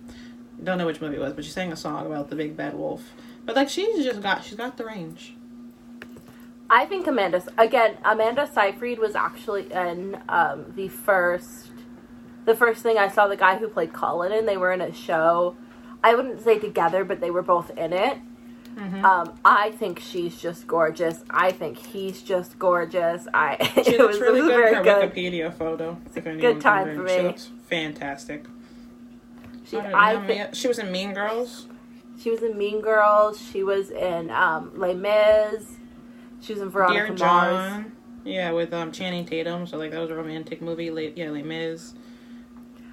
Don't 0.63 0.77
know 0.77 0.85
which 0.85 1.01
movie 1.01 1.15
it 1.17 1.19
was, 1.19 1.33
but 1.33 1.43
she 1.43 1.51
sang 1.51 1.71
a 1.71 1.75
song 1.75 2.05
about 2.05 2.29
the 2.29 2.35
big 2.35 2.55
bad 2.55 2.75
wolf. 2.75 3.03
But 3.49 3.55
like 3.55 3.69
she's 3.69 4.05
just 4.05 4.21
got. 4.21 4.43
She's 4.43 4.53
got 4.59 4.77
the 4.77 4.85
range. 4.85 5.33
I 6.69 6.85
think 6.85 7.07
Amanda 7.07 7.41
again. 7.57 7.97
Amanda 8.05 8.45
Seyfried 8.45 8.99
was 8.99 9.15
actually 9.15 9.73
in 9.73 10.19
um, 10.29 10.71
the 10.75 10.87
first, 10.87 11.71
the 12.45 12.53
first 12.53 12.83
thing 12.83 12.99
I 12.99 13.07
saw 13.07 13.27
the 13.27 13.35
guy 13.35 13.57
who 13.57 13.67
played 13.67 13.91
Colin 13.91 14.31
in. 14.31 14.45
They 14.45 14.55
were 14.55 14.71
in 14.71 14.81
a 14.81 14.93
show. 14.93 15.55
I 16.03 16.13
wouldn't 16.13 16.41
say 16.41 16.59
together, 16.59 17.03
but 17.03 17.21
they 17.21 17.31
were 17.31 17.41
both 17.41 17.75
in 17.75 17.91
it. 17.91 18.19
Mm-hmm. 18.75 19.03
Um, 19.03 19.39
I 19.43 19.71
think 19.71 19.99
she's 19.99 20.39
just 20.39 20.67
gorgeous. 20.67 21.23
I 21.27 21.51
think 21.51 21.79
he's 21.79 22.21
just 22.21 22.59
gorgeous. 22.59 23.27
I 23.33 23.57
She 23.83 23.95
it 23.95 23.99
looks 23.99 24.19
was, 24.19 24.19
really 24.19 24.41
it 24.41 24.43
was 24.43 24.51
good 24.51 24.75
her 24.75 24.83
good. 24.83 25.11
Wikipedia 25.11 25.51
photo. 25.51 25.97
If 26.15 26.23
a 26.23 26.29
anyone's 26.29 26.41
good 26.53 26.61
time 26.61 26.95
for 26.95 27.09
She 27.09 27.17
me. 27.17 27.23
looks 27.23 27.49
fantastic. 27.67 28.45
She, 29.65 29.77
I 29.79 30.13
I 30.13 30.27
think 30.27 30.53
she 30.53 30.67
was 30.67 30.77
in 30.77 30.91
Mean 30.91 31.15
Girls. 31.15 31.65
She 32.21 32.29
was 32.31 32.43
in 32.43 32.57
Mean 32.57 32.81
Girls. 32.81 33.41
She 33.51 33.63
was 33.63 33.89
in 33.91 34.29
um, 34.29 34.71
Les 34.75 34.93
Mis. 34.93 35.77
She 36.41 36.53
was 36.53 36.61
in 36.61 36.69
Veronica 36.69 37.15
Dear 37.15 37.27
Mars. 37.27 37.73
John. 37.73 37.91
Yeah, 38.25 38.51
with 38.51 38.73
um 38.73 38.91
Channing 38.91 39.25
Tatum. 39.25 39.65
So 39.65 39.77
like 39.77 39.91
that 39.91 39.99
was 39.99 40.09
a 40.11 40.15
romantic 40.15 40.61
movie. 40.61 40.91
Late, 40.91 41.17
yeah, 41.17 41.29
Les 41.29 41.41
Mis. 41.43 41.93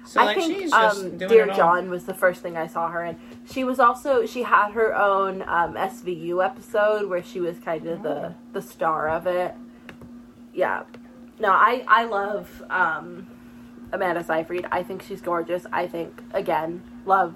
So 0.05 0.21
I 0.21 0.25
like 0.25 0.37
think 0.37 0.55
she's 0.57 0.71
just 0.71 1.03
um, 1.03 1.17
doing 1.17 1.29
Dear. 1.29 1.47
John 1.47 1.89
was 1.89 2.05
the 2.05 2.13
first 2.13 2.41
thing 2.41 2.55
I 2.55 2.67
saw 2.67 2.87
her 2.89 3.03
in. 3.03 3.17
She 3.51 3.65
was 3.65 3.77
also 3.79 4.25
she 4.25 4.43
had 4.43 4.71
her 4.71 4.95
own 4.95 5.41
um, 5.41 5.73
SVU 5.75 6.43
episode 6.43 7.09
where 7.09 7.21
she 7.21 7.41
was 7.41 7.59
kind 7.59 7.85
of 7.87 7.99
Oh. 7.99 8.03
the 8.03 8.35
the 8.53 8.61
star 8.61 9.09
of 9.09 9.27
it. 9.27 9.53
Yeah, 10.53 10.83
no, 11.39 11.49
I 11.51 11.83
I 11.87 12.05
love 12.05 12.63
um, 12.69 13.27
Amanda 13.91 14.23
Seyfried. 14.23 14.65
I 14.71 14.81
think 14.81 15.03
she's 15.03 15.21
gorgeous. 15.21 15.65
I 15.73 15.87
think 15.87 16.21
again 16.33 16.83
love 17.05 17.35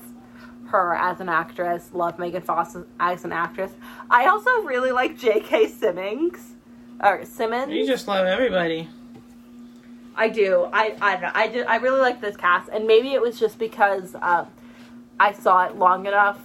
her 0.71 0.95
as 0.95 1.19
an 1.19 1.29
actress. 1.29 1.89
Love 1.93 2.17
Megan 2.19 2.41
Fox 2.41 2.75
as 2.99 3.23
an 3.25 3.31
actress. 3.31 3.71
I 4.09 4.25
also 4.27 4.49
really 4.63 4.91
like 4.91 5.17
J.K. 5.17 5.67
Simmons 5.67 6.55
or 7.03 7.23
Simmons. 7.25 7.71
You 7.71 7.85
just 7.85 8.07
love 8.07 8.25
everybody. 8.25 8.87
I 10.15 10.27
do. 10.29 10.67
I 10.73 10.95
I 11.01 11.11
don't 11.13 11.21
know. 11.21 11.31
I 11.33 11.47
do, 11.47 11.63
I 11.63 11.75
really 11.77 12.01
like 12.01 12.19
this 12.21 12.35
cast, 12.35 12.69
and 12.69 12.85
maybe 12.85 13.13
it 13.13 13.21
was 13.21 13.39
just 13.39 13.57
because 13.57 14.13
um, 14.21 14.47
I 15.19 15.31
saw 15.33 15.65
it 15.65 15.77
long 15.77 16.05
enough. 16.05 16.39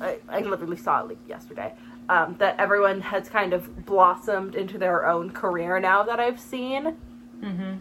I, 0.00 0.18
I 0.28 0.40
literally 0.40 0.76
saw 0.76 1.00
it 1.02 1.08
like 1.08 1.18
yesterday. 1.28 1.72
Um, 2.08 2.36
that 2.38 2.54
everyone 2.60 3.00
has 3.00 3.28
kind 3.28 3.52
of 3.52 3.84
blossomed 3.84 4.54
into 4.54 4.78
their 4.78 5.06
own 5.08 5.30
career 5.30 5.80
now 5.80 6.04
that 6.04 6.20
I've 6.20 6.38
seen, 6.40 6.96
Mm-hmm. 7.42 7.74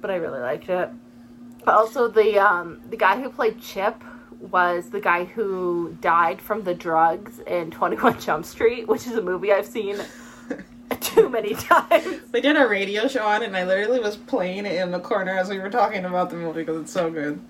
but 0.00 0.10
I 0.10 0.16
really 0.16 0.38
liked 0.40 0.68
it. 0.68 0.88
But 1.64 1.74
also 1.74 2.08
the 2.08 2.38
um, 2.38 2.80
the 2.90 2.96
guy 2.96 3.20
who 3.20 3.28
played 3.28 3.60
Chip 3.60 4.02
was 4.40 4.90
the 4.90 5.00
guy 5.00 5.24
who 5.24 5.96
died 6.00 6.40
from 6.40 6.64
the 6.64 6.74
drugs 6.74 7.40
in 7.40 7.70
Twenty 7.70 7.96
One 7.96 8.18
Jump 8.20 8.44
Street, 8.44 8.88
which 8.88 9.06
is 9.06 9.14
a 9.14 9.22
movie 9.22 9.52
I've 9.52 9.66
seen 9.66 9.98
too 11.00 11.28
many 11.28 11.54
times. 11.54 12.20
They 12.30 12.40
did 12.40 12.56
a 12.56 12.66
radio 12.66 13.08
show 13.08 13.26
on 13.26 13.42
it, 13.42 13.46
and 13.46 13.56
I 13.56 13.64
literally 13.64 13.98
was 14.00 14.16
playing 14.16 14.66
it 14.66 14.80
in 14.80 14.92
the 14.92 15.00
corner 15.00 15.36
as 15.36 15.48
we 15.48 15.58
were 15.58 15.70
talking 15.70 16.04
about 16.04 16.30
the 16.30 16.36
movie 16.36 16.62
because 16.62 16.82
it's 16.82 16.92
so 16.92 17.10
good. 17.10 17.40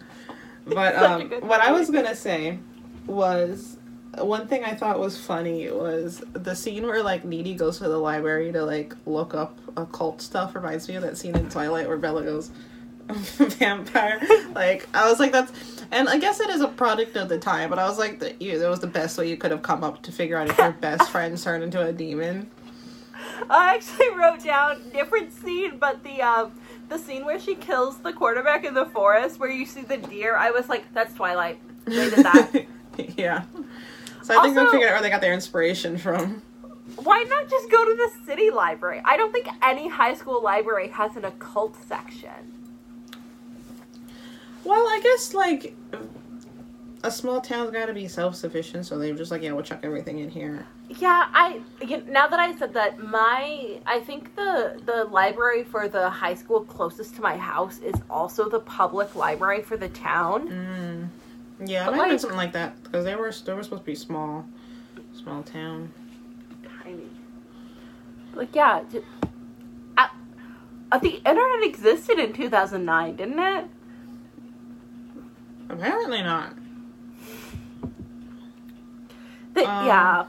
But 0.67 0.97
um, 1.03 1.29
good 1.29 1.45
what 1.45 1.61
I 1.61 1.73
was 1.73 1.91
gonna 1.91 2.15
say 2.15 2.59
was 3.07 3.77
one 4.19 4.49
thing 4.49 4.65
I 4.65 4.75
thought 4.75 4.99
was 4.99 5.19
funny 5.19 5.71
was 5.71 6.23
the 6.33 6.55
scene 6.55 6.87
where 6.87 7.03
like 7.03 7.25
Needy 7.25 7.55
goes 7.55 7.79
to 7.79 7.85
the 7.85 7.99
library 7.99 8.53
to 8.53 8.65
like 8.65 8.95
look 9.07 9.35
up 9.35 9.59
occult 9.77 10.23
stuff. 10.23 10.55
Reminds 10.55 10.89
me 10.89 10.97
of 10.97 11.03
that 11.03 11.19
scene 11.19 11.37
in 11.37 11.49
Twilight 11.49 11.89
where 11.89 11.99
Bella 11.99 12.25
goes 12.25 12.51
vampire. 13.09 14.21
like 14.55 14.89
I 14.95 15.09
was 15.09 15.21
like 15.21 15.33
that's, 15.33 15.53
and 15.93 16.09
I 16.09 16.19
guess 16.19 16.41
it 16.41 16.51
is 16.51 16.61
a 16.61 16.69
product 16.69 17.17
of 17.17 17.29
the 17.29 17.39
time. 17.39 17.71
But 17.71 17.79
I 17.79 17.89
was 17.89 17.99
like 17.99 18.19
that 18.21 18.41
you 18.41 18.59
that 18.59 18.69
was 18.71 18.81
the 18.81 18.87
best 18.87 19.19
way 19.19 19.29
you 19.29 19.37
could 19.37 19.51
have 19.51 19.63
come 19.63 19.83
up 19.85 20.03
to 20.03 20.13
figure 20.13 20.37
out 20.37 20.49
if 20.49 20.59
your 20.59 20.73
best 20.73 21.11
friends 21.13 21.43
turned 21.45 21.63
into 21.65 21.81
a 21.81 21.93
demon. 21.93 22.51
I 23.49 23.75
actually 23.75 24.11
wrote 24.17 24.43
down 24.43 24.91
different 24.91 25.33
scene, 25.33 25.79
but 25.79 26.03
the 26.05 26.23
um 26.23 26.53
the 26.89 26.99
scene 26.99 27.25
where 27.25 27.39
she 27.39 27.55
kills 27.55 27.99
the 27.99 28.13
quarterback 28.13 28.65
in 28.65 28.75
the 28.75 28.87
forest, 28.87 29.39
where 29.39 29.51
you 29.51 29.65
see 29.67 29.83
the 29.83 29.97
deer. 29.97 30.37
I 30.37 30.51
was 30.51 30.69
like, 30.69 30.93
that's 30.93 31.15
Twilight. 31.15 31.61
They 31.85 32.11
did 32.11 32.25
that. 32.25 32.67
yeah. 33.17 33.45
So 34.23 34.39
I 34.39 34.43
think 34.43 34.55
they 34.55 34.61
Also- 34.61 34.73
figured 34.73 34.91
out 34.91 34.95
where 34.95 35.03
they 35.03 35.11
got 35.11 35.21
their 35.21 35.33
inspiration 35.33 35.97
from. 35.99 36.43
Why 36.97 37.25
not 37.29 37.49
just 37.49 37.71
go 37.71 37.85
to 37.85 37.95
the 37.95 38.11
city 38.27 38.51
library? 38.51 39.01
I 39.05 39.17
don't 39.17 39.33
think 39.33 39.47
any 39.63 39.89
high 39.89 40.15
school 40.15 40.43
library 40.43 40.89
has 40.89 41.17
an 41.17 41.25
occult 41.25 41.77
section. 41.87 42.53
Well, 44.71 44.87
I 44.87 45.01
guess 45.03 45.35
like 45.35 45.75
a 47.03 47.11
small 47.11 47.41
town's 47.41 47.73
got 47.73 47.87
to 47.87 47.93
be 47.93 48.07
self 48.07 48.37
sufficient, 48.37 48.87
so 48.87 48.99
they're 48.99 49.15
just 49.15 49.33
like, 49.33 49.43
yeah, 49.43 49.51
we'll 49.51 49.65
chuck 49.65 49.81
everything 49.83 50.21
in 50.21 50.31
here. 50.31 50.65
Yeah, 50.89 51.27
I 51.33 51.61
now 52.07 52.29
that 52.29 52.39
I 52.39 52.55
said 52.57 52.73
that, 52.75 53.01
my 53.03 53.81
I 53.85 53.99
think 53.99 54.37
the 54.37 54.81
the 54.87 55.07
library 55.07 55.65
for 55.65 55.89
the 55.89 56.09
high 56.09 56.35
school 56.35 56.61
closest 56.61 57.17
to 57.17 57.21
my 57.21 57.37
house 57.37 57.79
is 57.81 57.97
also 58.09 58.49
the 58.49 58.61
public 58.61 59.17
library 59.17 59.61
for 59.63 59.77
the 59.77 59.89
town. 59.89 60.49
Mm. 60.49 61.09
Yeah, 61.69 61.87
But, 61.87 61.95
it 61.95 61.97
might 61.97 62.03
have 62.03 62.05
been 62.05 62.11
like- 62.13 62.21
something 62.21 62.37
like 62.37 62.53
that 62.53 62.81
because 62.85 63.05
they 63.05 63.17
were 63.17 63.33
they 63.45 63.53
were 63.55 63.65
supposed 63.65 63.83
to 63.83 63.87
be 63.87 63.97
small, 63.97 64.47
small 65.21 65.43
town. 65.43 65.93
tiny. 66.85 67.09
Like 68.35 68.55
yeah, 68.55 68.85
j- 68.93 69.03
uh, 69.99 70.07
uh, 70.93 70.99
the 70.99 71.17
internet 71.29 71.65
existed 71.65 72.21
in 72.21 72.33
two 72.33 72.49
thousand 72.49 72.85
nine, 72.85 73.17
didn't 73.17 73.41
it? 73.41 73.65
Apparently 75.71 76.23
not. 76.23 76.55
The- 79.55 79.69
Um, 79.69 79.87
yeah, 79.87 80.27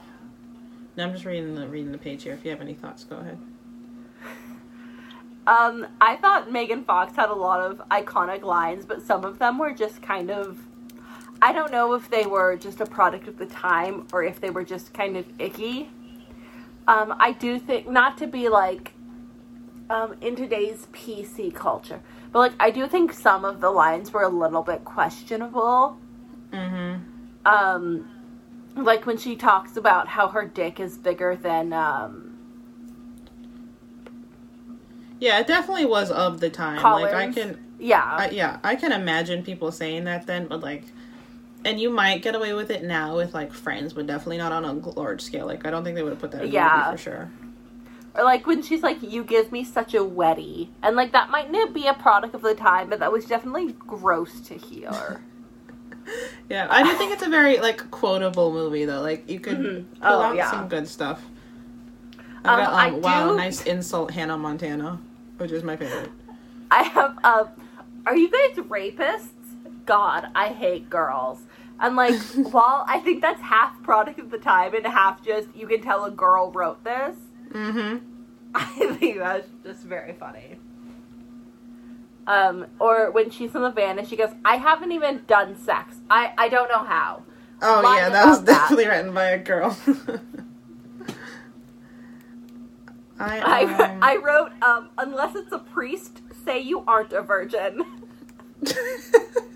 I'm 0.98 1.12
just 1.14 1.26
reading 1.26 1.56
the 1.56 1.68
reading 1.68 1.92
the 1.92 1.98
page 1.98 2.24
here. 2.24 2.34
If 2.34 2.44
you 2.46 2.52
have 2.52 2.62
any 2.62 2.74
thoughts, 2.74 3.04
go 3.04 3.18
ahead. 3.18 3.38
Um, 5.48 5.88
I 6.00 6.16
thought 6.18 6.52
Megan 6.52 6.84
Fox 6.84 7.16
had 7.16 7.30
a 7.30 7.34
lot 7.34 7.60
of 7.62 7.82
iconic 7.90 8.44
lines, 8.44 8.86
but 8.86 9.02
some 9.02 9.26
of 9.26 9.40
them 9.40 9.58
were 9.58 9.72
just 9.74 10.02
kind 10.02 10.30
of. 10.30 10.60
I 11.42 11.54
don't 11.54 11.72
know 11.72 11.94
if 11.96 12.08
they 12.10 12.28
were 12.28 12.56
just 12.56 12.80
a 12.82 12.86
product 12.86 13.28
of 13.28 13.38
the 13.40 13.48
time 13.48 14.06
or 14.14 14.24
if 14.24 14.40
they 14.40 14.52
were 14.52 14.64
just 14.64 14.94
kind 14.94 15.18
of 15.18 15.26
icky. 15.40 15.90
Um, 16.88 17.16
I 17.20 17.32
do 17.32 17.58
think 17.58 17.90
not 17.90 18.16
to 18.20 18.28
be 18.28 18.48
like 18.48 18.94
um, 19.90 20.16
in 20.22 20.36
today's 20.36 20.88
PC 20.94 21.54
culture, 21.54 22.02
but 22.32 22.40
like 22.40 22.54
I 22.60 22.72
do 22.72 22.88
think 22.88 23.14
some 23.14 23.46
of 23.46 23.62
the 23.62 23.70
lines 23.70 24.12
were 24.12 24.24
a 24.24 24.30
little 24.30 24.62
bit 24.62 24.84
questionable. 24.86 25.98
Mm-hmm. 26.52 26.96
Um, 27.46 28.10
like 28.76 29.06
when 29.06 29.18
she 29.18 29.36
talks 29.36 29.78
about 29.78 30.08
how 30.08 30.28
her 30.30 30.46
dick 30.46 30.80
is 30.80 30.98
bigger 30.98 31.36
than 31.36 31.74
um, 31.74 32.32
Yeah, 35.20 35.40
it 35.40 35.48
definitely 35.48 35.86
was 35.86 36.10
of 36.10 36.40
the 36.40 36.50
time. 36.50 36.80
Collins. 36.80 37.14
Like 37.14 37.30
I 37.30 37.32
can, 37.32 37.64
yeah, 37.80 38.04
I, 38.04 38.30
yeah, 38.32 38.60
I 38.64 38.76
can 38.76 38.92
imagine 38.92 39.44
people 39.44 39.72
saying 39.72 40.06
that 40.06 40.26
then, 40.26 40.48
but 40.48 40.62
like, 40.62 40.84
and 41.64 41.80
you 41.80 41.92
might 41.92 42.24
get 42.24 42.34
away 42.34 42.54
with 42.54 42.72
it 42.72 42.84
now 42.84 43.16
with 43.18 43.34
like 43.34 43.54
friends, 43.54 43.94
but 43.94 44.08
definitely 44.08 44.38
not 44.40 44.52
on 44.52 44.66
a 44.66 44.74
large 44.74 45.22
scale. 45.22 45.46
Like 45.46 45.66
I 45.66 45.70
don't 45.70 45.84
think 45.84 45.96
they 45.96 46.04
would 46.04 46.14
have 46.14 46.20
put 46.20 46.32
that 46.32 46.46
in 46.46 46.52
Yeah. 46.52 46.92
for 46.92 46.98
sure. 46.98 47.32
Or 48.16 48.24
like 48.24 48.46
when 48.48 48.62
she's 48.62 48.84
like, 48.84 49.02
"You 49.02 49.24
give 49.24 49.52
me 49.52 49.64
such 49.64 49.94
a 49.94 50.00
wetty," 50.00 50.70
and 50.84 50.96
like 50.96 51.12
that 51.14 51.30
might 51.30 51.52
not 51.52 51.74
be 51.74 51.88
a 51.88 51.94
product 51.94 52.36
of 52.36 52.42
the 52.42 52.56
time, 52.56 52.90
but 52.90 53.00
that 53.00 53.12
was 53.12 53.26
definitely 53.26 53.74
gross 53.74 54.42
to 54.42 54.56
hear. 54.56 55.22
Yeah, 56.50 56.68
I 56.70 56.84
do 56.84 56.92
think 56.96 57.14
it's 57.14 57.22
a 57.24 57.30
very 57.30 57.60
like 57.60 57.90
quotable 57.92 58.52
movie 58.52 58.86
though. 58.86 59.02
Like 59.02 59.30
you 59.30 59.40
could 59.40 59.58
Mhm. 59.58 59.86
pull 60.02 60.10
Oh, 60.12 60.22
out 60.24 60.36
yeah. 60.36 60.50
some 60.50 60.68
good 60.68 60.88
stuff. 60.88 61.24
Um, 62.44 62.60
I've 62.60 62.66
got, 62.66 62.74
I 62.74 62.88
um, 62.90 63.02
wow, 63.02 63.30
do- 63.30 63.38
nice 63.38 63.62
insult 63.64 64.12
Hannah 64.12 64.38
Montana, 64.38 65.00
which 65.38 65.52
is 65.52 65.64
my 65.64 65.78
favorite. 65.78 66.12
I 66.72 66.84
have 66.84 67.18
um 67.24 67.50
are 68.06 68.16
you 68.16 68.30
guys 68.30 68.58
rapists? 68.66 69.30
God, 69.86 70.28
I 70.36 70.48
hate 70.48 70.90
girls. 70.90 71.44
And 71.80 71.96
like 71.96 72.20
while 72.52 72.84
I 72.88 73.00
think 73.00 73.22
that's 73.22 73.42
half 73.42 73.82
product 73.84 74.20
of 74.20 74.32
the 74.32 74.40
time 74.40 74.74
and 74.74 74.86
half 74.86 75.24
just 75.24 75.48
you 75.56 75.68
can 75.68 75.82
tell 75.82 76.04
a 76.06 76.12
girl 76.12 76.52
wrote 76.52 76.84
this, 76.84 77.16
Mm-hmm. 77.52 77.98
I 78.56 78.96
think 79.00 79.18
that's 79.18 79.48
just 79.64 79.84
very 79.84 80.14
funny. 80.14 80.58
Um, 82.28 82.68
or 82.80 83.12
when 83.12 83.30
she's 83.30 83.56
in 83.56 83.62
the 83.62 83.72
van 83.72 83.98
and 84.00 84.08
she 84.08 84.16
goes, 84.16 84.30
I 84.46 84.58
haven't 84.58 84.92
even 84.92 85.24
done 85.28 85.58
sex. 85.58 85.98
I, 86.10 86.34
I 86.38 86.50
don't 86.50 86.70
know 86.70 86.84
how. 86.84 87.24
Oh 87.62 87.96
yeah, 87.96 88.10
that 88.10 88.26
was 88.26 88.44
that. 88.44 88.54
definitely 88.54 88.88
written 88.88 89.14
by 89.14 89.30
a 89.30 89.38
girl. 89.38 89.78
I 93.20 93.40
I, 93.40 93.64
um, 93.66 94.00
I 94.02 94.16
wrote, 94.18 94.52
um, 94.64 94.90
unless 94.98 95.36
it's 95.36 95.52
a 95.52 95.60
priest, 95.60 96.22
say 96.44 96.60
you 96.60 96.84
aren't 96.88 97.14
a 97.14 97.22
virgin. 97.22 97.86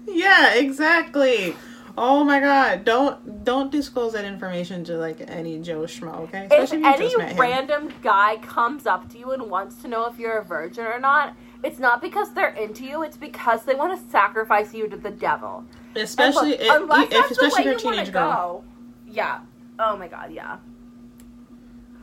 yeah, 0.08 0.54
exactly. 0.54 1.56
Oh 1.98 2.24
my 2.26 2.40
god! 2.40 2.84
Don't 2.84 3.44
don't 3.46 3.72
disclose 3.72 4.14
that 4.14 4.26
information 4.26 4.84
to 4.86 4.98
like 4.98 5.22
any 5.28 5.60
Joe 5.60 5.84
schmo, 5.84 6.22
okay? 6.22 6.48
if 6.52 6.72
you 6.74 6.86
any 6.86 6.98
just 6.98 7.18
met 7.18 7.32
him. 7.34 7.40
random 7.40 7.94
guy 8.04 8.38
comes 8.38 8.86
up 8.86 9.10
to 9.12 9.18
you 9.18 9.32
and 9.32 9.50
wants 9.50 9.82
to 9.84 9.88
know 9.88 10.06
if 10.08 10.20
you're 10.20 10.38
a 10.40 10.44
virgin 10.44 10.86
or 10.86 11.00
not, 11.00 11.36
it's 11.64 11.80
not 11.80 12.02
because 12.02 12.34
they're 12.34 12.50
into 12.56 12.84
you, 12.84 13.04
it's 13.04 13.18
because 13.18 13.64
they 13.64 13.76
want 13.76 13.98
to 13.98 14.10
sacrifice 14.12 14.74
you 14.74 14.90
to 14.90 14.98
the 14.98 15.12
devil. 15.12 15.64
Especially 15.96 16.52
look, 16.52 16.60
if, 16.60 16.70
unless 16.70 17.04
if 17.06 17.10
that's 17.12 17.32
especially 17.32 17.40
the 17.40 17.46
if 17.48 17.54
way 17.56 17.64
you're 17.64 17.74
a 17.74 17.76
you 17.76 17.80
teenage 17.80 18.12
girl. 18.12 18.32
go. 18.34 18.64
Yeah. 19.08 19.40
Oh 19.80 19.96
my 19.96 20.08
god, 20.08 20.32
yeah. 20.34 20.58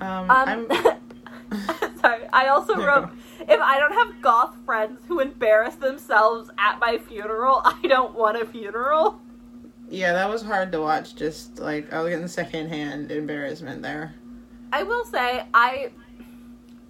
Um, 0.01 0.31
Um, 0.31 0.31
I'm 0.31 0.69
sorry. 2.01 2.25
I 2.33 2.49
also 2.49 2.77
wrote, 2.81 3.11
if 3.41 3.61
I 3.61 3.79
don't 3.79 3.93
have 3.93 4.21
goth 4.23 4.57
friends 4.65 5.03
who 5.07 5.21
embarrass 5.21 5.75
themselves 5.77 6.51
at 6.59 6.79
my 6.79 6.99
funeral, 6.99 7.61
I 7.65 7.81
don't 7.87 8.15
want 8.15 8.41
a 8.41 8.47
funeral. 8.47 9.21
Yeah, 9.93 10.15
that 10.15 10.29
was 10.29 10.43
hard 10.43 10.73
to 10.73 10.81
watch. 10.81 11.15
Just 11.15 11.59
like 11.59 11.93
I 11.93 12.01
was 12.01 12.11
getting 12.11 12.27
secondhand 12.27 13.13
embarrassment 13.13 13.83
there. 13.83 14.15
I 14.73 14.85
will 14.85 15.05
say, 15.05 15.45
I, 15.53 15.91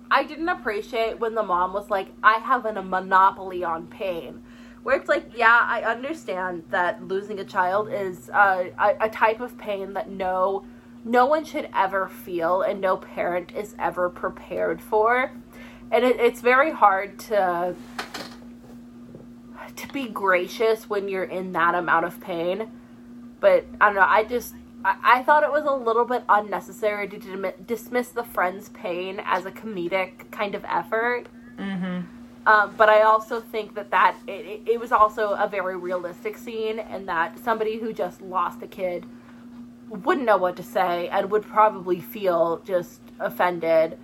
I 0.09 0.23
didn't 0.23 0.49
appreciate 0.49 1.19
when 1.19 1.35
the 1.35 1.43
mom 1.43 1.73
was 1.73 1.91
like, 1.91 2.09
"I 2.23 2.35
have 2.35 2.65
a 2.65 2.81
monopoly 2.81 3.65
on 3.65 3.89
pain," 3.89 4.45
where 4.85 4.97
it's 4.97 5.09
like, 5.09 5.37
yeah, 5.37 5.59
I 5.63 5.83
understand 5.83 6.63
that 6.71 7.03
losing 7.03 7.41
a 7.41 7.45
child 7.45 7.89
is 7.93 8.31
uh, 8.31 8.67
a, 8.79 8.95
a 9.01 9.09
type 9.09 9.41
of 9.41 9.59
pain 9.59 9.95
that 9.95 10.09
no, 10.09 10.65
no 11.05 11.27
one 11.27 11.45
should 11.45 11.69
ever 11.75 12.07
feel, 12.07 12.63
and 12.63 12.81
no 12.81 12.97
parent 12.97 13.51
is 13.53 13.75
ever 13.81 14.09
prepared 14.11 14.81
for, 14.81 15.33
and 15.91 16.05
it, 16.05 16.21
it's 16.21 16.41
very 16.41 16.71
hard 16.71 17.19
to 17.21 17.75
to 19.75 19.89
be 19.89 20.07
gracious 20.07 20.89
when 20.89 21.09
you're 21.09 21.25
in 21.25 21.51
that 21.53 21.75
amount 21.75 22.05
of 22.05 22.21
pain. 22.21 22.71
But 23.43 23.67
I 23.81 23.87
don't 23.87 23.97
know. 23.97 24.07
I 24.09 24.25
just 24.25 24.55
I, 24.85 24.97
I 25.19 25.23
thought 25.25 25.43
it 25.43 25.53
was 25.53 25.65
a 25.65 25.75
little 25.75 26.07
bit 26.07 26.25
unnecessary 26.31 27.09
to 27.09 27.19
dim- 27.19 27.53
dismiss 27.67 28.09
the 28.09 28.25
friend's 28.25 28.71
pain 28.71 29.21
as 29.27 29.45
a 29.45 29.51
comedic 29.51 30.31
kind 30.31 30.55
of 30.55 30.65
effort. 30.65 31.27
Mm-hmm. 31.59 32.01
Um, 32.45 32.75
but 32.77 32.89
I 32.89 33.03
also 33.03 33.41
think 33.41 33.75
that 33.75 33.91
that 33.91 34.17
it, 34.27 34.47
it- 34.47 34.63
it 34.73 34.81
was 34.81 34.91
also 34.93 35.31
a 35.35 35.47
very 35.49 35.77
realistic 35.77 36.39
scene, 36.39 36.79
and 36.79 37.07
that 37.09 37.39
somebody 37.39 37.79
who 37.79 37.93
just 37.93 38.23
lost 38.23 38.63
a 38.63 38.67
kid 38.67 39.05
wouldn't 39.89 40.25
know 40.27 40.39
what 40.39 40.57
to 40.57 40.63
say 40.63 41.09
and 41.09 41.31
would 41.31 41.43
probably 41.43 42.01
feel 42.01 42.63
just 42.65 43.01
offended 43.21 43.99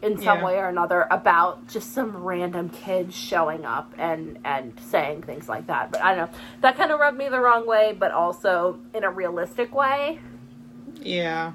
in 0.00 0.16
some 0.16 0.38
Yeah. 0.38 0.44
way 0.44 0.58
or 0.58 0.68
another 0.68 1.06
about 1.10 1.66
just 1.68 1.92
some 1.92 2.16
random 2.22 2.68
kids 2.68 3.14
showing 3.16 3.64
up 3.64 3.92
and 3.98 4.38
and 4.44 4.78
saying 4.80 5.22
things 5.22 5.48
like 5.48 5.66
that. 5.66 5.90
But 5.90 6.02
I 6.02 6.14
don't 6.14 6.30
know. 6.30 6.38
That 6.60 6.76
kind 6.76 6.90
of 6.92 7.00
rubbed 7.00 7.18
me 7.18 7.28
the 7.28 7.40
wrong 7.40 7.66
way, 7.66 7.96
but 7.98 8.12
also 8.12 8.78
in 8.94 9.02
a 9.04 9.10
realistic 9.10 9.74
way. 9.74 10.20
Yeah. 11.02 11.52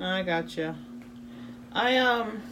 I 0.00 0.22
gotcha. 0.22 0.76
I 1.72 1.96
um 1.98 2.42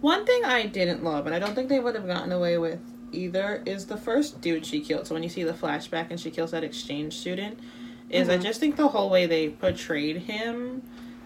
one 0.00 0.26
thing 0.26 0.44
I 0.44 0.66
didn't 0.66 1.02
love, 1.02 1.26
and 1.26 1.34
I 1.34 1.38
don't 1.38 1.54
think 1.54 1.68
they 1.68 1.80
would 1.80 1.94
have 1.94 2.06
gotten 2.06 2.30
away 2.30 2.58
with 2.58 2.80
either, 3.10 3.62
is 3.64 3.86
the 3.86 3.96
first 3.96 4.40
dude 4.40 4.66
she 4.66 4.80
killed. 4.80 5.06
So 5.06 5.14
when 5.14 5.22
you 5.22 5.28
see 5.28 5.44
the 5.44 5.52
flashback 5.54 6.08
and 6.10 6.20
she 6.20 6.30
kills 6.30 6.50
that 6.50 6.62
exchange 6.62 7.16
student, 7.16 7.58
is 8.10 8.28
I 8.28 8.36
Mhm. 8.36 8.42
just 8.42 8.60
think 8.60 8.76
the 8.76 8.88
whole 8.88 9.08
way 9.08 9.24
they 9.26 9.48
portrayed 9.48 10.18
him. 10.22 10.82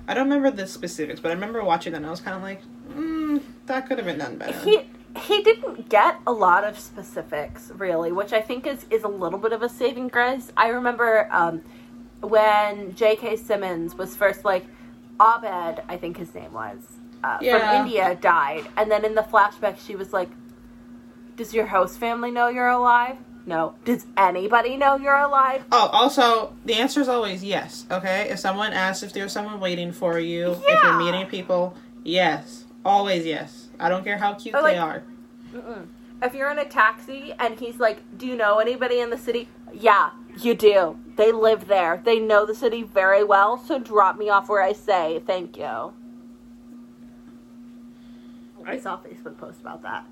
I 0.08 0.14
don't 0.14 0.24
remember 0.28 0.50
the 0.50 0.66
specifics, 0.66 1.20
but 1.20 1.30
I 1.30 1.34
remember 1.34 1.62
watching 1.62 1.92
that 1.92 1.98
and 1.98 2.06
I 2.06 2.10
was 2.10 2.20
kind 2.20 2.34
of 2.36 2.42
like, 2.42 2.62
mm, 2.90 3.42
that 3.66 3.86
could 3.86 3.98
have 3.98 4.06
been 4.06 4.18
done 4.18 4.36
better. 4.38 4.58
He 4.58 4.80
he 5.18 5.42
didn't 5.42 5.88
get 5.88 6.18
a 6.26 6.32
lot 6.32 6.64
of 6.64 6.78
specifics 6.78 7.70
really, 7.74 8.10
which 8.12 8.32
I 8.32 8.40
think 8.40 8.66
is 8.66 8.86
is 8.90 9.02
a 9.04 9.08
little 9.08 9.38
bit 9.38 9.52
of 9.52 9.62
a 9.62 9.68
saving 9.68 10.08
grace. 10.08 10.50
I 10.56 10.68
remember 10.68 11.28
um, 11.30 11.62
when 12.20 12.94
J.K. 12.94 13.36
Simmons 13.36 13.94
was 13.96 14.16
first 14.16 14.44
like 14.44 14.64
Abed, 15.20 15.82
I 15.88 15.96
think 15.98 16.16
his 16.16 16.34
name 16.34 16.52
was 16.52 16.78
uh, 17.22 17.38
Yeah. 17.42 17.58
from 17.58 17.80
India 17.86 18.14
died, 18.14 18.66
and 18.76 18.90
then 18.90 19.04
in 19.04 19.14
the 19.14 19.22
flashback 19.22 19.78
she 19.84 19.94
was 19.96 20.12
like, 20.12 20.30
"Does 21.36 21.52
your 21.52 21.66
host 21.66 21.98
family 21.98 22.30
know 22.30 22.48
you're 22.48 22.68
alive?" 22.68 23.16
No. 23.48 23.74
Does 23.86 24.04
anybody 24.14 24.76
know 24.76 24.96
you're 24.96 25.16
alive? 25.16 25.64
Oh, 25.72 25.88
also, 25.90 26.52
the 26.66 26.74
answer 26.74 27.00
is 27.00 27.08
always 27.08 27.42
yes, 27.42 27.86
okay? 27.90 28.28
If 28.28 28.38
someone 28.38 28.74
asks 28.74 29.02
if 29.02 29.14
there's 29.14 29.32
someone 29.32 29.58
waiting 29.58 29.90
for 29.90 30.18
you, 30.18 30.52
if 30.52 30.82
you're 30.82 30.98
meeting 30.98 31.26
people, 31.28 31.74
yes. 32.04 32.66
Always 32.84 33.24
yes. 33.24 33.68
I 33.80 33.88
don't 33.88 34.04
care 34.04 34.18
how 34.18 34.34
cute 34.34 34.52
like- 34.54 34.74
they 34.74 34.78
are. 34.78 35.02
Mm-mm. 35.54 35.86
If 36.20 36.34
you're 36.34 36.50
in 36.50 36.58
a 36.58 36.66
taxi 36.66 37.32
and 37.38 37.58
he's 37.58 37.78
like, 37.78 38.00
"Do 38.18 38.26
you 38.26 38.36
know 38.36 38.58
anybody 38.58 38.98
in 39.00 39.08
the 39.08 39.16
city?" 39.16 39.48
Yeah, 39.72 40.10
you 40.42 40.54
do. 40.54 40.98
They 41.16 41.32
live 41.32 41.68
there. 41.68 42.02
They 42.04 42.18
know 42.18 42.44
the 42.44 42.54
city 42.54 42.82
very 42.82 43.24
well. 43.24 43.56
So 43.56 43.78
drop 43.78 44.18
me 44.18 44.28
off 44.28 44.48
where 44.48 44.62
I 44.62 44.72
say 44.72 45.22
thank 45.26 45.56
you. 45.56 45.94
I 48.66 48.78
saw 48.78 48.94
a 48.96 48.98
Facebook 48.98 49.38
post 49.38 49.60
about 49.60 49.82
that. 49.82 50.04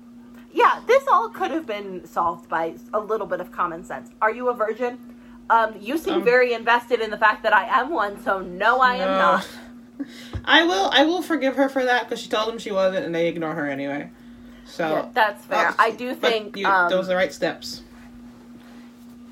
Yeah, 0.53 0.81
this 0.87 1.03
all 1.11 1.29
could 1.29 1.51
have 1.51 1.65
been 1.65 2.05
solved 2.07 2.49
by 2.49 2.75
a 2.93 2.99
little 2.99 3.27
bit 3.27 3.39
of 3.41 3.51
common 3.51 3.83
sense. 3.83 4.09
Are 4.21 4.31
you 4.31 4.49
a 4.49 4.53
virgin? 4.53 4.97
Um, 5.49 5.75
you 5.79 5.97
seem 5.97 6.15
Um, 6.15 6.23
very 6.23 6.53
invested 6.53 6.99
in 6.99 7.09
the 7.11 7.17
fact 7.17 7.43
that 7.43 7.53
I 7.53 7.65
am 7.79 7.89
one, 7.89 8.21
so 8.23 8.41
no, 8.41 8.79
I 8.79 8.95
am 8.95 9.07
not. 9.17 9.47
I 10.45 10.63
will 10.63 10.89
I 10.93 11.03
will 11.05 11.21
forgive 11.21 11.55
her 11.55 11.69
for 11.69 11.83
that 11.85 12.03
because 12.03 12.21
she 12.21 12.29
told 12.29 12.47
them 12.47 12.59
she 12.59 12.71
wasn't 12.71 13.05
and 13.05 13.13
they 13.15 13.27
ignore 13.27 13.53
her 13.55 13.67
anyway. 13.67 14.09
So 14.65 14.87
Yeah, 14.89 15.05
that's 15.13 15.45
fair. 15.45 15.73
I 15.79 15.91
do 15.91 16.13
think 16.15 16.55
you, 16.57 16.67
um, 16.67 16.89
those 16.89 17.05
are 17.05 17.09
the 17.09 17.15
right 17.15 17.31
steps. 17.33 17.81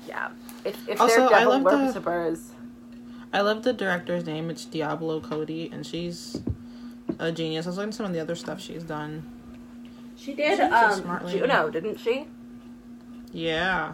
yeah. 0.08 0.30
If, 0.64 0.88
if 0.88 1.00
Also, 1.00 1.28
they're 1.28 1.34
I 1.34 1.38
devil 1.44 1.52
love 1.60 1.64
the- 1.64 1.86
worshippers, 1.86 2.50
I 3.32 3.40
love 3.42 3.62
the 3.62 3.72
director's 3.72 4.24
name. 4.26 4.50
It's 4.50 4.64
Diablo 4.64 5.20
Cody, 5.20 5.68
and 5.72 5.86
she's 5.86 6.40
a 7.18 7.30
genius. 7.30 7.66
I 7.66 7.68
was 7.70 7.76
looking 7.76 7.90
at 7.90 7.94
some 7.94 8.06
of 8.06 8.12
the 8.12 8.20
other 8.20 8.34
stuff 8.34 8.60
she's 8.60 8.82
done. 8.82 9.24
She 10.26 10.34
did 10.34 10.50
She's 10.50 10.58
a 10.58 10.74
um 10.74 11.00
smart. 11.02 11.28
Juno, 11.28 11.70
didn't 11.70 12.00
she? 12.00 12.26
Yeah. 13.32 13.92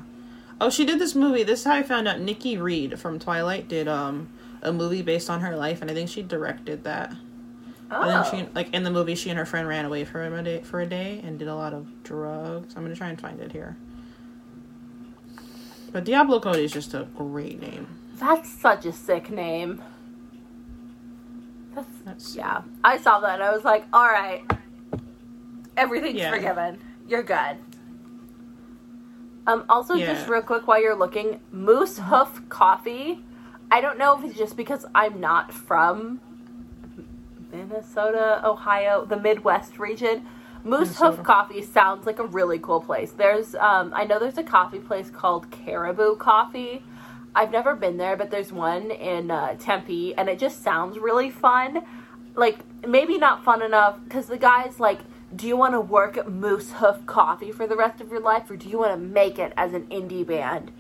Oh, 0.59 0.71
she 0.71 0.87
did 0.87 0.99
this 0.99 1.15
movie. 1.15 1.43
This 1.43 1.61
is 1.61 1.67
how 1.67 1.75
I 1.75 1.83
found 1.83 2.09
out. 2.09 2.21
Nikki 2.21 2.57
Reed 2.57 2.99
from 2.99 3.19
Twilight 3.19 3.69
did 3.69 3.87
um 3.87 4.31
a 4.63 4.73
movie 4.73 5.03
based 5.03 5.29
on 5.29 5.43
her 5.43 5.55
life, 5.55 5.83
and 5.83 5.91
I 5.91 5.95
think 5.95 6.09
she 6.09 6.23
directed 6.23 6.85
that. 6.85 7.11
And 7.91 8.09
then 8.09 8.25
Oh. 8.25 8.31
she 8.31 8.49
like 8.55 8.73
in 8.73 8.83
the 8.83 8.91
movie, 8.91 9.15
she 9.15 9.29
and 9.29 9.39
her 9.39 9.45
friend 9.45 9.69
ran 9.69 9.85
away 9.85 10.07
for 10.07 10.25
a 10.25 10.43
day 10.43 10.63
for 10.63 10.81
a 10.81 10.87
day 10.87 11.21
and 11.23 11.39
did 11.39 11.49
a 11.49 11.55
lot 11.55 11.75
of 11.75 12.03
drugs. 12.03 12.73
I'm 12.77 12.83
gonna 12.83 12.97
try 12.97 13.11
and 13.11 13.21
find 13.21 13.39
it 13.39 13.53
here. 13.53 13.77
But 15.93 16.05
Diablo 16.05 16.41
Cody 16.41 16.65
is 16.65 16.73
just 16.73 16.95
a 16.95 17.09
great 17.15 17.61
name. 17.61 17.87
That's 18.15 18.51
such 18.51 18.87
a 18.87 18.93
sick 18.93 19.29
name. 19.29 19.83
That's 21.75 21.89
That's 22.07 22.37
yeah. 22.37 22.63
I 22.83 22.97
saw 22.97 23.21
that 23.21 23.35
and 23.35 23.43
I 23.43 23.53
was 23.55 23.65
like, 23.65 23.85
all 23.93 24.07
right, 24.07 24.43
everything's 25.77 26.19
Yeah. 26.21 26.31
forgiven. 26.31 26.79
You're 27.09 27.23
good. 27.23 27.59
Um. 29.47 29.65
Also, 29.69 29.95
Yeah. 29.95 30.13
just 30.15 30.29
real 30.29 30.43
quick 30.43 30.67
while 30.67 30.81
you're 30.81 30.95
looking, 30.95 31.41
Moose 31.51 31.99
Hoof 31.99 32.49
Coffee. 32.49 33.25
I 33.71 33.81
don't 33.81 33.99
know 33.99 34.17
if 34.19 34.25
it's 34.25 34.39
just 34.39 34.57
because 34.57 34.87
I'm 34.95 35.19
not 35.21 35.53
from 35.53 36.21
Minnesota, 37.51 38.41
Ohio, 38.47 39.05
the 39.05 39.17
Midwest 39.17 39.79
region. 39.79 40.27
Moose 40.65 40.81
Minnesota. 41.01 41.17
Hoof 41.17 41.27
Coffee 41.27 41.63
sounds 41.63 42.07
like 42.07 42.19
a 42.19 42.25
really 42.27 42.59
cool 42.59 42.81
place. 42.81 43.13
There's, 43.13 43.55
um, 43.57 43.93
I 43.95 44.05
know 44.05 44.19
there's 44.21 44.39
a 44.39 44.45
coffee 44.45 44.79
place 44.79 45.11
called 45.11 45.51
Caribou 45.51 46.17
Coffee. 46.17 46.85
I've 47.35 47.51
never 47.51 47.75
been 47.75 47.97
there, 47.97 48.17
but 48.17 48.31
there's 48.31 48.53
one 48.53 48.91
in 48.91 49.31
uh, 49.31 49.57
Tempe, 49.59 50.15
and 50.17 50.29
it 50.29 50.39
just 50.39 50.63
sounds 50.63 50.99
really 50.99 51.31
fun. 51.31 51.83
Like 52.37 52.59
maybe 52.87 53.19
not 53.19 53.43
fun 53.45 53.63
enough 53.63 53.99
because 54.05 54.27
the 54.27 54.39
guy's 54.39 54.79
like, 54.79 55.01
"Do 55.35 55.47
you 55.47 55.57
want 55.57 55.75
to 55.75 55.81
work 55.81 56.17
at 56.17 56.31
Moose 56.31 56.73
Hoof 56.73 57.07
Coffee 57.07 57.53
for 57.53 57.67
the 57.67 57.77
rest 57.77 58.01
of 58.01 58.11
your 58.11 58.21
life, 58.21 58.51
or 58.51 58.57
do 58.57 58.69
you 58.69 58.79
want 58.79 58.93
to 58.93 58.99
make 58.99 59.39
it 59.39 59.53
as 59.57 59.73
an 59.73 59.87
indie 59.87 60.27
band?" 60.27 60.73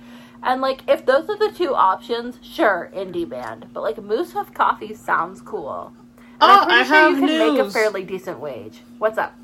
And 0.42 0.60
like, 0.60 0.82
if 0.88 1.06
those 1.06 1.28
are 1.28 1.38
the 1.38 1.52
two 1.56 1.74
options, 1.74 2.38
sure, 2.42 2.90
indie 2.94 3.28
band. 3.28 3.66
But 3.72 3.82
like, 3.82 4.02
Moose 4.02 4.32
Hoof 4.32 4.52
Coffee 4.52 4.94
sounds 4.94 5.40
cool. 5.40 5.92
And 6.40 6.50
Oh, 6.50 6.58
I'm 6.60 6.64
pretty 6.66 6.80
I 6.80 6.84
sure 6.84 6.96
have 6.96 7.12
you 7.12 7.26
can 7.26 7.56
make 7.56 7.66
a 7.66 7.70
fairly 7.70 8.04
decent 8.04 8.40
wage. 8.40 8.80
What's 8.98 9.18
up? 9.18 9.34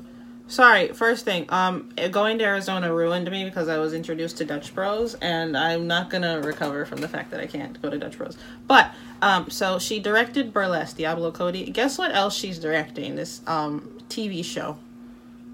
Sorry, 0.47 0.87
first 0.89 1.25
thing, 1.25 1.45
um, 1.49 1.91
going 2.09 2.39
to 2.39 2.43
Arizona 2.43 2.91
ruined 2.91 3.29
me 3.29 3.45
because 3.45 3.67
I 3.69 3.77
was 3.77 3.93
introduced 3.93 4.37
to 4.37 4.45
Dutch 4.45 4.73
Bros, 4.73 5.13
and 5.21 5.55
I'm 5.55 5.85
not 5.85 6.09
gonna 6.09 6.41
recover 6.41 6.85
from 6.85 7.01
the 7.01 7.07
fact 7.07 7.29
that 7.29 7.39
I 7.39 7.45
can't 7.45 7.79
go 7.83 7.89
to 7.91 7.99
Dutch 7.99 8.17
Bros. 8.17 8.35
But, 8.67 8.91
um, 9.21 9.51
so 9.51 9.77
she 9.77 9.99
directed 9.99 10.51
Burlesque, 10.51 10.97
Diablo 10.97 11.31
Cody. 11.31 11.65
Guess 11.69 11.99
what 11.99 12.15
else 12.15 12.35
she's 12.35 12.57
directing? 12.57 13.15
This, 13.15 13.41
um, 13.45 13.99
TV 14.09 14.43
show, 14.43 14.77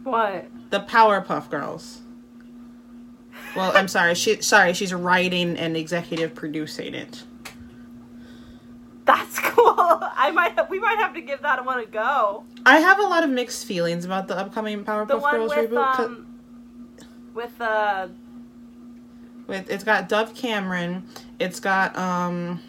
What? 0.06 0.46
The 0.70 0.80
Powerpuff 0.82 1.50
Girls. 1.50 2.02
Well, 3.56 3.72
I'm 3.76 3.88
sorry, 3.88 4.16
she, 4.16 4.42
sorry, 4.42 4.74
she's 4.74 4.94
writing 4.94 5.58
and 5.58 5.76
executive 5.76 6.36
producing 6.36 6.94
it. 6.94 7.24
That's 9.06 9.40
cool. 9.44 9.74
I 9.78 10.32
might 10.34 10.54
have, 10.54 10.70
we 10.70 10.80
might 10.80 10.98
have 11.00 11.14
to 11.16 11.22
give 11.22 11.42
that 11.42 11.66
one 11.66 11.80
a 11.80 11.86
go. 11.86 12.44
I 12.66 12.80
have 12.80 13.00
a 13.00 13.04
lot 13.04 13.24
of 13.24 13.30
mixed 13.30 13.66
feelings 13.66 14.06
about 14.06 14.28
the 14.28 14.38
upcoming 14.38 14.84
Powerpuff 14.84 15.08
The 15.08 15.20
Girls 15.20 15.56
with 15.56 15.72
reboot. 15.72 16.00
um, 16.00 16.28
with 17.34 17.62
uh, 17.62 18.08
with 19.48 19.70
it's 19.70 19.84
got 19.84 20.08
Dove 20.10 20.34
Cameron. 20.36 21.08
It's 21.40 21.60
got 21.60 21.98
um 21.98 22.62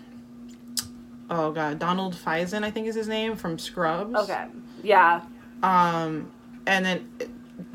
oh 1.31 1.53
god, 1.53 1.79
Donald 1.79 2.15
Faison, 2.15 2.65
I 2.65 2.71
think 2.71 2.87
is 2.87 2.95
his 2.95 3.09
name 3.09 3.37
from 3.37 3.59
Scrubs. 3.59 4.15
okay, 4.15 4.47
yeah. 4.83 5.23
Um 5.63 6.31
and 6.67 6.85
then 6.85 7.09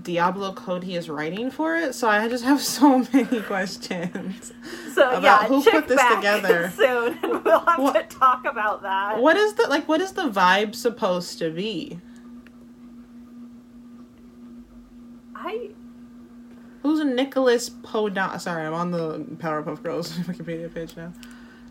Diablo 0.04 0.54
Cody 0.54 0.96
is 0.96 1.10
writing 1.10 1.52
for 1.52 1.76
it, 1.76 1.94
so 1.96 2.08
I 2.10 2.28
just 2.28 2.44
have 2.44 2.62
so 2.78 3.06
many 3.14 3.42
questions. 3.42 4.54
So 4.92 5.10
About 5.10 5.24
yeah, 5.24 5.48
who 5.48 5.64
check 5.64 5.74
put 5.74 5.88
this 5.88 5.96
back 5.96 6.18
together. 6.18 6.70
soon, 6.76 7.18
and 7.24 7.46
we'll 7.46 7.60
have 7.62 7.80
What- 7.80 8.10
to 8.10 8.18
talk 8.18 8.44
about 8.46 8.82
that. 8.82 9.20
What 9.22 9.38
is 9.38 9.54
the 9.54 9.68
like 9.70 9.88
what 9.88 10.02
is 10.02 10.12
the 10.12 10.30
vibe 10.30 10.76
supposed 10.76 11.40
to 11.40 11.50
be? 11.50 12.02
I 15.34 15.70
Who's 16.84 17.04
Nicholas 17.06 17.70
Podany? 17.70 18.42
Sorry, 18.42 18.66
I'm 18.66 18.74
on 18.74 18.92
the 18.92 19.20
Powerpuff 19.38 19.82
Girls 19.82 20.12
Wikipedia 20.18 20.72
page 20.74 20.98
now. 20.98 21.14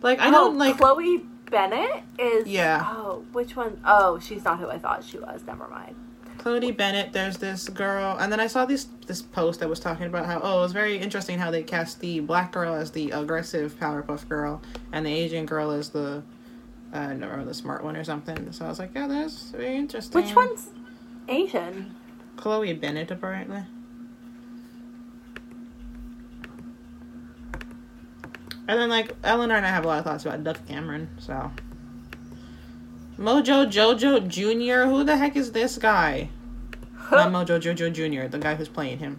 Like 0.01 0.19
I 0.19 0.29
oh, 0.29 0.31
don't 0.31 0.57
like 0.59 0.79
Chloe 0.79 1.19
Bennet 1.51 2.03
is. 2.19 2.47
Yeah. 2.47 2.83
Oh, 2.89 3.25
which 3.33 3.55
one? 3.55 3.81
Oh, 3.85 4.19
she's 4.19 4.45
not 4.45 4.59
who 4.59 4.69
I 4.71 4.79
thought 4.79 5.05
she 5.05 5.19
was. 5.19 5.43
Never 5.47 5.69
mind. 5.69 5.95
Cody 6.41 6.71
Bennett, 6.71 7.13
there's 7.13 7.37
this 7.37 7.69
girl, 7.69 8.17
and 8.19 8.33
then 8.33 8.41
I 8.41 8.47
saw 8.47 8.65
this 8.65 8.87
this 9.07 9.21
post 9.21 9.61
that 9.61 9.69
was 9.69 9.79
talking 9.79 10.07
about 10.07 10.25
how 10.25 10.41
oh 10.43 10.61
it 10.61 10.63
was 10.63 10.73
very 10.73 10.97
interesting 10.97 11.39
how 11.39 11.51
they 11.51 11.63
cast 11.63 12.01
the 12.01 12.21
black 12.21 12.51
girl 12.51 12.73
as 12.75 12.91
the 12.93 13.11
aggressive 13.11 13.79
Powerpuff 13.79 14.27
girl 14.27 14.63
and 14.91 15.05
the 15.05 15.13
Asian 15.13 15.45
girl 15.45 15.71
as 15.71 15.91
the 15.91 16.23
uh 16.95 17.45
the 17.45 17.53
smart 17.53 17.85
one 17.85 17.95
or 17.95 18.05
something. 18.05 18.51
So 18.53 18.65
I 18.65 18.69
was 18.69 18.79
like, 18.79 18.93
yeah, 18.95 19.07
that's 19.07 19.51
very 19.51 19.77
interesting. 19.77 20.23
Which 20.23 20.35
one's 20.35 20.71
Asian? 21.29 21.95
Chloe 22.37 22.73
Bennet 22.73 23.11
apparently. 23.11 23.63
And 28.67 28.81
then 28.81 28.89
like 28.89 29.15
Eleanor 29.25 29.57
and 29.57 29.67
I 29.67 29.69
have 29.69 29.85
a 29.85 29.89
lot 29.89 29.99
of 29.99 30.05
thoughts 30.07 30.25
about 30.25 30.43
Dove 30.43 30.67
Cameron, 30.67 31.11
so 31.19 31.51
Mojo 33.21 33.67
Jojo 33.71 34.27
Jr. 34.27 34.89
Who 34.89 35.05
the 35.05 35.17
heck 35.17 35.37
is 35.37 35.53
this 35.53 35.77
guy? 35.79 36.31
Not 37.13 37.31
Mojo 37.31 37.61
Jojo 37.61 37.93
Jr., 37.93 38.29
the 38.29 38.39
guy 38.39 38.55
who's 38.55 38.69
playing 38.69 38.99
him. 38.99 39.19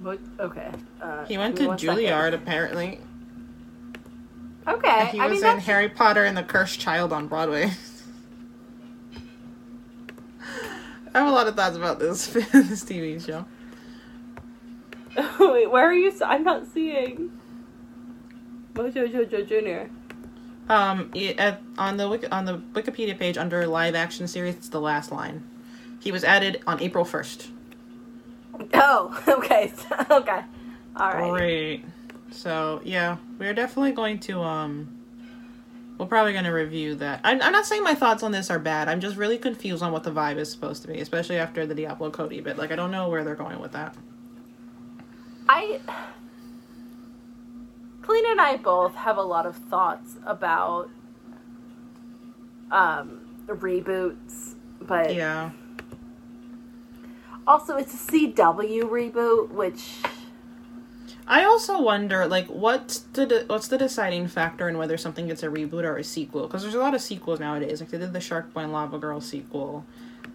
What- 0.00 0.18
okay. 0.40 0.70
Uh, 1.00 1.24
He 1.26 1.36
went 1.36 1.56
to 1.56 1.64
Juilliard 1.68 2.30
second. 2.30 2.34
apparently. 2.34 3.00
Okay. 4.66 5.06
He 5.06 5.20
I 5.20 5.26
was 5.26 5.40
mean, 5.42 5.50
in 5.50 5.56
that's, 5.56 5.66
Harry 5.66 5.88
Potter 5.88 6.24
and 6.24 6.36
the 6.36 6.42
Cursed 6.42 6.78
Child 6.80 7.12
on 7.12 7.26
Broadway. 7.26 7.70
I 11.14 11.18
have 11.18 11.28
a 11.28 11.30
lot 11.32 11.46
of 11.46 11.54
thoughts 11.56 11.76
about 11.76 11.98
this 11.98 12.26
this 12.32 12.84
TV 12.84 13.24
show. 13.24 13.44
Wait, 15.52 15.70
where 15.70 15.86
are 15.90 15.92
you? 15.92 16.10
I'm 16.24 16.42
not 16.44 16.66
seeing. 16.66 17.30
Mojo 18.74 19.06
Jojo 19.12 19.46
Jr. 19.46 19.90
Um, 20.68 21.10
it, 21.14 21.38
at, 21.38 21.60
on 21.76 21.96
the 21.96 22.08
Wiki, 22.08 22.26
on 22.28 22.44
the 22.44 22.58
Wikipedia 22.72 23.18
page 23.18 23.36
under 23.36 23.66
live 23.66 23.94
action 23.94 24.28
series, 24.28 24.54
it's 24.54 24.68
the 24.68 24.80
last 24.80 25.10
line. 25.12 25.42
He 26.00 26.12
was 26.12 26.24
added 26.24 26.62
on 26.66 26.80
April 26.80 27.04
first. 27.04 27.48
Oh, 28.74 29.22
okay. 29.28 29.72
okay. 30.10 30.40
All 30.96 31.12
right. 31.12 31.30
Great. 31.30 31.84
So 32.30 32.80
yeah, 32.84 33.16
we're 33.38 33.54
definitely 33.54 33.92
going 33.92 34.18
to 34.20 34.40
um. 34.40 34.98
We're 35.98 36.06
probably 36.06 36.32
going 36.32 36.46
to 36.46 36.50
review 36.50 36.96
that. 36.96 37.20
I'm, 37.22 37.40
I'm 37.42 37.52
not 37.52 37.66
saying 37.66 37.84
my 37.84 37.94
thoughts 37.94 38.22
on 38.24 38.32
this 38.32 38.50
are 38.50 38.58
bad. 38.58 38.88
I'm 38.88 39.00
just 39.00 39.16
really 39.16 39.38
confused 39.38 39.82
on 39.82 39.92
what 39.92 40.02
the 40.02 40.10
vibe 40.10 40.38
is 40.38 40.50
supposed 40.50 40.82
to 40.82 40.88
be, 40.88 40.98
especially 41.00 41.36
after 41.36 41.64
the 41.66 41.74
Diablo 41.74 42.10
Cody 42.10 42.40
bit. 42.40 42.56
Like 42.56 42.72
I 42.72 42.76
don't 42.76 42.90
know 42.90 43.08
where 43.08 43.22
they're 43.22 43.36
going 43.36 43.60
with 43.60 43.72
that. 43.72 43.94
I. 45.48 45.80
Kalina 48.02 48.32
and 48.32 48.40
I 48.40 48.56
both 48.56 48.94
have 48.96 49.16
a 49.16 49.22
lot 49.22 49.46
of 49.46 49.56
thoughts 49.56 50.16
about 50.26 50.90
um, 52.70 53.20
reboots, 53.46 54.54
but 54.80 55.14
Yeah. 55.14 55.50
also 57.46 57.76
it's 57.76 57.94
a 57.94 58.12
CW 58.12 58.82
reboot, 58.82 59.50
which 59.50 59.98
I 61.26 61.44
also 61.44 61.80
wonder, 61.80 62.26
like, 62.26 62.46
what's 62.48 62.98
the 62.98 63.24
de- 63.26 63.44
what's 63.46 63.68
the 63.68 63.78
deciding 63.78 64.26
factor 64.26 64.68
in 64.68 64.76
whether 64.76 64.96
something 64.96 65.28
gets 65.28 65.42
a 65.44 65.48
reboot 65.48 65.84
or 65.84 65.96
a 65.96 66.04
sequel? 66.04 66.42
Because 66.48 66.62
there's 66.62 66.74
a 66.74 66.78
lot 66.80 66.94
of 66.94 67.00
sequels 67.00 67.38
nowadays. 67.38 67.80
Like 67.80 67.90
they 67.90 67.98
did 67.98 68.12
the 68.12 68.20
Shark 68.20 68.52
Boy 68.52 68.62
and 68.62 68.72
Lava 68.72 68.98
Girl 68.98 69.20
sequel, 69.20 69.84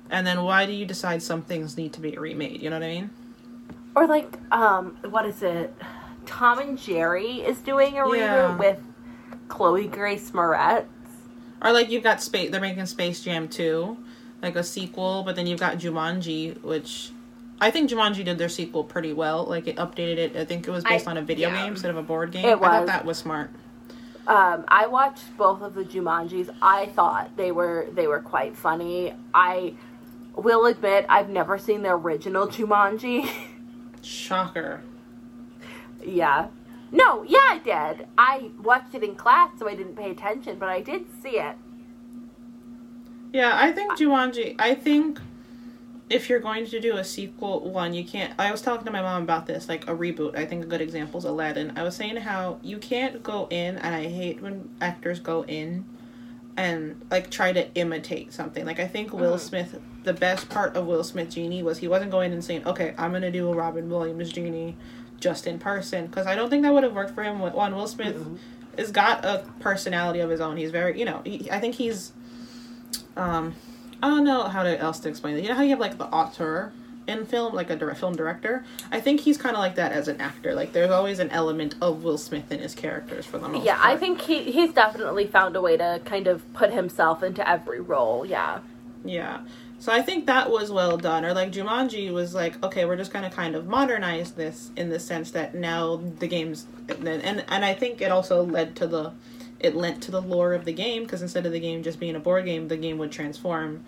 and 0.09 0.25
then 0.25 0.43
why 0.43 0.65
do 0.65 0.71
you 0.71 0.85
decide 0.85 1.21
some 1.21 1.41
things 1.41 1.75
need 1.75 1.91
to 1.93 1.99
be 1.99 2.11
remade? 2.17 2.61
You 2.61 2.69
know 2.69 2.77
what 2.77 2.83
I 2.85 2.87
mean? 2.87 3.09
or 3.95 4.05
like 4.07 4.31
um, 4.51 4.97
what 5.09 5.25
is 5.25 5.41
it? 5.43 5.73
Tom 6.27 6.59
and 6.59 6.77
Jerry 6.77 7.39
is 7.41 7.57
doing 7.59 7.93
a 7.93 8.07
Yeah. 8.15 8.55
reboot 8.55 8.59
with 8.59 8.79
Chloe 9.47 9.87
Grace 9.87 10.31
Moretz. 10.31 10.85
Or 11.61 11.71
like 11.71 11.89
you've 11.89 12.03
got 12.03 12.21
space. 12.21 12.51
They're 12.51 12.61
making 12.61 12.85
Space 12.85 13.23
Jam 13.23 13.47
2, 13.47 13.97
like 14.43 14.55
a 14.55 14.63
sequel. 14.63 15.23
But 15.23 15.35
then 15.35 15.47
you've 15.47 15.59
got 15.59 15.77
Jumanji, 15.77 16.61
which 16.61 17.09
I 17.59 17.71
think 17.71 17.89
Jumanji 17.89 18.23
did 18.23 18.37
their 18.37 18.49
sequel 18.49 18.83
pretty 18.83 19.13
well. 19.13 19.45
Like 19.45 19.67
it 19.67 19.77
updated 19.77 20.17
it. 20.17 20.35
I 20.35 20.45
think 20.45 20.67
it 20.67 20.71
was 20.71 20.83
based 20.83 21.07
I- 21.07 21.11
on 21.11 21.17
a 21.17 21.21
video 21.23 21.49
yeah. 21.49 21.63
game 21.63 21.71
instead 21.73 21.89
of 21.89 21.97
a 21.97 22.03
board 22.03 22.31
game. 22.31 22.45
It 22.45 22.57
I 22.57 22.59
thought 22.59 22.81
was. 22.81 22.89
that 22.89 23.05
was 23.05 23.17
smart. 23.17 23.49
Um, 24.27 24.65
I 24.67 24.87
watched 24.87 25.23
both 25.37 25.61
of 25.61 25.73
the 25.73 25.85
Jumanjis. 25.85 26.53
I 26.61 26.87
thought 26.87 27.35
they 27.37 27.51
were 27.53 27.87
they 27.93 28.07
were 28.07 28.19
quite 28.19 28.55
funny. 28.57 29.13
I 29.33 29.73
will 30.35 30.65
admit 30.65 31.05
I've 31.07 31.29
never 31.29 31.57
seen 31.57 31.81
the 31.81 31.91
original 31.91 32.45
Jumanji. 32.47 33.27
Shocker. 34.03 34.81
Yeah. 36.07 36.47
No, 36.91 37.23
yeah, 37.23 37.39
I 37.39 37.59
did. 37.63 38.07
I 38.17 38.51
watched 38.63 38.95
it 38.95 39.03
in 39.03 39.15
class, 39.15 39.51
so 39.59 39.67
I 39.67 39.75
didn't 39.75 39.95
pay 39.97 40.09
attention, 40.11 40.57
but 40.57 40.69
I 40.69 40.81
did 40.81 41.05
see 41.21 41.37
it. 41.37 41.55
Yeah, 43.33 43.51
I 43.53 43.71
think 43.73 43.91
Jumanji. 43.93 44.55
I 44.57 44.73
think 44.73 45.19
if 46.09 46.29
you're 46.29 46.39
going 46.39 46.65
to 46.65 46.79
do 46.79 46.95
a 46.95 47.03
sequel, 47.03 47.69
one 47.69 47.93
you 47.93 48.05
can't. 48.05 48.33
I 48.39 48.51
was 48.51 48.61
talking 48.61 48.85
to 48.85 48.91
my 48.91 49.01
mom 49.01 49.23
about 49.23 49.45
this, 49.45 49.67
like 49.67 49.87
a 49.89 49.95
reboot. 49.95 50.37
I 50.37 50.45
think 50.45 50.63
a 50.63 50.67
good 50.67 50.79
example 50.79 51.17
is 51.17 51.25
Aladdin. 51.25 51.73
I 51.75 51.83
was 51.83 51.95
saying 51.95 52.15
how 52.17 52.59
you 52.63 52.77
can't 52.77 53.21
go 53.21 53.47
in, 53.49 53.77
and 53.77 53.93
I 53.95 54.07
hate 54.07 54.41
when 54.41 54.69
actors 54.79 55.19
go 55.19 55.43
in 55.43 55.85
and 56.55 57.05
like 57.11 57.29
try 57.29 57.51
to 57.51 57.71
imitate 57.75 58.31
something. 58.31 58.65
Like 58.65 58.79
I 58.79 58.87
think 58.87 59.11
Will 59.13 59.35
Mhm. 59.35 59.39
Smith, 59.39 59.79
the 60.03 60.13
best 60.13 60.49
part 60.49 60.75
of 60.77 60.87
Will 60.87 61.03
Smith 61.03 61.29
genie 61.29 61.61
was 61.61 61.79
he 61.79 61.87
wasn't 61.89 62.11
going 62.11 62.31
and 62.31 62.43
saying, 62.43 62.65
"Okay, 62.65 62.93
I'm 62.97 63.11
gonna 63.11 63.29
do 63.29 63.51
a 63.51 63.53
Robin 63.53 63.89
Williams 63.89 64.31
genie." 64.31 64.77
Just 65.19 65.47
in 65.47 65.57
person, 65.59 66.07
because 66.07 66.27
I 66.27 66.35
don't 66.35 66.49
think 66.49 66.63
that 66.63 66.73
would 66.73 66.83
have 66.83 66.93
worked 66.93 67.15
for 67.15 67.23
him. 67.23 67.39
One, 67.39 67.75
Will 67.75 67.87
Smith 67.87 68.15
Mhm. 68.15 68.37
has 68.77 68.91
got 68.91 69.25
a 69.25 69.43
personality 69.59 70.19
of 70.19 70.29
his 70.29 70.39
own. 70.39 70.57
He's 70.57 70.71
very, 70.71 70.97
you 70.99 71.05
know, 71.05 71.21
he, 71.25 71.49
I 71.51 71.59
think 71.59 71.75
he's, 71.75 72.11
um, 73.15 73.55
I 74.01 74.09
don't 74.09 74.23
know 74.23 74.43
how 74.43 74.61
to 74.63 74.79
else 74.79 74.99
to 74.99 75.09
explain 75.09 75.35
it. 75.37 75.41
You 75.43 75.49
know 75.49 75.55
how 75.55 75.63
you 75.63 75.71
have 75.71 75.79
like 75.79 75.97
the 75.97 76.05
auteur 76.05 76.71
in 77.07 77.25
film, 77.25 77.55
like 77.55 77.69
a 77.71 77.75
direct 77.75 77.99
film 77.99 78.15
director. 78.15 78.63
I 78.91 78.99
think 78.99 79.21
he's 79.21 79.37
kind 79.37 79.55
of 79.55 79.59
like 79.59 79.75
that 79.75 79.91
as 79.91 80.07
an 80.07 80.21
actor. 80.21 80.53
Like 80.53 80.73
there's 80.73 80.91
always 80.91 81.17
an 81.19 81.29
element 81.31 81.73
of 81.81 82.03
Will 82.03 82.17
Smith 82.17 82.51
in 82.51 82.59
his 82.59 82.75
characters 82.75 83.25
for 83.25 83.39
the 83.39 83.47
most 83.47 83.65
Yeah, 83.65 83.77
part. 83.77 83.87
I 83.95 83.97
think 83.97 84.21
he 84.21 84.51
he's 84.51 84.71
definitely 84.73 85.25
found 85.25 85.55
a 85.55 85.61
way 85.61 85.77
to 85.77 85.99
kind 86.05 86.27
of 86.27 86.51
put 86.53 86.71
himself 86.71 87.23
into 87.23 87.47
every 87.49 87.79
role. 87.79 88.23
Yeah. 88.25 88.59
Yeah. 89.03 89.39
So 89.79 89.91
I 89.93 90.01
think 90.01 90.25
that 90.25 90.49
was 90.49 90.71
well 90.71 90.97
done. 90.97 91.23
Or 91.23 91.33
like 91.33 91.51
Jumanji 91.51 92.11
was 92.11 92.33
like, 92.33 92.61
okay, 92.63 92.85
we're 92.85 92.97
just 92.97 93.13
gonna 93.13 93.29
kind 93.29 93.55
of 93.55 93.67
modernize 93.67 94.31
this 94.31 94.71
in 94.75 94.89
the 94.89 94.99
sense 94.99 95.31
that 95.31 95.53
now 95.55 95.97
the 96.19 96.27
game's 96.27 96.65
and 96.89 97.07
and, 97.07 97.45
and 97.47 97.63
I 97.65 97.73
think 97.73 98.01
it 98.01 98.11
also 98.11 98.43
led 98.43 98.75
to 98.77 98.87
the 98.87 99.11
it 99.59 99.75
lent 99.75 100.01
to 100.03 100.11
the 100.11 100.21
lore 100.21 100.53
of 100.53 100.65
the 100.65 100.73
game 100.73 101.03
because 101.03 101.21
instead 101.21 101.45
of 101.45 101.51
the 101.51 101.59
game 101.59 101.83
just 101.83 101.99
being 101.99 102.15
a 102.15 102.19
board 102.19 102.45
game, 102.45 102.67
the 102.67 102.77
game 102.77 102.97
would 102.97 103.11
transform. 103.11 103.83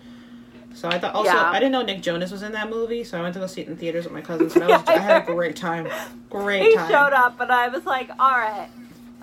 So 0.74 0.88
I 0.88 0.98
thought 1.00 1.14
also 1.14 1.32
Yeah. 1.32 1.50
I 1.50 1.54
didn't 1.58 1.72
know 1.72 1.82
Nick 1.82 2.00
Jonas 2.02 2.30
was 2.30 2.42
in 2.42 2.52
that 2.52 2.70
movie, 2.70 3.02
so 3.02 3.18
I 3.18 3.22
went 3.22 3.34
to 3.34 3.40
go 3.40 3.46
see 3.48 3.62
it 3.62 3.68
in 3.68 3.76
theaters 3.76 4.04
with 4.04 4.12
my 4.12 4.20
cousins. 4.20 4.54
And 4.54 4.64
I, 4.64 4.68
was, 4.68 4.82
I 4.88 4.98
had 4.98 5.22
a 5.22 5.26
great 5.26 5.56
time, 5.56 5.88
great 6.28 6.62
He 6.62 6.74
time. 6.76 6.88
showed 6.88 7.12
up 7.12 7.40
and 7.40 7.50
I 7.50 7.66
was 7.68 7.84
like, 7.84 8.10
"All 8.18 8.30
right. 8.30 8.68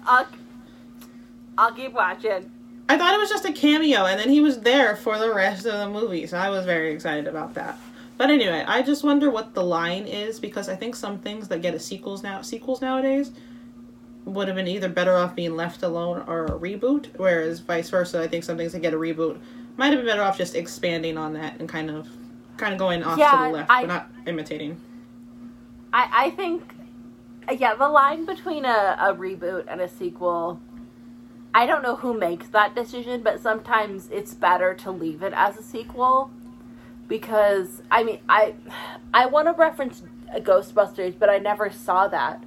I'll 0.06 0.28
I'll 1.58 1.72
keep 1.74 1.94
watching." 1.94 2.52
I 2.90 2.98
thought 2.98 3.14
it 3.14 3.20
was 3.20 3.30
just 3.30 3.46
a 3.46 3.52
cameo, 3.52 4.06
and 4.06 4.20
then 4.20 4.30
he 4.30 4.40
was 4.40 4.62
there 4.62 4.96
for 4.96 5.18
the 5.20 5.34
rest 5.34 5.66
of 5.66 5.74
the 5.74 5.90
movie, 5.90 6.26
so 6.28 6.38
I 6.38 6.50
was 6.50 6.66
very 6.66 6.92
excited 6.94 7.28
about 7.28 7.54
that. 7.56 7.78
But 8.18 8.30
anyway, 8.30 8.64
I 8.68 8.82
just 8.82 9.04
wonder 9.04 9.30
what 9.30 9.54
the 9.54 9.64
line 9.64 10.06
is 10.08 10.40
because 10.40 10.70
I 10.70 10.76
think 10.76 10.96
some 10.96 11.20
things 11.20 11.48
that 11.50 11.62
get 11.62 11.74
a 11.76 11.80
sequels 11.80 12.24
now 12.24 12.42
sequels 12.42 12.82
nowadays 12.82 13.32
would 14.26 14.48
have 14.48 14.56
been 14.56 14.68
either 14.68 14.90
better 14.90 15.16
off 15.16 15.36
being 15.36 15.56
left 15.56 15.84
alone 15.84 16.24
or 16.28 16.46
a 16.46 16.52
reboot, 16.52 17.08
whereas 17.18 17.60
vice 17.60 17.90
versa. 17.90 18.22
I 18.22 18.28
think 18.28 18.44
some 18.44 18.58
things 18.58 18.72
that 18.72 18.80
get 18.82 18.94
a 18.94 18.98
reboot 18.98 19.38
might 19.78 19.88
have 19.88 19.98
been 20.00 20.06
better 20.08 20.24
off 20.24 20.38
just 20.38 20.56
expanding 20.56 21.18
on 21.18 21.34
that 21.34 21.60
and 21.60 21.70
kind 21.70 21.90
of 21.92 22.08
kind 22.58 22.74
of 22.74 22.80
going 22.80 23.04
off 23.04 23.18
to 23.18 23.38
the 23.38 23.50
left, 23.54 23.70
I- 23.70 23.82
but 23.82 23.88
not 23.88 24.10
imitating. 24.26 24.82
I 25.94 26.26
I 26.26 26.30
think 26.32 26.74
yeah, 27.58 27.76
the 27.76 27.88
line 27.88 28.26
between 28.26 28.66
a, 28.66 28.98
a 29.00 29.14
reboot 29.14 29.66
and 29.68 29.80
a 29.80 29.88
sequel 29.88 30.60
I 31.54 31.66
don't 31.66 31.82
know 31.82 31.96
who 31.96 32.14
makes 32.14 32.48
that 32.50 32.76
decision, 32.76 33.22
but 33.24 33.42
sometimes 33.42 34.10
it's 34.12 34.34
better 34.34 34.74
to 34.76 34.92
leave 34.92 35.24
it 35.24 35.34
as 35.36 35.58
a 35.58 35.64
sequel 35.64 36.30
because 37.08 37.82
I 37.90 38.04
mean, 38.04 38.20
I 38.30 38.56
I 39.14 39.26
want 39.26 39.48
to 39.48 39.54
reference 39.54 40.04
Ghostbusters, 40.38 41.18
but 41.18 41.30
I 41.30 41.38
never 41.40 41.72
saw 41.72 42.08
that. 42.10 42.44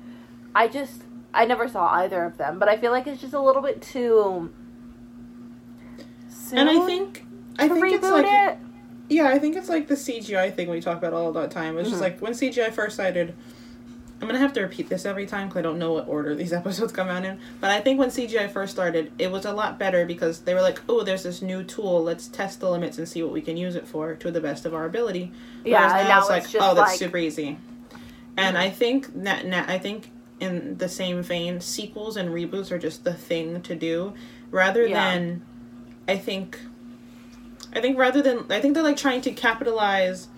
I 0.54 0.68
just 0.68 1.02
I 1.32 1.44
never 1.44 1.68
saw 1.68 1.88
either 1.92 2.24
of 2.24 2.36
them, 2.36 2.58
but 2.58 2.68
I 2.68 2.76
feel 2.76 2.90
like 2.92 3.06
it's 3.06 3.20
just 3.20 3.34
a 3.34 3.40
little 3.40 3.62
bit 3.62 3.80
too 3.82 4.52
soon 6.28 6.58
And 6.58 6.68
I 6.70 6.80
think 6.86 7.26
I 7.58 7.68
think 7.68 7.84
reboot 7.86 7.92
it's 7.92 8.10
like 8.10 8.26
it. 8.28 8.58
Yeah, 9.08 9.26
I 9.28 9.38
think 9.40 9.56
it's 9.56 9.68
like 9.68 9.88
the 9.88 9.96
CGI 9.96 10.54
thing 10.54 10.70
we 10.70 10.80
talk 10.80 10.98
about 10.98 11.12
all 11.12 11.32
the 11.32 11.48
time. 11.48 11.76
It's 11.78 11.88
Mhm. 11.88 11.90
just 11.92 12.02
like 12.02 12.20
when 12.20 12.32
CGI 12.32 12.70
first 12.70 12.94
started. 12.94 13.34
I'm 14.20 14.26
gonna 14.28 14.38
have 14.38 14.52
to 14.54 14.60
repeat 14.60 14.88
this 14.90 15.06
every 15.06 15.26
time 15.26 15.48
because 15.48 15.60
I 15.60 15.62
don't 15.62 15.78
know 15.78 15.92
what 15.92 16.06
order 16.06 16.34
these 16.34 16.52
episodes 16.60 16.92
come 16.92 17.08
out 17.08 17.24
in. 17.24 17.38
But 17.60 17.70
I 17.70 17.80
think 17.80 17.98
when 17.98 18.10
CGI 18.10 18.50
first 18.52 18.72
started, 18.72 19.10
it 19.18 19.30
was 19.30 19.44
a 19.46 19.52
lot 19.52 19.78
better 19.78 20.04
because 20.04 20.40
they 20.40 20.52
were 20.54 20.60
like, 20.60 20.80
"Oh, 20.88 21.02
there's 21.02 21.22
this 21.22 21.40
new 21.40 21.62
tool. 21.64 22.02
Let's 22.02 22.28
test 22.28 22.60
the 22.60 22.70
limits 22.70 22.98
and 22.98 23.08
see 23.08 23.22
what 23.22 23.32
we 23.32 23.40
can 23.40 23.56
use 23.56 23.76
it 23.76 23.86
for 23.88 24.14
to 24.16 24.30
the 24.30 24.40
best 24.40 24.66
of 24.66 24.74
our 24.74 24.84
ability." 24.84 25.32
Yeah, 25.64 25.78
Whereas 25.80 25.92
and 26.00 26.08
now 26.08 26.14
now 26.14 26.20
it's 26.20 26.28
like, 26.30 26.42
it's 26.44 26.52
just 26.52 26.64
"Oh, 26.68 26.74
that's 26.74 26.90
like- 26.90 26.98
super 26.98 27.16
easy." 27.16 27.58
And 28.36 28.56
Mhm. 28.56 28.60
I 28.60 28.70
think 28.70 29.22
that 29.24 29.46
na 29.46 29.64
I 29.66 29.78
think 29.78 30.10
in 30.38 30.76
the 30.78 30.88
same 30.88 31.22
vein, 31.22 31.60
sequels 31.60 32.16
and 32.16 32.30
reboots 32.30 32.70
are 32.70 32.78
just 32.78 33.04
the 33.04 33.12
thing 33.14 33.60
to 33.62 33.74
do, 33.74 34.14
rather 34.50 34.86
Yeah. 34.86 35.12
than, 35.12 35.42
I 36.08 36.16
think, 36.16 36.58
I 37.74 37.80
think 37.80 37.98
rather 37.98 38.20
than 38.22 38.44
I 38.50 38.60
think 38.60 38.74
they're 38.74 38.82
like 38.82 38.96
trying 38.96 39.20
to 39.22 39.32
capitalize 39.32 40.28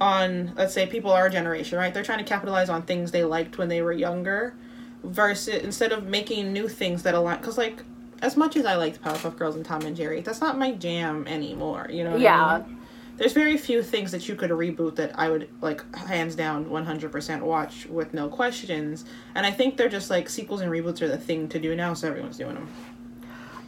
on 0.00 0.52
let's 0.56 0.72
say 0.74 0.86
people 0.86 1.10
our 1.10 1.28
generation, 1.28 1.78
right? 1.78 1.92
They're 1.92 2.04
trying 2.04 2.18
to 2.18 2.24
capitalize 2.24 2.68
on 2.68 2.82
things 2.82 3.10
they 3.10 3.24
liked 3.24 3.58
when 3.58 3.68
they 3.68 3.82
were 3.82 3.92
younger, 3.92 4.54
versus 5.02 5.62
instead 5.62 5.92
of 5.92 6.04
making 6.04 6.52
new 6.52 6.68
things 6.68 7.02
that 7.02 7.14
align. 7.14 7.38
Because 7.38 7.58
like 7.58 7.82
as 8.20 8.36
much 8.36 8.56
as 8.56 8.66
I 8.66 8.74
liked 8.74 9.02
Powerpuff 9.02 9.36
Girls 9.36 9.56
and 9.56 9.64
Tom 9.64 9.82
and 9.82 9.96
Jerry, 9.96 10.20
that's 10.20 10.40
not 10.40 10.58
my 10.58 10.72
jam 10.72 11.26
anymore. 11.26 11.86
You 11.90 12.04
know? 12.04 12.12
What 12.12 12.20
Yeah. 12.20 12.44
I 12.44 12.58
mean? 12.66 12.74
There's 13.16 13.32
very 13.32 13.56
few 13.56 13.82
things 13.82 14.12
that 14.12 14.28
you 14.28 14.36
could 14.36 14.50
reboot 14.50 14.94
that 14.94 15.18
I 15.18 15.28
would 15.28 15.48
like 15.60 15.82
hands 15.96 16.36
down 16.36 16.66
100% 16.66 17.40
watch 17.40 17.86
with 17.86 18.14
no 18.14 18.28
questions. 18.28 19.04
And 19.34 19.44
I 19.44 19.50
think 19.50 19.76
they're 19.76 19.88
just 19.88 20.08
like 20.08 20.28
sequels 20.28 20.60
and 20.60 20.70
reboots 20.70 21.02
are 21.02 21.08
the 21.08 21.18
thing 21.18 21.48
to 21.48 21.58
do 21.58 21.74
now, 21.74 21.94
so 21.94 22.06
everyone's 22.06 22.38
doing 22.38 22.54
them. 22.54 22.68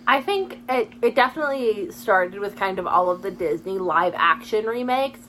I 0.06 0.22
think 0.22 0.60
it, 0.68 0.92
it 1.02 1.14
definitely 1.16 1.90
started 1.90 2.38
with 2.38 2.54
kind 2.56 2.78
of 2.78 2.86
all 2.86 3.10
of 3.10 3.22
the 3.22 3.30
Disney 3.32 3.78
live 3.78 4.14
action 4.16 4.66
remakes. 4.66 5.20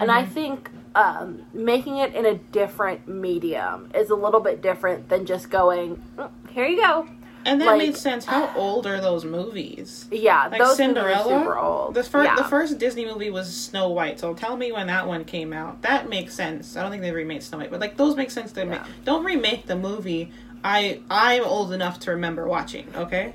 And 0.00 0.10
I 0.10 0.24
think 0.24 0.70
um, 0.94 1.42
making 1.52 1.96
it 1.98 2.14
in 2.14 2.24
a 2.26 2.34
different 2.34 3.06
medium 3.08 3.90
is 3.94 4.10
a 4.10 4.14
little 4.14 4.40
bit 4.40 4.62
different 4.62 5.08
than 5.08 5.26
just 5.26 5.50
going, 5.50 6.02
"Mm, 6.16 6.30
here 6.50 6.66
you 6.66 6.76
go. 6.80 7.08
And 7.44 7.60
that 7.60 7.66
Like- 7.66 7.78
made 7.78 7.96
sense. 7.96 8.24
How 8.24 8.50
old 8.56 8.86
are 8.86 9.00
those 9.00 9.24
movies? 9.24 10.06
Yeah, 10.10 10.48
Like 10.48 10.60
those 10.60 10.76
Cinderella. 10.76 11.38
super 11.40 11.56
old. 11.56 11.94
The 11.94 12.02
first, 12.02 12.24
yeah. 12.28 12.34
the 12.34 12.44
first 12.44 12.78
Disney 12.78 13.06
movie 13.06 13.30
was 13.30 13.54
Snow 13.54 13.88
White. 13.90 14.18
So 14.18 14.34
tell 14.34 14.56
me 14.56 14.72
when 14.72 14.88
that 14.88 15.06
one 15.06 15.24
came 15.24 15.52
out. 15.52 15.82
That 15.82 16.08
makes 16.08 16.34
sense. 16.34 16.76
I 16.76 16.82
don't 16.82 16.90
think 16.90 17.02
they 17.02 17.12
remade 17.12 17.42
Snow 17.42 17.58
White, 17.58 17.70
but 17.70 17.80
like 17.80 17.96
those 17.96 18.16
make 18.16 18.30
sense 18.30 18.52
to 18.52 18.60
Yeah. 18.60 18.66
make. 18.66 18.80
Don't 19.04 19.24
remake 19.24 19.66
the 19.66 19.76
movie. 19.76 20.32
I 20.64 21.00
I'm 21.10 21.44
old 21.44 21.72
enough 21.72 22.00
to 22.00 22.10
remember 22.10 22.46
watching. 22.48 22.86
Okay. 22.96 23.34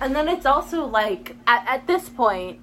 And 0.00 0.16
then 0.16 0.28
it's 0.28 0.46
also 0.46 0.84
like, 0.86 1.36
at, 1.46 1.64
at 1.68 1.86
this 1.86 2.08
point, 2.08 2.58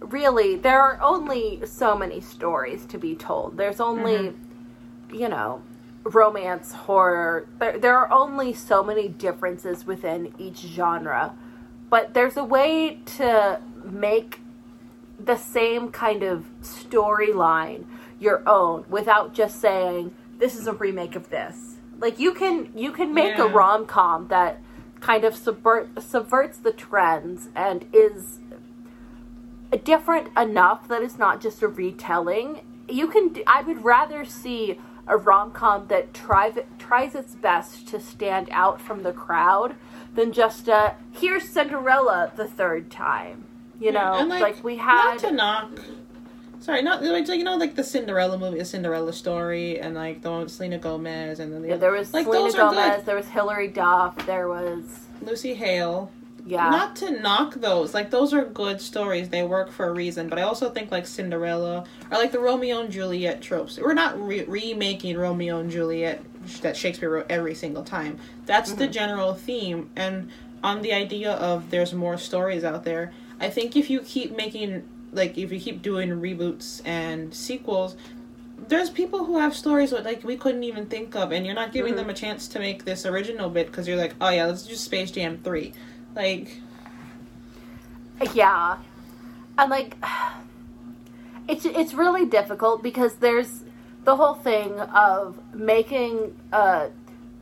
really, 0.00 0.56
there 0.56 0.80
are 0.80 0.98
only 1.00 1.60
so 1.66 1.96
many 1.96 2.20
stories 2.20 2.84
to 2.86 2.98
be 2.98 3.14
told. 3.14 3.56
There's 3.56 3.80
only, 3.80 4.14
mm-hmm. 4.14 5.14
you 5.14 5.28
know, 5.28 5.62
romance, 6.04 6.72
horror. 6.72 7.46
There, 7.58 7.78
there 7.78 7.96
are 7.96 8.10
only 8.10 8.52
so 8.52 8.82
many 8.82 9.08
differences 9.08 9.86
within 9.86 10.32
each 10.38 10.58
genre. 10.58 11.34
But 11.88 12.14
there's 12.14 12.36
a 12.36 12.44
way 12.44 13.00
to 13.16 13.60
make 13.84 14.40
the 15.18 15.36
same 15.36 15.90
kind 15.90 16.22
of 16.22 16.46
storyline 16.62 17.84
your 18.18 18.42
own 18.48 18.84
without 18.88 19.34
just 19.34 19.60
saying, 19.60 20.14
this 20.38 20.56
is 20.56 20.66
a 20.66 20.72
remake 20.72 21.16
of 21.16 21.30
this. 21.30 21.76
Like 21.98 22.18
you 22.18 22.32
can 22.32 22.72
you 22.74 22.92
can 22.92 23.12
make 23.12 23.38
a 23.38 23.46
rom 23.46 23.84
com 23.84 24.28
that 24.28 24.60
kind 25.00 25.24
of 25.24 25.36
subvert 25.36 26.02
subverts 26.02 26.58
the 26.58 26.72
trends 26.72 27.48
and 27.54 27.86
is 27.92 28.38
different 29.78 30.28
enough 30.36 30.88
that 30.88 31.02
it's 31.02 31.18
not 31.18 31.40
just 31.40 31.62
a 31.62 31.68
retelling. 31.68 32.60
You 32.88 33.08
can. 33.08 33.36
I 33.46 33.62
would 33.62 33.84
rather 33.84 34.24
see 34.24 34.78
a 35.06 35.16
rom 35.16 35.50
com 35.52 35.86
that 35.88 36.12
tries 36.14 36.54
tries 36.78 37.14
its 37.14 37.34
best 37.34 37.88
to 37.88 38.00
stand 38.00 38.48
out 38.50 38.80
from 38.80 39.02
the 39.02 39.12
crowd 39.12 39.74
than 40.14 40.32
just 40.32 40.68
a 40.68 40.94
here's 41.12 41.48
Cinderella 41.48 42.32
the 42.36 42.46
third 42.48 42.90
time. 42.90 43.44
You 43.78 43.92
know, 43.92 44.12
And, 44.14 44.28
like, 44.28 44.62
we 44.62 44.76
not 44.76 45.12
had. 45.12 45.28
to 45.28 45.32
knock. 45.32 45.70
Sorry, 46.60 46.82
not 46.82 47.02
like 47.02 47.26
you 47.28 47.42
know 47.44 47.56
like 47.56 47.74
the 47.74 47.82
Cinderella 47.84 48.36
movie, 48.36 48.58
the 48.58 48.64
Cinderella 48.66 49.14
story, 49.14 49.80
and 49.80 49.94
like 49.94 50.20
the 50.20 50.30
one 50.30 50.42
with 50.42 50.52
Selena 50.52 50.76
Gomez, 50.78 51.40
and 51.40 51.50
then 51.50 51.62
the 51.62 51.68
yeah, 51.68 51.74
other, 51.74 51.80
there 51.80 51.92
was 51.92 52.12
like 52.12 52.26
Selena 52.26 52.52
Gomez. 52.52 52.96
good. 52.96 53.06
There 53.06 53.16
was 53.16 53.28
Hilary 53.28 53.68
Duff. 53.68 54.26
There 54.26 54.46
was 54.48 55.06
Lucy 55.22 55.54
Hale. 55.54 56.10
Yeah. 56.46 56.68
Not 56.70 56.96
to 56.96 57.10
knock 57.20 57.54
those, 57.54 57.94
like 57.94 58.10
those 58.10 58.32
are 58.34 58.44
good 58.44 58.80
stories. 58.80 59.28
They 59.28 59.42
work 59.42 59.70
for 59.70 59.86
a 59.88 59.92
reason. 59.92 60.28
But 60.28 60.38
I 60.38 60.42
also 60.42 60.70
think 60.70 60.90
like 60.90 61.06
Cinderella 61.06 61.84
or 62.10 62.18
like 62.18 62.32
the 62.32 62.38
Romeo 62.40 62.80
and 62.80 62.90
Juliet 62.90 63.40
tropes. 63.42 63.78
We're 63.78 63.94
not 63.94 64.20
re- 64.20 64.44
remaking 64.44 65.16
Romeo 65.18 65.58
and 65.60 65.70
Juliet 65.70 66.22
that 66.62 66.76
Shakespeare 66.76 67.10
wrote 67.10 67.26
every 67.30 67.54
single 67.54 67.84
time. 67.84 68.18
That's 68.46 68.72
the 68.72 68.86
general 68.88 69.34
theme. 69.34 69.90
And 69.96 70.30
on 70.62 70.82
the 70.82 70.92
idea 70.92 71.32
of 71.32 71.70
there's 71.70 71.92
more 71.94 72.16
stories 72.18 72.64
out 72.64 72.84
there, 72.84 73.12
I 73.40 73.48
think 73.50 73.76
if 73.76 73.88
you 73.90 74.00
keep 74.00 74.36
making 74.36 74.84
like 75.12 75.36
if 75.36 75.50
you 75.52 75.58
keep 75.60 75.82
doing 75.82 76.10
reboots 76.10 76.80
and 76.84 77.34
sequels. 77.34 77.96
There's 78.68 78.90
people 78.90 79.24
who 79.24 79.38
have 79.38 79.56
stories 79.56 79.90
that 79.90 80.04
like 80.04 80.22
we 80.22 80.36
couldn't 80.36 80.62
even 80.64 80.86
think 80.86 81.16
of, 81.16 81.32
and 81.32 81.44
you're 81.44 81.54
not 81.54 81.72
giving 81.72 81.94
Mhm. 81.94 81.96
them 81.96 82.10
a 82.10 82.14
chance 82.14 82.46
to 82.48 82.60
make 82.60 82.84
this 82.84 83.04
original 83.06 83.48
bit 83.50 83.66
because 83.66 83.88
you're 83.88 83.96
like, 83.96 84.14
oh 84.20 84.28
yeah, 84.28 84.44
let's 84.46 84.62
do 84.64 84.74
Space 84.76 85.10
Jam 85.10 85.40
three, 85.42 85.72
like 86.14 86.60
Yeah. 88.34 88.78
And 89.58 89.70
like 89.70 89.96
it's 91.48 91.64
it's 91.64 91.94
really 91.94 92.26
difficult 92.26 92.82
because 92.82 93.16
there's 93.16 93.64
the 94.04 94.16
whole 94.16 94.34
thing 94.34 94.78
of 94.80 95.38
making 95.54 96.36
a 96.52 96.88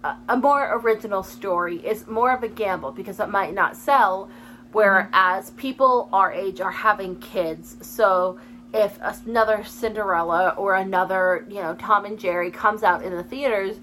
a- 0.05 0.37
more 0.37 0.79
original 0.79 1.23
story 1.23 1.77
is 1.79 2.07
more 2.07 2.33
of 2.33 2.43
a 2.43 2.49
gamble 2.49 2.93
because 2.93 3.21
it 3.21 3.29
might 3.29 3.55
not 3.55 3.77
sell 3.77 4.31
Whereas 4.73 5.51
people 5.53 6.09
our 6.13 6.33
age 6.33 6.61
are 6.61 6.71
having 6.71 7.17
kids, 7.17 7.77
so 7.81 8.39
if 8.75 8.99
another 9.27 9.65
Cinderella 9.65 10.51
or 10.59 10.75
another, 10.75 11.47
you 11.49 11.63
know, 11.63 11.75
Tom 11.75 12.05
and 12.05 12.19
Jerry 12.19 12.51
comes 12.51 12.83
out 12.83 13.03
in 13.03 13.17
the 13.17 13.23
theaters, 13.25 13.77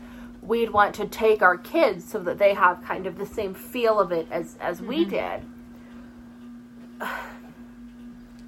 we'd 0.47 0.71
want 0.71 0.95
to 0.95 1.07
take 1.07 1.41
our 1.41 1.57
kids 1.57 2.05
so 2.05 2.19
that 2.19 2.37
they 2.37 2.53
have 2.53 2.83
kind 2.83 3.05
of 3.07 3.17
the 3.17 3.25
same 3.25 3.53
feel 3.53 3.99
of 3.99 4.11
it 4.11 4.27
as 4.31 4.57
as 4.59 4.81
we 4.81 5.05
did. 5.05 5.41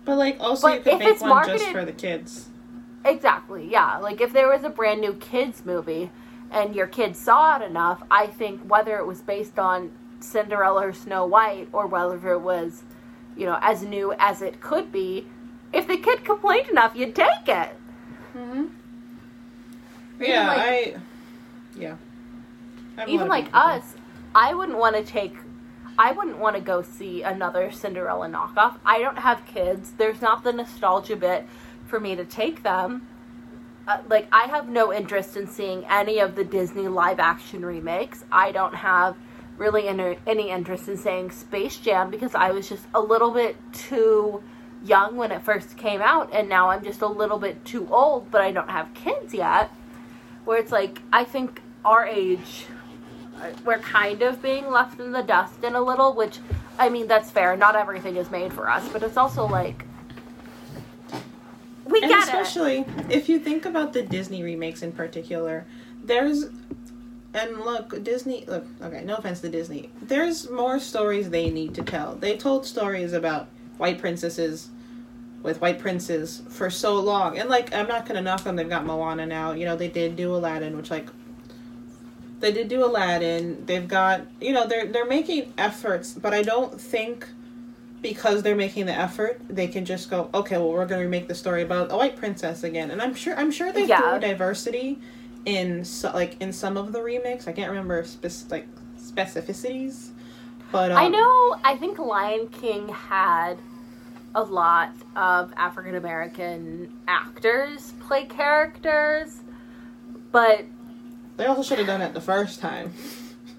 But 0.05 0.17
like 0.17 0.37
also 0.39 0.67
But 0.67 0.77
you 0.77 0.83
could 0.83 0.93
if 0.93 0.99
make 0.99 1.07
it's 1.09 1.21
one 1.21 1.45
just 1.45 1.65
for 1.67 1.83
the 1.83 1.91
kids. 1.91 2.49
Exactly, 3.03 3.69
yeah. 3.69 3.97
Like 3.97 4.21
if 4.21 4.31
there 4.33 4.47
was 4.47 4.63
a 4.63 4.69
brand 4.69 5.01
new 5.01 5.13
kids 5.13 5.65
movie 5.65 6.11
and 6.49 6.75
your 6.75 6.87
kids 6.87 7.19
saw 7.19 7.57
it 7.57 7.61
enough, 7.65 8.03
I 8.09 8.27
think 8.27 8.61
whether 8.61 8.97
it 8.97 9.05
was 9.05 9.21
based 9.21 9.59
on 9.59 9.91
Cinderella 10.19 10.87
or 10.87 10.93
Snow 10.93 11.25
White 11.25 11.67
or 11.73 11.87
whether 11.87 12.31
it 12.31 12.39
was, 12.39 12.83
you 13.35 13.45
know, 13.45 13.59
as 13.61 13.83
new 13.83 14.13
as 14.17 14.41
it 14.41 14.61
could 14.61 14.91
be, 14.91 15.27
if 15.73 15.87
the 15.87 15.97
kid 15.97 16.23
complained 16.23 16.69
enough, 16.69 16.95
you'd 16.95 17.15
take 17.15 17.47
it. 17.47 17.75
Mm-hmm. 18.35 18.65
Yeah, 20.21 20.47
like- 20.47 20.57
I. 20.59 20.95
Yeah. 21.77 21.95
I 22.97 23.01
have 23.01 23.09
a 23.09 23.11
Even 23.11 23.27
like 23.27 23.47
us, 23.53 23.95
I 24.33 24.53
wouldn't 24.53 24.77
want 24.77 24.95
to 24.95 25.03
take 25.03 25.35
I 25.99 26.11
wouldn't 26.11 26.37
want 26.37 26.55
to 26.55 26.61
go 26.61 26.83
see 26.83 27.23
another 27.23 27.71
Cinderella 27.71 28.27
knockoff. 28.27 28.77
I 28.85 28.99
don't 28.99 29.17
have 29.17 29.45
kids. 29.47 29.93
There's 29.97 30.21
not 30.21 30.43
the 30.43 30.53
nostalgia 30.53 31.15
bit 31.15 31.47
for 31.87 31.99
me 31.99 32.15
to 32.15 32.23
take 32.23 32.61
them. 32.61 33.07
Uh, 33.87 33.99
like 34.07 34.27
I 34.31 34.43
have 34.43 34.69
no 34.69 34.93
interest 34.93 35.37
in 35.37 35.47
seeing 35.47 35.85
any 35.85 36.19
of 36.19 36.35
the 36.35 36.43
Disney 36.43 36.87
live 36.87 37.19
action 37.19 37.65
remakes. 37.65 38.25
I 38.31 38.51
don't 38.51 38.75
have 38.75 39.15
really 39.57 39.87
any, 39.87 40.19
any 40.27 40.51
interest 40.51 40.87
in 40.87 40.97
saying 40.97 41.31
Space 41.31 41.77
Jam 41.77 42.11
because 42.11 42.35
I 42.35 42.51
was 42.51 42.69
just 42.69 42.85
a 42.93 43.01
little 43.01 43.31
bit 43.31 43.55
too 43.73 44.43
young 44.83 45.15
when 45.15 45.31
it 45.31 45.41
first 45.41 45.77
came 45.77 46.01
out 46.01 46.31
and 46.31 46.47
now 46.47 46.69
I'm 46.69 46.83
just 46.83 47.01
a 47.01 47.07
little 47.07 47.39
bit 47.39 47.65
too 47.65 47.87
old 47.89 48.29
but 48.29 48.41
I 48.41 48.51
don't 48.51 48.69
have 48.69 48.93
kids 48.93 49.33
yet. 49.33 49.71
Where 50.45 50.59
it's 50.59 50.71
like 50.71 51.01
I 51.11 51.23
think 51.23 51.61
our 51.85 52.05
age 52.05 52.65
uh, 53.41 53.51
we're 53.65 53.79
kind 53.79 54.21
of 54.21 54.41
being 54.41 54.69
left 54.69 54.99
in 54.99 55.11
the 55.11 55.21
dust 55.21 55.63
in 55.63 55.75
a 55.75 55.81
little, 55.81 56.13
which 56.13 56.39
I 56.79 56.89
mean 56.89 57.07
that's 57.07 57.29
fair. 57.29 57.55
Not 57.55 57.75
everything 57.75 58.15
is 58.15 58.31
made 58.31 58.51
for 58.51 58.69
us, 58.69 58.87
but 58.89 59.03
it's 59.03 59.17
also 59.17 59.47
like 59.47 59.85
we 61.85 62.01
and 62.01 62.09
get 62.09 62.27
it. 62.27 62.33
especially 62.33 62.85
if 63.09 63.29
you 63.29 63.39
think 63.39 63.65
about 63.65 63.93
the 63.93 64.01
Disney 64.01 64.43
remakes 64.43 64.81
in 64.81 64.91
particular, 64.91 65.65
there's 66.03 66.45
and 67.33 67.59
look, 67.59 68.03
Disney 68.03 68.45
look, 68.47 68.65
okay, 68.81 69.03
no 69.03 69.15
offense 69.15 69.41
to 69.41 69.49
Disney. 69.49 69.91
There's 70.01 70.49
more 70.49 70.79
stories 70.79 71.29
they 71.29 71.51
need 71.51 71.75
to 71.75 71.83
tell. 71.83 72.15
They 72.15 72.37
told 72.37 72.65
stories 72.65 73.13
about 73.13 73.47
white 73.77 73.99
princesses 73.99 74.69
with 75.43 75.61
white 75.61 75.77
princes 75.77 76.41
for 76.49 76.71
so 76.71 76.99
long. 76.99 77.37
And 77.37 77.49
like 77.49 77.73
I'm 77.75 77.87
not 77.87 78.07
gonna 78.07 78.21
knock 78.21 78.43
them, 78.43 78.55
they've 78.55 78.67
got 78.67 78.85
Moana 78.85 79.27
now. 79.27 79.51
You 79.51 79.65
know, 79.65 79.75
they 79.75 79.89
did 79.89 80.15
do 80.15 80.33
Aladdin, 80.33 80.75
which 80.75 80.89
like 80.89 81.07
they 82.39 82.51
did 82.51 82.67
do 82.67 82.85
Aladdin. 82.85 83.63
They've 83.65 83.87
got 83.87 84.21
you 84.41 84.53
know, 84.53 84.67
they're 84.67 84.85
they're 84.87 85.05
making 85.07 85.53
efforts, 85.57 86.13
but 86.13 86.33
I 86.33 86.41
don't 86.43 86.79
think 86.79 87.27
because 88.01 88.43
they're 88.43 88.55
making 88.55 88.85
the 88.85 88.93
effort, 88.93 89.41
they 89.49 89.67
can 89.67 89.83
just 89.83 90.09
go, 90.09 90.29
okay, 90.33 90.55
well, 90.57 90.69
we're 90.69 90.85
going 90.85 90.99
to 91.01 91.05
remake 91.05 91.27
the 91.27 91.33
story 91.35 91.63
about 91.63 91.91
a 91.91 91.97
white 91.97 92.15
princess 92.15 92.63
again. 92.63 92.91
And 92.91 93.01
I'm 93.01 93.15
sure, 93.15 93.35
I'm 93.35 93.49
sure 93.51 93.71
they 93.71 93.85
Yeah. 93.85 93.99
threw 94.11 94.19
diversity 94.19 94.99
in 95.45 95.83
so, 95.83 96.11
like 96.13 96.39
in 96.39 96.53
some 96.53 96.77
of 96.77 96.93
the 96.93 97.01
remakes. 97.01 97.47
I 97.47 97.53
can't 97.53 97.69
remember 97.71 98.03
spec- 98.03 98.51
like 98.51 98.67
specificities, 98.99 100.09
but 100.71 100.91
um, 100.91 100.97
I 100.97 101.07
know. 101.07 101.55
I 101.63 101.75
think 101.77 101.97
Lion 101.97 102.47
King 102.49 102.87
had 102.89 103.55
a 104.35 104.43
lot 104.43 104.91
of 105.15 105.51
African 105.57 105.95
American 105.95 106.93
actors 107.07 107.93
play 108.01 108.25
characters, 108.25 109.37
but 110.31 110.65
they 111.37 111.45
also 111.45 111.63
should 111.63 111.77
have 111.77 111.87
done 111.87 112.01
it 112.01 112.13
the 112.13 112.21
first 112.21 112.59
time. 112.59 112.93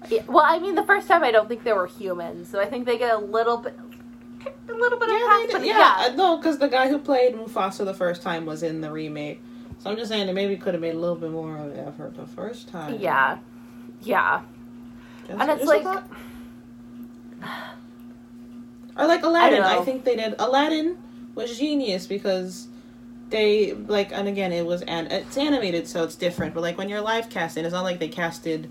yeah, 0.09 0.21
well, 0.27 0.45
I 0.47 0.59
mean, 0.59 0.75
the 0.75 0.83
first 0.83 1.07
time 1.07 1.23
I 1.23 1.31
don't 1.31 1.47
think 1.47 1.63
they 1.63 1.73
were 1.73 1.87
humans, 1.87 2.49
so 2.49 2.59
I 2.59 2.65
think 2.65 2.85
they 2.85 2.97
get 2.97 3.13
a 3.13 3.17
little 3.17 3.57
bit, 3.57 3.77
a 4.69 4.73
little 4.73 4.99
bit 4.99 5.09
of 5.09 5.15
Yeah, 5.15 5.27
pass, 5.27 5.47
they 5.47 5.53
but 5.53 5.59
did, 5.59 5.67
yeah, 5.67 6.01
yeah, 6.01 6.07
uh, 6.07 6.15
no, 6.15 6.37
because 6.37 6.57
the 6.59 6.67
guy 6.67 6.87
who 6.89 6.97
played 6.99 7.35
Mufasa 7.35 7.83
the 7.85 7.93
first 7.93 8.21
time 8.21 8.45
was 8.45 8.63
in 8.63 8.81
the 8.81 8.91
remake. 8.91 9.41
So 9.79 9.89
I'm 9.89 9.95
just 9.97 10.09
saying 10.09 10.27
they 10.27 10.33
maybe 10.33 10.57
could 10.57 10.73
have 10.73 10.81
made 10.81 10.95
a 10.95 10.99
little 10.99 11.15
bit 11.15 11.31
more 11.31 11.57
of 11.57 11.71
an 11.71 11.79
effort 11.87 12.15
the 12.15 12.25
first 12.25 12.67
time. 12.69 12.99
yeah, 12.99 13.37
yeah. 14.01 14.41
Just- 15.27 15.39
And 15.41 15.51
it's 15.51 15.65
like-. 15.65 16.03
Or 18.97 19.07
like 19.07 19.23
Aladdin, 19.23 19.63
I, 19.63 19.75
know. 19.75 19.83
think 19.85 20.03
they 20.03 20.17
did. 20.17 20.35
Aladdin 20.39 20.97
was 21.35 21.57
genius 21.57 22.05
because 22.05 22.67
they 23.29 23.73
like, 23.73 24.11
and 24.11 24.27
again, 24.27 24.51
it 24.51 24.65
was 24.65 24.81
and 24.83 25.11
it's 25.11 25.37
animated, 25.37 25.87
so 25.87 26.03
it's 26.03 26.15
different. 26.15 26.53
But 26.53 26.61
like 26.61 26.77
when 26.77 26.89
you're 26.89 27.01
live 27.01 27.29
casting, 27.29 27.65
it's 27.65 27.73
not 27.73 27.83
like 27.83 27.99
they 27.99 28.07
casted 28.09 28.69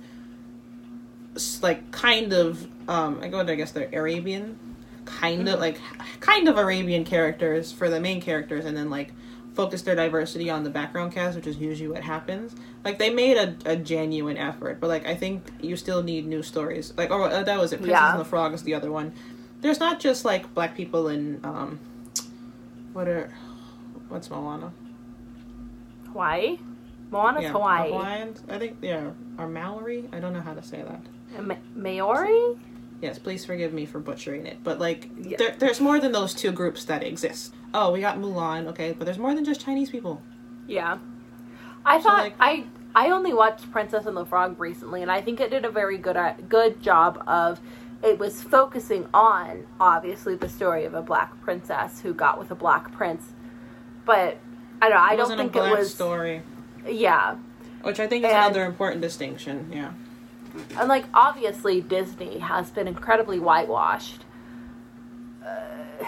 like 1.63 1.91
kind 1.93 2.33
of 2.33 2.67
um 2.89 3.21
I 3.23 3.29
go 3.29 3.45
to 3.45 3.53
I 3.53 3.55
guess 3.55 3.71
they're 3.71 3.89
Arabian, 3.93 4.59
kind 5.05 5.49
of 5.49 5.61
like 5.61 5.79
kind 6.21 6.49
of 6.49 6.59
Arabian 6.59 7.05
characters 7.05 7.71
for 7.73 7.89
the 7.89 8.01
main 8.01 8.21
characters, 8.21 8.65
and 8.65 8.77
then 8.77 8.91
like 8.91 9.13
focus 9.55 9.83
their 9.83 9.97
diversity 9.97 10.51
on 10.51 10.63
the 10.65 10.71
background 10.71 11.13
cast, 11.13 11.37
which 11.37 11.47
is 11.47 11.57
usually 11.57 11.89
what 11.89 12.03
happens. 12.03 12.55
Like 12.85 12.99
they 12.99 13.11
made 13.11 13.37
a, 13.37 13.57
a 13.65 13.77
genuine 13.77 14.37
effort, 14.37 14.81
but 14.81 14.89
like 14.89 15.07
I 15.07 15.15
think 15.15 15.51
you 15.61 15.77
still 15.77 16.03
need 16.03 16.27
new 16.27 16.43
stories. 16.43 16.93
Like 16.97 17.11
oh 17.11 17.23
uh, 17.25 17.43
that 17.45 17.59
was 17.61 17.73
it. 17.73 17.79
Princess 17.79 17.93
Yeah. 18.01 18.13
and 18.13 18.21
the 18.21 18.25
Frog 18.25 18.53
is 18.55 18.63
the 18.63 18.75
other 18.75 18.91
one. 18.91 19.13
There's 19.61 19.81
not 19.81 20.01
just 20.01 20.25
like 20.25 20.53
black 20.55 20.77
people 20.77 21.09
in 21.09 21.41
um, 21.45 21.79
what 22.93 23.07
are 23.09 23.31
what's 24.09 24.31
Moana? 24.31 24.73
Hawaii, 26.13 26.59
Moana's 27.11 27.43
yeah, 27.45 27.53
Hawaii, 27.53 27.91
Hawaiians. 27.91 28.43
I 28.49 28.59
think 28.59 28.79
yeah, 28.83 29.11
or 29.39 29.49
Maori. 29.49 30.09
I 30.13 30.21
don't 30.21 30.33
know 30.33 30.41
how 30.41 30.55
to 30.55 30.63
say 30.63 30.83
that. 30.83 31.45
Ma- 31.45 31.55
Maori. 31.75 32.59
Yes, 33.01 33.19
please 33.19 33.45
forgive 33.45 33.73
me 33.73 33.87
for 33.87 34.01
butchering 34.01 34.47
it, 34.47 34.59
but 34.65 34.79
like 34.79 35.09
Yeah. 35.19 35.37
there, 35.39 35.55
there's 35.59 35.81
more 35.81 36.01
than 36.01 36.13
those 36.13 36.35
two 36.35 36.51
groups 36.51 36.85
that 36.87 37.03
exist. 37.05 37.55
Oh, 37.73 37.93
we 37.93 38.01
got 38.01 38.19
Mulan, 38.19 38.67
okay, 38.69 38.93
but 38.93 39.05
there's 39.05 39.19
more 39.19 39.35
than 39.35 39.45
just 39.45 39.61
Chinese 39.61 39.91
people. 39.91 40.21
Yeah. 40.67 40.99
I 41.85 41.99
So, 42.01 42.09
thought 42.09 42.19
like- 42.19 42.35
I 42.41 42.65
I 42.95 43.11
only 43.11 43.33
watched 43.33 43.71
Princess 43.71 44.07
and 44.07 44.17
the 44.17 44.25
Frog 44.25 44.59
recently 44.59 45.03
and 45.03 45.13
I 45.13 45.21
think 45.21 45.41
it 45.41 45.51
did 45.51 45.65
a 45.65 45.71
very 45.71 45.99
good 45.99 46.17
uh, 46.17 46.35
good 46.49 46.81
job 46.83 47.23
of 47.27 47.61
it 48.03 48.19
was 48.19 48.43
focusing 48.43 49.07
on 49.13 49.67
obviously 49.79 50.35
the 50.35 50.49
story 50.49 50.85
of 50.85 50.95
a 50.95 51.03
black 51.03 51.39
princess 51.43 52.01
who 52.01 52.15
got 52.15 52.39
with 52.39 52.51
a 52.51 52.55
black 52.55 52.91
prince. 52.93 53.33
But 54.09 54.39
I 54.81 54.89
don't 54.89 54.97
know, 54.97 55.05
I 55.05 55.17
don't 55.17 55.37
think 55.37 55.55
a 55.55 55.67
it 55.67 55.79
was 55.79 55.95
story, 55.95 56.41
yeah. 56.89 57.37
which 57.83 58.01
I 58.01 58.07
think 58.07 58.25
is 58.25 58.31
And- 58.31 58.39
another 58.39 58.65
important 58.65 59.03
distinction. 59.03 59.71
Yeah. 59.71 59.93
And 60.79 60.89
like 60.89 61.05
obviously 61.13 61.83
Disney 61.83 62.39
has 62.39 62.71
been 62.71 62.89
incredibly 62.89 63.39
whitewashed. 63.39 64.25
Uh, 65.45 66.05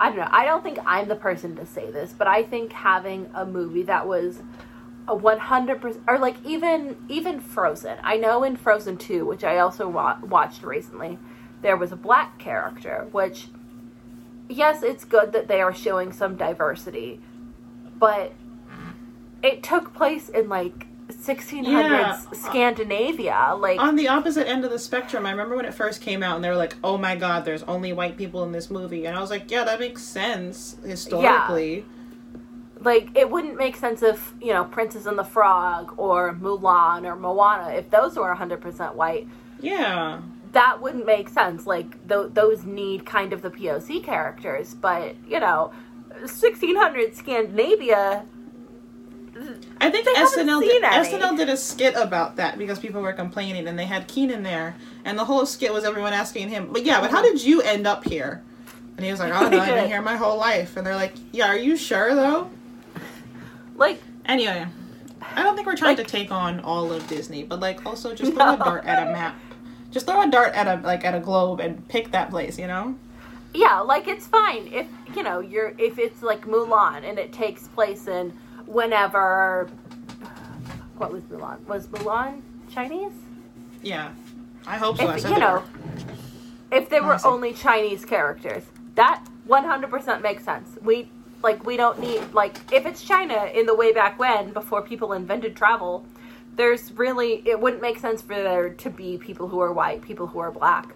I 0.00 0.08
don't 0.08 0.18
know. 0.18 0.28
I 0.30 0.44
don't 0.44 0.64
think 0.64 0.80
I'm 0.84 1.06
the 1.06 1.14
person 1.14 1.54
to 1.56 1.64
say 1.66 1.88
this, 1.90 2.12
but 2.12 2.26
I 2.26 2.42
think 2.42 2.72
having 2.72 3.30
a 3.32 3.46
movie 3.46 3.84
that 3.84 4.08
was 4.08 4.42
a 5.06 5.16
100% 5.16 5.98
or 6.08 6.18
like 6.18 6.44
even 6.44 6.96
even 7.08 7.38
Frozen. 7.38 7.98
I 8.02 8.16
know 8.16 8.42
in 8.42 8.56
Frozen 8.56 8.98
2, 8.98 9.24
which 9.24 9.44
I 9.44 9.58
also 9.58 9.88
wa- 9.88 10.18
watched 10.20 10.64
recently, 10.64 11.16
there 11.62 11.76
was 11.76 11.92
a 11.92 11.96
black 11.96 12.38
character, 12.38 13.06
which 13.12 13.46
yes, 14.48 14.82
it's 14.82 15.04
good 15.04 15.32
that 15.32 15.48
they 15.48 15.60
are 15.60 15.74
showing 15.74 16.12
some 16.12 16.36
diversity, 16.36 17.20
but 17.98 18.32
it 19.42 19.62
took 19.62 19.94
place 19.94 20.28
in 20.28 20.48
like 20.48 20.86
1600s 21.08 21.64
Yeah. 21.64 22.20
Scandinavia. 22.32 23.54
Like 23.58 23.80
On 23.80 23.96
the 23.96 24.08
opposite 24.08 24.46
end 24.48 24.64
of 24.64 24.70
the 24.70 24.78
spectrum, 24.78 25.24
I 25.26 25.30
remember 25.30 25.56
when 25.56 25.64
it 25.64 25.74
first 25.74 26.00
came 26.02 26.22
out 26.22 26.36
and 26.36 26.44
they 26.44 26.50
were 26.50 26.56
like, 26.56 26.76
"Oh 26.84 26.98
my 26.98 27.16
god, 27.16 27.44
there's 27.44 27.62
only 27.62 27.92
white 27.92 28.16
people 28.16 28.42
in 28.44 28.52
this 28.52 28.70
movie." 28.70 29.06
And 29.06 29.16
I 29.16 29.20
was 29.20 29.30
like, 29.30 29.50
"Yeah, 29.50 29.64
that 29.64 29.80
makes 29.80 30.02
sense 30.02 30.76
historically." 30.84 31.84
like 32.80 33.10
it 33.16 33.28
wouldn't 33.28 33.56
make 33.56 33.76
sense 33.76 34.02
if 34.02 34.34
you 34.40 34.52
know 34.52 34.64
Princess 34.64 35.06
and 35.06 35.18
the 35.18 35.24
Frog 35.24 35.94
or 35.96 36.32
Mulan 36.34 37.04
or 37.04 37.16
Moana 37.16 37.70
if 37.70 37.90
those 37.90 38.16
were 38.16 38.32
100% 38.34 38.94
white. 38.94 39.26
Yeah. 39.60 40.20
That 40.58 40.82
wouldn't 40.82 41.06
make 41.06 41.28
sense. 41.28 41.66
Like 41.66 42.08
th- 42.08 42.30
those 42.32 42.64
need 42.64 43.06
kind 43.06 43.32
of 43.32 43.42
the 43.42 43.50
POC 43.50 44.02
characters, 44.02 44.74
but 44.74 45.14
you 45.26 45.38
know, 45.38 45.72
1600 46.08 47.14
Scandinavia. 47.14 48.24
I 49.80 49.88
think 49.88 50.08
SNL 50.08 50.60
did, 50.62 50.82
any. 50.82 51.08
SNL 51.08 51.36
did 51.36 51.48
a 51.48 51.56
skit 51.56 51.94
about 51.94 52.34
that 52.36 52.58
because 52.58 52.80
people 52.80 53.00
were 53.00 53.12
complaining 53.12 53.68
and 53.68 53.78
they 53.78 53.84
had 53.84 54.08
Kenan 54.08 54.42
there 54.42 54.74
and 55.04 55.16
the 55.16 55.24
whole 55.24 55.46
skit 55.46 55.72
was 55.72 55.84
everyone 55.84 56.12
asking 56.12 56.48
him, 56.48 56.72
"But 56.72 56.84
yeah, 56.84 57.00
but 57.00 57.12
how 57.12 57.18
uh-huh. 57.18 57.28
did 57.28 57.44
you 57.44 57.62
end 57.62 57.86
up 57.86 58.02
here?" 58.02 58.42
And 58.96 59.04
he 59.04 59.12
was 59.12 59.20
like, 59.20 59.32
"I 59.32 59.42
don't 59.42 59.50
know, 59.52 59.60
I've 59.60 59.68
been 59.74 59.86
here 59.86 60.02
my 60.02 60.16
whole 60.16 60.38
life." 60.38 60.76
And 60.76 60.84
they're 60.84 60.96
like, 60.96 61.12
"Yeah, 61.30 61.46
are 61.46 61.56
you 61.56 61.76
sure 61.76 62.16
though?" 62.16 62.50
Like 63.76 64.02
Anyway, 64.26 64.66
I 65.36 65.42
don't 65.42 65.54
think 65.54 65.66
we're 65.68 65.76
trying 65.76 65.96
Like- 65.96 66.06
to 66.06 66.12
take 66.12 66.32
on 66.32 66.60
all 66.60 66.92
of 66.92 67.06
Disney, 67.06 67.44
but 67.44 67.60
like 67.60 67.86
also 67.86 68.12
just 68.14 68.32
throw 68.34 68.44
No. 68.44 68.54
a 68.54 68.58
dart 68.58 68.84
at 68.86 69.06
a 69.06 69.12
map. 69.12 69.36
Just 69.90 70.06
throw 70.06 70.22
a 70.22 70.30
dart 70.30 70.54
at 70.54 70.66
a 70.66 70.80
like 70.86 71.04
at 71.04 71.14
a 71.14 71.20
globe 71.20 71.60
and 71.60 71.86
pick 71.88 72.10
that 72.12 72.30
place. 72.30 72.58
You 72.58 72.66
know. 72.66 72.96
Yeah, 73.54 73.80
like 73.80 74.08
it's 74.08 74.26
fine 74.26 74.68
if 74.68 74.86
you 75.16 75.22
know 75.22 75.40
you're 75.40 75.74
if 75.78 75.98
it's 75.98 76.22
like 76.22 76.46
Mulan 76.46 77.08
and 77.08 77.18
it 77.18 77.32
takes 77.32 77.68
place 77.68 78.06
in 78.06 78.30
whenever. 78.66 79.68
What 80.98 81.12
was 81.12 81.22
Mulan? 81.24 81.64
Was 81.66 81.86
Mulan 81.88 82.42
Chinese? 82.70 83.12
Yeah, 83.82 84.10
I 84.66 84.76
hope 84.76 84.98
so. 84.98 85.06
I 85.06 85.14
If 85.14 85.22
said 85.22 85.30
you 85.30 85.38
know, 85.38 85.62
were. 86.70 86.76
if 86.76 86.88
there 86.88 87.02
were 87.02 87.18
only 87.24 87.52
Chinese 87.52 88.04
characters, 88.04 88.64
that 88.96 89.24
one 89.46 89.64
hundred 89.64 89.90
percent 89.90 90.22
makes 90.22 90.44
sense. 90.44 90.76
We 90.82 91.10
like 91.42 91.64
we 91.64 91.76
don't 91.76 91.98
need 92.00 92.32
like 92.32 92.56
if 92.72 92.84
it's 92.84 93.02
China 93.02 93.46
in 93.54 93.66
the 93.66 93.74
way 93.74 93.92
back 93.92 94.18
when 94.18 94.52
before 94.52 94.82
people 94.82 95.12
invented 95.12 95.56
travel. 95.56 96.04
There's 96.58 96.92
really 96.92 97.42
it 97.46 97.58
wouldn't 97.58 97.80
make 97.80 97.98
sense 97.98 98.20
for 98.20 98.34
there 98.34 98.68
to 98.68 98.90
be 98.90 99.16
people 99.16 99.48
who 99.48 99.60
are 99.60 99.72
white, 99.72 100.02
people 100.02 100.26
who 100.26 100.40
are 100.40 100.50
black. 100.50 100.94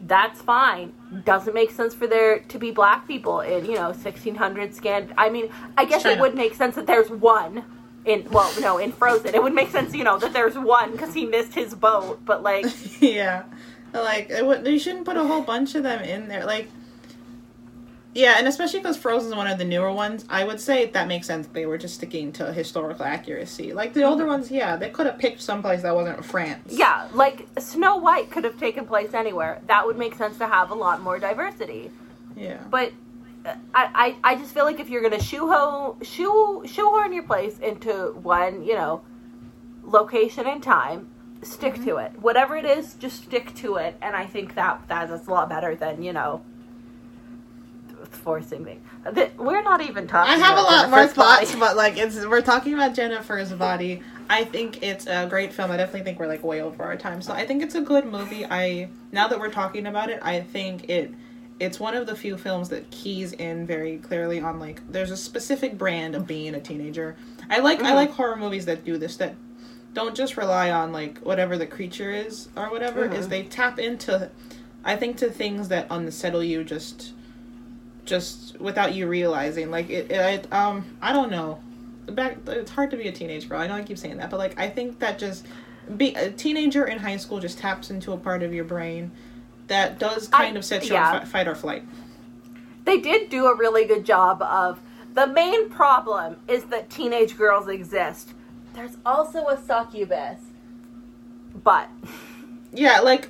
That's 0.00 0.42
fine. 0.42 0.92
Doesn't 1.24 1.54
make 1.54 1.70
sense 1.70 1.94
for 1.94 2.06
there 2.06 2.40
to 2.40 2.58
be 2.58 2.70
black 2.70 3.06
people 3.06 3.40
in 3.40 3.64
you 3.64 3.76
know 3.76 3.88
1600 3.88 4.74
scan. 4.74 5.14
I 5.16 5.30
mean, 5.30 5.50
I 5.78 5.86
guess 5.86 6.04
it 6.04 6.20
would 6.20 6.34
make 6.34 6.54
sense 6.54 6.74
that 6.74 6.86
there's 6.86 7.10
one 7.10 7.64
in 8.04 8.26
well 8.30 8.52
no 8.60 8.76
in 8.78 8.92
Frozen. 8.92 9.34
It 9.34 9.42
would 9.42 9.54
make 9.54 9.70
sense 9.70 9.94
you 9.94 10.04
know 10.04 10.18
that 10.18 10.34
there's 10.34 10.58
one 10.58 10.92
because 10.92 11.14
he 11.14 11.24
missed 11.24 11.54
his 11.54 11.74
boat, 11.74 12.20
but 12.26 12.42
like 12.42 12.66
yeah, 13.00 13.44
like 13.92 14.30
it 14.30 14.44
would, 14.44 14.66
you 14.66 14.78
shouldn't 14.78 15.04
put 15.04 15.16
a 15.16 15.24
whole 15.24 15.42
bunch 15.42 15.74
of 15.74 15.82
them 15.82 16.02
in 16.02 16.28
there. 16.28 16.44
Like, 16.44 16.68
yeah, 18.12 18.34
and 18.38 18.48
especially 18.48 18.80
because 18.80 18.96
Frozen's 18.96 19.34
one 19.36 19.46
of 19.46 19.58
the 19.58 19.64
newer 19.64 19.92
ones, 19.92 20.24
I 20.28 20.44
would 20.44 20.58
say 20.58 20.86
that 20.86 21.06
makes 21.06 21.28
sense. 21.28 21.46
They 21.46 21.66
were 21.66 21.78
just 21.78 21.94
sticking 21.94 22.32
to 22.32 22.52
historical 22.52 23.04
accuracy. 23.04 23.72
Like 23.72 23.92
the 23.92 24.02
older 24.02 24.26
ones, 24.26 24.50
yeah, 24.50 24.74
they 24.76 24.90
could 24.90 25.06
have 25.06 25.18
picked 25.18 25.40
someplace 25.40 25.82
that 25.82 25.94
wasn't 25.94 26.24
France. 26.24 26.72
Yeah, 26.72 27.08
like 27.12 27.46
Snow 27.58 27.98
White 27.98 28.30
could 28.30 28.42
have 28.42 28.58
taken 28.58 28.84
place 28.84 29.14
anywhere. 29.14 29.60
That 29.68 29.86
would 29.86 29.96
make 29.96 30.16
sense 30.16 30.38
to 30.38 30.48
have 30.48 30.70
a 30.70 30.74
lot 30.74 31.02
more 31.02 31.20
diversity. 31.20 31.92
yeah, 32.36 32.58
But 32.68 32.92
uh, 33.46 33.54
I, 33.72 34.16
I, 34.24 34.32
I 34.32 34.36
just 34.36 34.52
feel 34.52 34.64
like 34.64 34.80
if 34.80 34.90
you're 34.90 35.02
gonna 35.02 35.22
shoehorn 35.22 36.02
shoe 36.02 36.64
shoehorn 36.66 37.12
your 37.12 37.22
place 37.22 37.60
into 37.60 38.12
one, 38.22 38.64
you 38.64 38.74
know, 38.74 39.02
location 39.84 40.48
and 40.48 40.60
time, 40.60 41.08
stick 41.42 41.76
to 41.84 41.98
it. 41.98 42.18
Whatever 42.20 42.56
it 42.56 42.64
is, 42.64 42.94
just 42.94 43.22
stick 43.22 43.54
to 43.56 43.76
it. 43.76 43.96
And 44.02 44.16
I 44.16 44.26
think 44.26 44.56
that 44.56 44.82
that 44.88 45.10
is 45.10 45.28
a 45.28 45.30
lot 45.30 45.48
better 45.48 45.76
than 45.76 46.02
you 46.02 46.12
know 46.12 46.42
forcing 48.16 48.62
me. 48.64 48.78
That- 49.04 49.36
We're 49.38 49.62
not 49.62 49.80
even 49.82 50.06
talking. 50.06 50.32
I 50.32 50.36
have 50.38 50.58
a 50.58 50.62
lot 50.62 50.88
more 50.90 50.98
Jennifer's 50.98 51.16
body. 51.16 51.46
thoughts, 51.46 51.56
but 51.58 51.76
like 51.76 51.96
it's 51.98 52.24
we're 52.26 52.40
talking 52.42 52.74
about 52.74 52.94
Jennifer's 52.94 53.52
body. 53.52 54.02
I 54.28 54.44
think 54.44 54.82
it's 54.82 55.06
a 55.06 55.26
great 55.28 55.52
film. 55.52 55.70
I 55.70 55.76
definitely 55.76 56.02
think 56.04 56.18
we're 56.20 56.26
like 56.28 56.44
way 56.44 56.60
over 56.62 56.82
our 56.84 56.96
time. 56.96 57.20
So 57.22 57.32
I 57.32 57.46
think 57.46 57.62
it's 57.62 57.74
a 57.74 57.80
good 57.80 58.04
movie. 58.04 58.44
I 58.44 58.88
now 59.12 59.28
that 59.28 59.38
we're 59.38 59.50
talking 59.50 59.86
about 59.86 60.10
it, 60.10 60.20
I 60.22 60.40
think 60.40 60.88
it 60.88 61.12
it's 61.58 61.78
one 61.78 61.94
of 61.94 62.06
the 62.06 62.16
few 62.16 62.36
films 62.38 62.68
that 62.70 62.90
keys 62.90 63.32
in 63.32 63.66
very 63.66 63.98
clearly 63.98 64.40
on 64.40 64.58
like 64.58 64.80
there's 64.90 65.10
a 65.10 65.16
specific 65.16 65.76
brand 65.76 66.14
of 66.14 66.26
being 66.26 66.54
a 66.54 66.60
teenager. 66.60 67.16
I 67.50 67.58
like 67.58 67.82
I 67.82 67.92
Mhm. 67.92 67.94
like 67.96 68.10
horror 68.12 68.36
movies 68.36 68.66
that 68.66 68.84
do 68.84 68.96
this 68.98 69.16
that 69.16 69.34
don't 69.92 70.14
just 70.14 70.36
rely 70.36 70.70
on 70.70 70.92
like 70.92 71.18
whatever 71.18 71.58
the 71.58 71.66
creature 71.66 72.12
is 72.12 72.48
or 72.56 72.70
whatever 72.70 73.04
is 73.06 73.26
Mhm. 73.26 73.30
they 73.30 73.42
tap 73.42 73.78
into 73.78 74.30
I 74.84 74.96
think 74.96 75.16
to 75.18 75.28
things 75.28 75.68
that 75.68 75.86
unsettle 75.90 76.42
you 76.44 76.62
just 76.64 77.12
just 78.04 78.58
without 78.60 78.94
you 78.94 79.06
realizing 79.06 79.70
like 79.70 79.88
it, 79.90 80.10
it 80.10 80.52
um 80.52 80.84
i 81.02 81.12
don't 81.12 81.30
know 81.30 81.60
back 82.06 82.38
it's 82.46 82.70
hard 82.70 82.90
to 82.90 82.96
be 82.96 83.08
a 83.08 83.12
teenage 83.12 83.48
girl 83.48 83.60
i 83.60 83.66
know 83.66 83.74
i 83.74 83.82
keep 83.82 83.98
saying 83.98 84.16
that 84.16 84.30
but 84.30 84.38
like 84.38 84.58
i 84.58 84.68
think 84.68 84.98
that 84.98 85.18
just 85.18 85.46
be 85.96 86.14
a 86.14 86.30
teenager 86.30 86.86
in 86.86 86.98
high 86.98 87.16
school 87.16 87.38
just 87.40 87.58
taps 87.58 87.90
into 87.90 88.12
a 88.12 88.16
part 88.16 88.42
of 88.42 88.52
your 88.52 88.64
brain 88.64 89.10
that 89.68 89.98
does 89.98 90.28
kind 90.28 90.56
I- 90.56 90.58
of 90.58 90.64
set 90.64 90.86
you 90.86 90.94
yeah. 90.94 91.12
on 91.12 91.20
fi- 91.20 91.26
fight 91.26 91.48
or 91.48 91.54
flight 91.54 91.84
they 92.84 92.98
did 92.98 93.28
do 93.28 93.46
a 93.46 93.54
really 93.56 93.84
good 93.84 94.04
job 94.04 94.42
of 94.42 94.80
the 95.14 95.26
main 95.26 95.68
problem 95.70 96.36
is 96.46 96.64
that 96.64 96.88
teenage 96.88 97.36
girls 97.36 97.68
exist. 97.68 98.32
There's 98.74 98.96
also 99.04 99.46
a 99.48 99.60
succubus. 99.60 100.38
But 101.64 101.88
yeah 102.72 103.00
like 103.00 103.28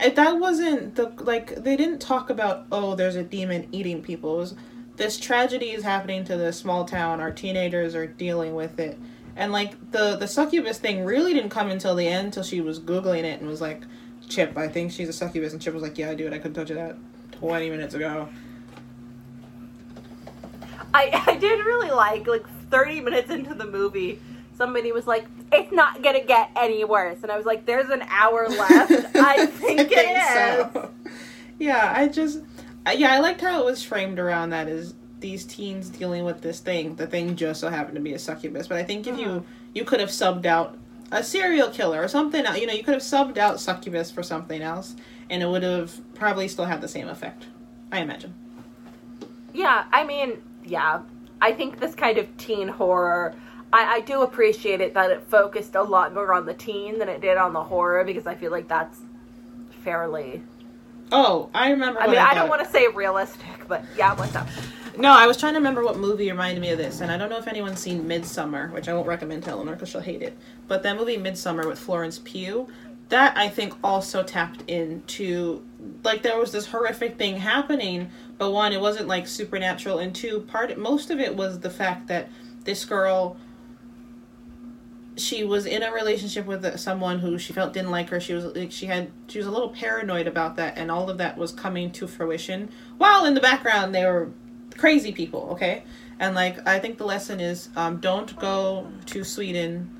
Eh, 0.00 0.10
that 0.10 0.38
wasn't 0.38 0.94
the 0.94 1.12
like 1.18 1.54
they 1.56 1.76
didn't 1.76 2.00
talk 2.00 2.28
about 2.28 2.66
oh 2.70 2.94
there's 2.94 3.16
a 3.16 3.22
demon 3.22 3.66
eating 3.72 4.02
people. 4.02 4.34
It 4.34 4.38
was 4.38 4.54
this 4.96 5.18
tragedy 5.18 5.70
is 5.70 5.84
happening 5.84 6.24
to 6.24 6.36
this 6.36 6.58
small 6.58 6.84
town 6.84 7.20
our 7.20 7.30
teenagers 7.30 7.94
are 7.94 8.06
dealing 8.06 8.54
with 8.54 8.78
it. 8.78 8.98
And 9.36 9.52
like 9.52 9.92
the 9.92 10.16
the 10.16 10.28
succubus 10.28 10.78
thing 10.78 11.04
really 11.04 11.32
didn't 11.32 11.50
come 11.50 11.70
until 11.70 11.94
the 11.94 12.06
end 12.06 12.26
until 12.26 12.42
she 12.42 12.60
was 12.60 12.78
googling 12.78 13.24
it 13.24 13.40
and 13.40 13.48
was 13.48 13.60
like 13.60 13.84
chip 14.28 14.58
i 14.58 14.66
think 14.66 14.92
she's 14.92 15.08
a 15.08 15.12
succubus. 15.12 15.52
And 15.52 15.62
chip 15.62 15.72
was 15.72 15.82
like 15.82 15.96
yeah 15.96 16.10
i 16.10 16.14
do 16.14 16.26
it 16.26 16.32
i 16.32 16.38
couldn't 16.38 16.54
touch 16.54 16.68
that 16.68 16.96
20 17.32 17.70
minutes 17.70 17.94
ago. 17.94 18.28
I 20.92 21.22
I 21.26 21.36
did 21.36 21.64
really 21.64 21.90
like 21.90 22.26
like 22.26 22.46
30 22.70 23.00
minutes 23.00 23.30
into 23.30 23.54
the 23.54 23.66
movie 23.66 24.20
somebody 24.56 24.92
was 24.92 25.06
like 25.06 25.26
it's 25.52 25.70
not 25.72 26.02
to 26.02 26.20
get 26.26 26.50
any 26.56 26.84
worse 26.84 27.18
and 27.22 27.30
I 27.30 27.36
was 27.36 27.46
like 27.46 27.66
there's 27.66 27.90
an 27.90 28.02
hour 28.08 28.48
left. 28.48 29.14
I 29.16 29.46
think 29.46 29.90
it 29.92 29.92
is. 29.92 30.72
so. 30.72 30.90
Yeah, 31.58 31.92
I 31.96 32.08
just, 32.08 32.40
yeah, 32.94 33.12
I 33.14 33.20
liked 33.20 33.40
how 33.40 33.60
it 33.60 33.64
was 33.64 33.82
framed 33.82 34.18
around 34.18 34.50
that 34.50 34.68
is 34.68 34.94
these 35.20 35.44
teens 35.44 35.88
dealing 35.88 36.24
with 36.24 36.42
this 36.42 36.60
thing. 36.60 36.96
The 36.96 37.06
thing 37.06 37.34
just 37.36 37.60
so 37.60 37.70
happened 37.70 37.94
to 37.96 38.02
be 38.02 38.12
a 38.12 38.18
succubus, 38.18 38.66
but 38.68 38.76
I 38.76 38.82
think 38.82 39.06
if 39.06 39.18
you 39.18 39.26
Mhm. 39.26 39.44
you 39.74 39.84
could 39.84 40.00
have 40.00 40.10
subbed 40.10 40.44
out 40.46 40.76
a 41.12 41.22
serial 41.22 41.70
killer 41.70 42.02
or 42.02 42.08
something, 42.08 42.44
you 42.56 42.66
know, 42.66 42.72
you 42.74 42.82
could 42.84 42.94
have 42.94 43.02
subbed 43.02 43.38
out 43.38 43.60
succubus 43.60 44.10
for 44.10 44.22
something 44.22 44.60
else, 44.60 44.96
and 45.30 45.42
it 45.42 45.46
would 45.48 45.62
have 45.62 45.92
probably 46.14 46.48
still 46.48 46.64
had 46.66 46.80
the 46.80 46.88
same 46.88 47.08
effect. 47.08 47.46
I 47.92 48.00
imagine. 48.00 48.34
Yeah, 49.54 49.84
I 49.92 50.04
mean, 50.04 50.42
yeah. 50.64 51.00
I 51.40 51.52
think 51.52 51.78
this 51.80 51.94
kind 51.94 52.18
of 52.18 52.34
teen 52.36 52.68
horror, 52.68 53.34
I, 53.76 53.96
I 53.96 54.00
do 54.00 54.22
appreciate 54.22 54.80
it 54.80 54.94
that 54.94 55.10
it 55.10 55.22
focused 55.22 55.74
a 55.74 55.82
lot 55.82 56.14
more 56.14 56.32
on 56.32 56.46
the 56.46 56.54
teen 56.54 56.98
than 56.98 57.10
it 57.10 57.20
did 57.20 57.36
on 57.36 57.52
the 57.52 57.62
horror 57.62 58.04
because 58.04 58.26
I 58.26 58.34
feel 58.34 58.50
like 58.50 58.68
that's 58.68 58.98
fairly. 59.84 60.42
Oh, 61.12 61.50
I 61.52 61.70
remember. 61.70 62.00
I 62.00 62.06
mean, 62.06 62.18
I 62.18 62.32
don't 62.32 62.48
want 62.48 62.64
to 62.64 62.70
say 62.70 62.88
realistic, 62.88 63.68
but 63.68 63.84
yeah, 63.94 64.14
what's 64.14 64.34
up? 64.34 64.48
No, 64.96 65.10
I 65.10 65.26
was 65.26 65.36
trying 65.36 65.52
to 65.52 65.58
remember 65.58 65.84
what 65.84 65.98
movie 65.98 66.30
reminded 66.30 66.62
me 66.62 66.70
of 66.70 66.78
this, 66.78 67.02
and 67.02 67.12
I 67.12 67.18
don't 67.18 67.28
know 67.28 67.36
if 67.36 67.46
anyone's 67.48 67.78
seen 67.78 68.04
Midsommar, 68.04 68.72
which 68.72 68.88
I 68.88 68.94
won't 68.94 69.06
recommend 69.06 69.44
to 69.44 69.50
Eleanor 69.50 69.74
because 69.74 69.90
she'll 69.90 70.00
hate 70.00 70.22
it. 70.22 70.38
But 70.68 70.82
that 70.82 70.96
movie 70.96 71.18
Midsommar 71.18 71.66
with 71.66 71.78
Florence 71.78 72.18
Pugh, 72.24 72.66
that 73.10 73.36
I 73.36 73.50
think 73.50 73.74
also 73.84 74.22
tapped 74.22 74.68
into 74.70 75.62
like 76.02 76.22
there 76.22 76.38
was 76.38 76.50
this 76.50 76.66
horrific 76.66 77.18
thing 77.18 77.36
happening, 77.36 78.10
but 78.38 78.52
one, 78.52 78.72
it 78.72 78.80
wasn't 78.80 79.06
like 79.06 79.26
supernatural, 79.26 79.98
and 79.98 80.14
two, 80.14 80.40
part 80.40 80.76
most 80.78 81.10
of 81.10 81.20
it 81.20 81.36
was 81.36 81.60
the 81.60 81.70
fact 81.70 82.06
that 82.06 82.30
this 82.64 82.86
girl 82.86 83.36
she 85.16 85.44
was 85.44 85.66
in 85.66 85.82
a 85.82 85.92
relationship 85.92 86.46
with 86.46 86.78
someone 86.78 87.18
who 87.18 87.38
she 87.38 87.52
felt 87.52 87.72
didn't 87.72 87.90
like 87.90 88.10
her. 88.10 88.20
She 88.20 88.34
was 88.34 88.44
like 88.44 88.70
she 88.70 88.86
had 88.86 89.10
she 89.28 89.38
was 89.38 89.46
a 89.46 89.50
little 89.50 89.70
paranoid 89.70 90.26
about 90.26 90.56
that, 90.56 90.76
and 90.76 90.90
all 90.90 91.08
of 91.08 91.18
that 91.18 91.38
was 91.38 91.52
coming 91.52 91.90
to 91.92 92.06
fruition. 92.06 92.70
While 92.98 93.24
in 93.24 93.34
the 93.34 93.40
background, 93.40 93.94
they 93.94 94.04
were 94.04 94.30
crazy 94.76 95.12
people. 95.12 95.48
Okay, 95.52 95.84
and 96.18 96.34
like 96.34 96.66
I 96.66 96.78
think 96.78 96.98
the 96.98 97.06
lesson 97.06 97.40
is 97.40 97.70
um, 97.76 97.98
don't 97.98 98.38
go 98.38 98.88
to 99.06 99.24
Sweden 99.24 99.90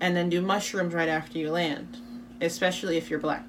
and 0.00 0.16
then 0.16 0.28
do 0.28 0.42
mushrooms 0.42 0.92
right 0.92 1.08
after 1.08 1.38
you 1.38 1.50
land, 1.50 1.98
especially 2.40 2.96
if 2.96 3.08
you're 3.08 3.20
black. 3.20 3.44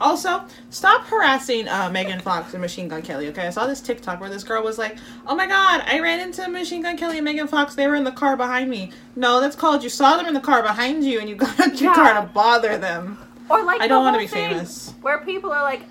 Also, 0.00 0.42
stop 0.70 1.04
harassing 1.04 1.68
uh, 1.68 1.90
Megan 1.90 2.20
Fox 2.20 2.54
and 2.54 2.62
Machine 2.62 2.88
Gun 2.88 3.02
Kelly. 3.02 3.28
Okay, 3.28 3.46
I 3.46 3.50
saw 3.50 3.66
this 3.66 3.80
TikTok 3.82 4.20
where 4.20 4.30
this 4.30 4.42
girl 4.44 4.62
was 4.62 4.78
like, 4.78 4.96
"Oh 5.26 5.34
my 5.34 5.46
God, 5.46 5.82
I 5.86 6.00
ran 6.00 6.20
into 6.20 6.48
Machine 6.48 6.82
Gun 6.82 6.96
Kelly 6.96 7.18
and 7.18 7.24
Megan 7.24 7.46
Fox. 7.48 7.74
They 7.74 7.86
were 7.86 7.94
in 7.96 8.04
the 8.04 8.12
car 8.12 8.36
behind 8.36 8.70
me." 8.70 8.92
No, 9.14 9.40
that's 9.40 9.56
called 9.56 9.82
you 9.82 9.90
saw 9.90 10.16
them 10.16 10.26
in 10.26 10.32
the 10.34 10.40
car 10.40 10.62
behind 10.62 11.04
you 11.04 11.20
and 11.20 11.28
you 11.28 11.34
got 11.44 11.60
out 11.60 11.80
your 11.80 11.90
Yeah. 11.90 11.94
car 11.94 12.14
to 12.14 12.28
bother 12.28 12.78
them. 12.78 13.18
Or 13.50 13.62
like 13.64 13.80
I 13.82 13.88
don't 13.88 14.02
want 14.04 14.14
to 14.14 14.20
be 14.20 14.26
famous. 14.26 14.94
where 15.02 15.18
people 15.18 15.52
are 15.52 15.62
like, 15.62 15.82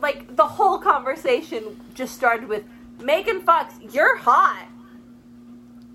like 0.00 0.34
the 0.36 0.46
whole 0.46 0.78
conversation 0.78 1.78
just 1.94 2.14
started 2.14 2.48
with 2.48 2.64
Megan 3.00 3.42
Fox, 3.42 3.74
you're 3.92 4.16
hot. 4.16 4.66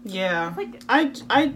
Yeah, 0.04 0.54
Like 0.58 0.84
I, 0.90 1.12
I, 1.30 1.54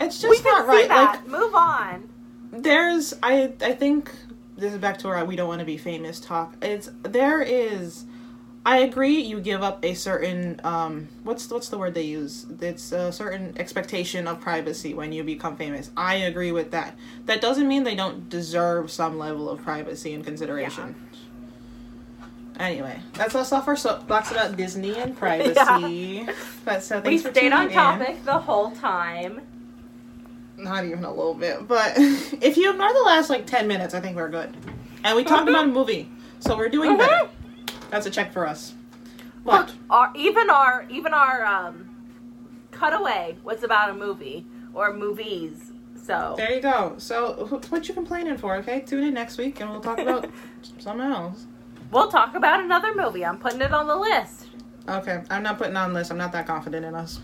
it's 0.00 0.20
just 0.20 0.44
not 0.44 0.66
right. 0.66 0.88
Like 0.88 1.26
Move 1.26 1.54
on. 1.54 2.08
there's 2.52 3.14
I 3.22 3.52
I 3.62 3.72
think 3.72 4.10
this 4.56 4.72
is 4.72 4.78
back 4.78 4.98
to 4.98 5.08
where 5.08 5.24
we 5.24 5.36
don't 5.36 5.48
want 5.48 5.60
to 5.60 5.64
be 5.64 5.76
famous 5.76 6.20
talk. 6.20 6.54
It's 6.62 6.90
there 7.02 7.42
is 7.42 8.04
I 8.66 8.78
agree 8.78 9.20
you 9.20 9.40
give 9.40 9.62
up 9.62 9.84
a 9.84 9.94
certain 9.94 10.60
um 10.64 11.08
what's 11.22 11.50
what's 11.50 11.68
the 11.68 11.78
word 11.78 11.94
they 11.94 12.02
use? 12.02 12.46
It's 12.60 12.92
a 12.92 13.12
certain 13.12 13.54
expectation 13.58 14.26
of 14.26 14.40
privacy 14.40 14.94
when 14.94 15.12
you 15.12 15.22
become 15.24 15.56
famous. 15.56 15.90
I 15.96 16.14
agree 16.16 16.52
with 16.52 16.70
that. 16.70 16.96
That 17.26 17.40
doesn't 17.40 17.68
mean 17.68 17.84
they 17.84 17.94
don't 17.96 18.28
deserve 18.28 18.90
some 18.90 19.18
level 19.18 19.50
of 19.50 19.62
privacy 19.62 20.14
and 20.14 20.24
consideration. 20.24 20.94
Anyway, 22.58 23.00
that's 23.14 23.34
us 23.34 23.50
off 23.52 23.66
our 23.66 23.74
soapbox 23.76 24.30
about 24.30 24.56
Disney 24.56 24.94
and 24.96 25.16
privacy. 25.18 26.24
But 26.64 26.84
so 26.84 27.00
We 27.00 27.18
stayed 27.18 27.52
on 27.52 27.66
in. 27.66 27.72
topic 27.72 28.24
the 28.24 28.38
whole 28.38 28.70
time. 28.70 29.40
Not 30.56 30.84
even 30.84 31.04
a 31.04 31.10
little 31.10 31.34
bit. 31.34 31.66
But 31.66 31.94
if 31.96 32.56
you 32.56 32.70
ignore 32.70 32.92
the 32.92 33.02
last 33.06 33.30
like 33.30 33.46
ten 33.46 33.66
minutes, 33.68 33.94
I 33.94 34.00
think 34.00 34.16
we're 34.16 34.28
good. 34.28 34.56
And 35.04 35.16
we 35.16 35.24
talked 35.24 35.48
about 35.48 35.64
a 35.64 35.68
movie, 35.68 36.10
so 36.40 36.56
we're 36.56 36.68
doing 36.68 36.96
better. 36.96 37.28
That's 37.90 38.06
a 38.06 38.10
check 38.10 38.32
for 38.32 38.46
us. 38.46 38.74
But 39.44 39.68
Look, 39.68 39.76
our 39.90 40.12
even 40.16 40.48
our 40.50 40.86
even 40.88 41.12
our 41.12 41.44
um, 41.44 41.90
cutaway 42.70 43.36
was 43.44 43.62
about 43.62 43.90
a 43.90 43.94
movie 43.94 44.46
or 44.72 44.92
movies. 44.94 45.70
So 46.02 46.34
there 46.36 46.52
you 46.54 46.60
go. 46.62 46.94
So 46.98 47.46
wh- 47.46 47.72
what 47.72 47.86
you 47.88 47.94
complaining 47.94 48.36
for? 48.38 48.56
Okay, 48.56 48.80
tune 48.80 49.04
in 49.04 49.14
next 49.14 49.38
week 49.38 49.60
and 49.60 49.70
we'll 49.70 49.80
talk 49.80 49.98
about 49.98 50.30
something 50.78 51.06
else. 51.06 51.46
we'll 51.90 52.08
talk 52.10 52.34
about 52.34 52.60
another 52.60 52.94
movie. 52.94 53.24
I'm 53.24 53.38
putting 53.38 53.60
it 53.62 53.72
on 53.72 53.86
the 53.86 53.96
list. 53.96 54.48
Okay, 54.88 55.22
I'm 55.30 55.42
not 55.42 55.56
putting 55.58 55.76
on 55.76 55.92
this. 55.94 56.10
I'm 56.10 56.18
not 56.18 56.32
that 56.32 56.46
confident 56.46 56.84
in 56.84 56.94
us. 56.94 57.20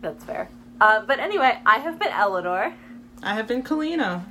That's 0.00 0.24
fair. 0.24 0.48
Uh, 0.80 1.00
but 1.06 1.18
anyway, 1.18 1.58
I 1.64 1.78
have 1.78 1.98
been 1.98 2.12
Eleanor, 2.12 2.74
I 3.22 3.34
have 3.34 3.46
been 3.48 3.62
Kalina. 3.62 4.24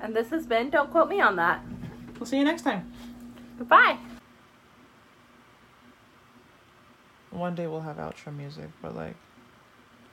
and 0.00 0.14
this 0.14 0.30
has 0.30 0.46
been. 0.46 0.70
Don't 0.70 0.90
quote 0.90 1.08
me 1.08 1.20
on 1.20 1.36
that. 1.36 1.62
We'll 2.18 2.26
see 2.26 2.38
you 2.38 2.44
next 2.44 2.62
time. 2.62 2.92
Goodbye. 3.58 3.98
One 7.30 7.54
day 7.54 7.66
we'll 7.66 7.82
have 7.82 7.96
outro 7.96 8.34
music, 8.34 8.68
but 8.82 8.96
like, 8.96 9.14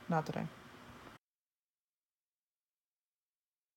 not 0.10 0.26
today. 0.26 0.46